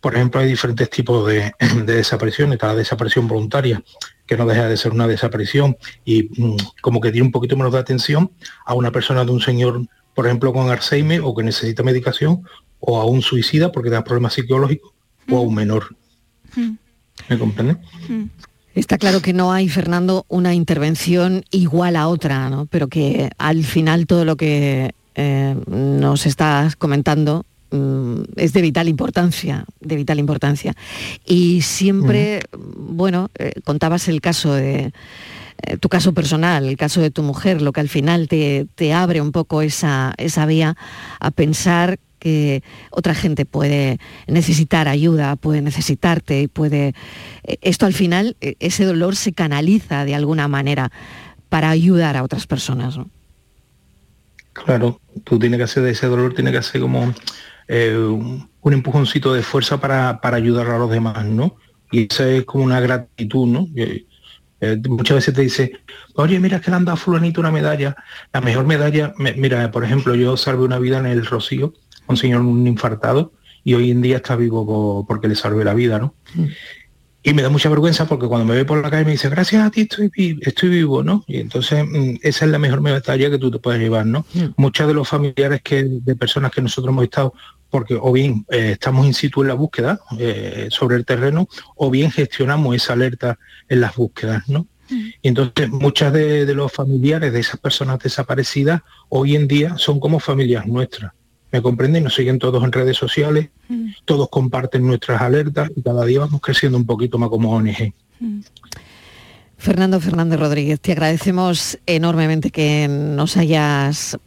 por 0.00 0.14
ejemplo, 0.14 0.40
hay 0.40 0.48
diferentes 0.48 0.88
tipos 0.88 1.28
de, 1.28 1.52
de 1.84 1.94
desapariciones, 1.94 2.54
está 2.54 2.68
la 2.68 2.76
desaparición 2.76 3.28
voluntaria, 3.28 3.82
que 4.26 4.36
no 4.38 4.46
deja 4.46 4.66
de 4.66 4.78
ser 4.78 4.92
una 4.92 5.06
desaparición 5.06 5.76
y 6.06 6.30
mm, 6.40 6.56
como 6.80 7.02
que 7.02 7.12
tiene 7.12 7.26
un 7.26 7.32
poquito 7.32 7.54
menos 7.54 7.74
de 7.74 7.80
atención 7.80 8.32
a 8.64 8.72
una 8.72 8.90
persona 8.90 9.26
de 9.26 9.30
un 9.30 9.40
señor, 9.40 9.82
por 10.14 10.26
ejemplo, 10.26 10.50
con 10.54 10.70
Alzheimer 10.70 11.20
o 11.22 11.34
que 11.34 11.42
necesita 11.42 11.82
medicación, 11.82 12.42
o 12.80 12.98
a 12.98 13.04
un 13.04 13.20
suicida 13.20 13.70
porque 13.72 13.90
da 13.90 14.04
problemas 14.04 14.32
psicológicos, 14.32 14.92
o 15.30 15.36
a 15.36 15.42
un 15.42 15.54
menor. 15.54 15.94
¿Me 17.28 17.38
comprende? 17.38 17.76
Está 18.78 18.96
claro 18.96 19.20
que 19.20 19.32
no 19.32 19.52
hay, 19.52 19.68
Fernando, 19.68 20.24
una 20.28 20.54
intervención 20.54 21.44
igual 21.50 21.96
a 21.96 22.06
otra, 22.06 22.48
¿no? 22.48 22.66
pero 22.66 22.86
que 22.86 23.28
al 23.36 23.64
final 23.64 24.06
todo 24.06 24.24
lo 24.24 24.36
que 24.36 24.92
eh, 25.16 25.56
nos 25.66 26.26
estás 26.26 26.76
comentando 26.76 27.44
mm, 27.72 28.20
es 28.36 28.52
de 28.52 28.62
vital 28.62 28.88
importancia, 28.88 29.64
de 29.80 29.96
vital 29.96 30.20
importancia. 30.20 30.74
Y 31.26 31.62
siempre, 31.62 32.40
bueno, 32.56 33.30
eh, 33.34 33.52
contabas 33.64 34.06
el 34.06 34.20
caso 34.20 34.54
de 34.54 34.92
eh, 35.62 35.76
tu 35.78 35.88
caso 35.88 36.14
personal, 36.14 36.64
el 36.64 36.76
caso 36.76 37.00
de 37.00 37.10
tu 37.10 37.24
mujer, 37.24 37.60
lo 37.62 37.72
que 37.72 37.80
al 37.80 37.88
final 37.88 38.28
te, 38.28 38.68
te 38.76 38.92
abre 38.92 39.20
un 39.20 39.32
poco 39.32 39.60
esa, 39.60 40.14
esa 40.18 40.46
vía 40.46 40.76
a 41.18 41.32
pensar 41.32 41.98
que 42.18 42.62
otra 42.90 43.14
gente 43.14 43.44
puede 43.46 43.98
necesitar 44.26 44.88
ayuda, 44.88 45.36
puede 45.36 45.62
necesitarte 45.62 46.42
y 46.42 46.48
puede... 46.48 46.94
eh, 47.44 47.56
Esto 47.62 47.86
al 47.86 47.94
final, 47.94 48.36
eh, 48.40 48.56
ese 48.60 48.84
dolor 48.84 49.16
se 49.16 49.32
canaliza 49.32 50.04
de 50.04 50.14
alguna 50.14 50.48
manera 50.48 50.90
para 51.48 51.70
ayudar 51.70 52.16
a 52.16 52.22
otras 52.22 52.46
personas. 52.46 52.96
¿no? 52.98 53.08
Claro, 54.52 55.00
tú 55.24 55.38
tienes 55.38 55.58
que 55.58 55.64
hacer 55.64 55.82
de 55.82 55.90
ese 55.92 56.06
dolor, 56.06 56.34
tienes 56.34 56.52
que 56.52 56.58
hacer 56.58 56.80
como 56.80 57.14
eh, 57.68 57.96
un, 57.96 58.48
empujoncito 58.72 59.32
de 59.32 59.42
fuerza 59.42 59.80
para, 59.80 60.20
para 60.20 60.36
ayudar 60.36 60.68
a 60.68 60.78
los 60.78 60.90
demás, 60.90 61.24
¿no? 61.24 61.56
Y 61.90 62.06
esa 62.12 62.28
es 62.28 62.44
como 62.44 62.64
una 62.64 62.80
gratitud, 62.80 63.46
¿no? 63.46 63.66
Muchas 64.88 65.14
veces 65.14 65.34
te 65.34 65.42
dice, 65.42 65.72
oye, 66.14 66.38
mira 66.40 66.60
que 66.60 66.70
le 66.70 66.76
han 66.76 66.84
dado 66.84 66.94
a 66.96 66.98
fulanito 66.98 67.40
una 67.40 67.52
medalla. 67.52 67.94
La 68.32 68.40
mejor 68.40 68.66
medalla, 68.66 69.14
me- 69.16 69.32
mira, 69.34 69.70
por 69.70 69.84
ejemplo, 69.84 70.14
yo 70.16 70.36
salvé 70.36 70.64
una 70.64 70.78
vida 70.78 70.98
en 70.98 71.06
el 71.06 71.24
Rocío, 71.24 71.72
un 72.08 72.16
señor 72.16 72.40
un 72.42 72.66
infartado, 72.66 73.32
y 73.64 73.74
hoy 73.74 73.90
en 73.90 74.00
día 74.02 74.16
está 74.16 74.34
vivo 74.36 74.64
po- 74.66 75.04
porque 75.06 75.28
le 75.28 75.34
salvé 75.34 75.64
la 75.64 75.74
vida, 75.74 75.98
¿no? 75.98 76.14
Y 77.22 77.34
me 77.34 77.42
da 77.42 77.50
mucha 77.50 77.68
vergüenza 77.68 78.06
porque 78.06 78.26
cuando 78.26 78.46
me 78.46 78.54
ve 78.54 78.64
por 78.64 78.80
la 78.80 78.90
calle 78.90 79.04
me 79.04 79.10
dice, 79.10 79.28
gracias 79.28 79.62
a 79.66 79.70
ti 79.70 79.82
estoy, 79.82 80.08
vi- 80.16 80.38
estoy 80.40 80.68
vivo, 80.70 81.02
¿no? 81.02 81.24
Y 81.26 81.38
entonces 81.38 81.84
mm, 81.86 82.16
esa 82.22 82.44
es 82.46 82.50
la 82.50 82.58
mejor 82.58 82.80
medalla 82.80 83.28
que 83.30 83.38
tú 83.38 83.50
te 83.50 83.58
puedes 83.58 83.80
llevar, 83.80 84.06
¿no? 84.06 84.24
Muchos 84.56 84.86
de 84.86 84.94
los 84.94 85.08
familiares 85.08 85.60
que 85.62 85.84
de 85.84 86.16
personas 86.16 86.52
que 86.52 86.62
nosotros 86.62 86.90
hemos 86.92 87.04
estado, 87.04 87.34
porque 87.68 87.98
o 88.00 88.12
bien 88.12 88.46
eh, 88.50 88.70
estamos 88.72 89.04
in 89.04 89.12
situ 89.12 89.42
en 89.42 89.48
la 89.48 89.54
búsqueda 89.54 90.00
eh, 90.18 90.68
sobre 90.70 90.96
el 90.96 91.04
terreno, 91.04 91.48
o 91.76 91.90
bien 91.90 92.10
gestionamos 92.10 92.74
esa 92.76 92.94
alerta 92.94 93.38
en 93.68 93.80
las 93.80 93.96
búsquedas, 93.96 94.48
¿no? 94.48 94.66
Y 95.20 95.28
entonces 95.28 95.68
muchas 95.68 96.14
de, 96.14 96.46
de 96.46 96.54
los 96.54 96.72
familiares 96.72 97.30
de 97.34 97.40
esas 97.40 97.60
personas 97.60 97.98
desaparecidas 97.98 98.80
hoy 99.10 99.36
en 99.36 99.46
día 99.46 99.76
son 99.76 100.00
como 100.00 100.18
familias 100.18 100.66
nuestras. 100.66 101.12
¿Me 101.50 101.62
comprenden? 101.62 102.04
Nos 102.04 102.14
siguen 102.14 102.38
todos 102.38 102.62
en 102.62 102.72
redes 102.72 102.96
sociales, 102.96 103.48
todos 104.04 104.28
comparten 104.28 104.86
nuestras 104.86 105.22
alertas 105.22 105.70
y 105.74 105.82
cada 105.82 106.04
día 106.04 106.20
vamos 106.20 106.40
creciendo 106.42 106.76
un 106.76 106.84
poquito 106.86 107.16
más 107.18 107.30
como 107.30 107.52
ONG. 107.52 107.92
Fernando 109.56 109.98
Fernández 110.00 110.38
Rodríguez, 110.38 110.80
te 110.80 110.92
agradecemos 110.92 111.78
enormemente 111.86 112.50
que 112.50 112.86
nos 112.88 113.36
hayas 113.36 114.18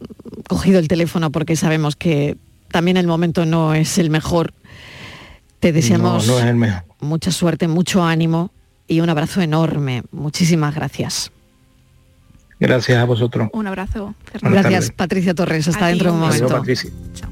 cogido 0.48 0.78
el 0.78 0.88
teléfono 0.88 1.30
porque 1.30 1.56
sabemos 1.56 1.96
que 1.96 2.36
también 2.70 2.96
el 2.96 3.06
momento 3.06 3.46
no 3.46 3.72
es 3.74 3.98
el 3.98 4.10
mejor. 4.10 4.52
Te 5.60 5.72
deseamos 5.72 6.26
No, 6.26 6.34
no 6.34 6.38
es 6.40 6.44
el 6.46 6.56
mejor. 6.56 6.82
mucha 7.00 7.30
suerte, 7.30 7.68
mucho 7.68 8.04
ánimo 8.04 8.50
y 8.88 9.00
un 9.00 9.08
abrazo 9.08 9.40
enorme. 9.40 10.02
Muchísimas 10.10 10.74
gracias. 10.74 11.30
Gracias 12.62 12.98
a 12.98 13.04
vosotros. 13.04 13.48
Un 13.52 13.66
abrazo. 13.66 14.14
Gracias. 14.40 14.90
Patricia 14.90 15.34
Torres. 15.34 15.68
Hasta 15.68 15.88
dentro 15.88 16.10
de 16.10 16.14
un 16.14 16.20
momento. 16.20 16.46
Adiós, 16.46 16.58
Patricia. 16.60 16.90
You 16.90 17.31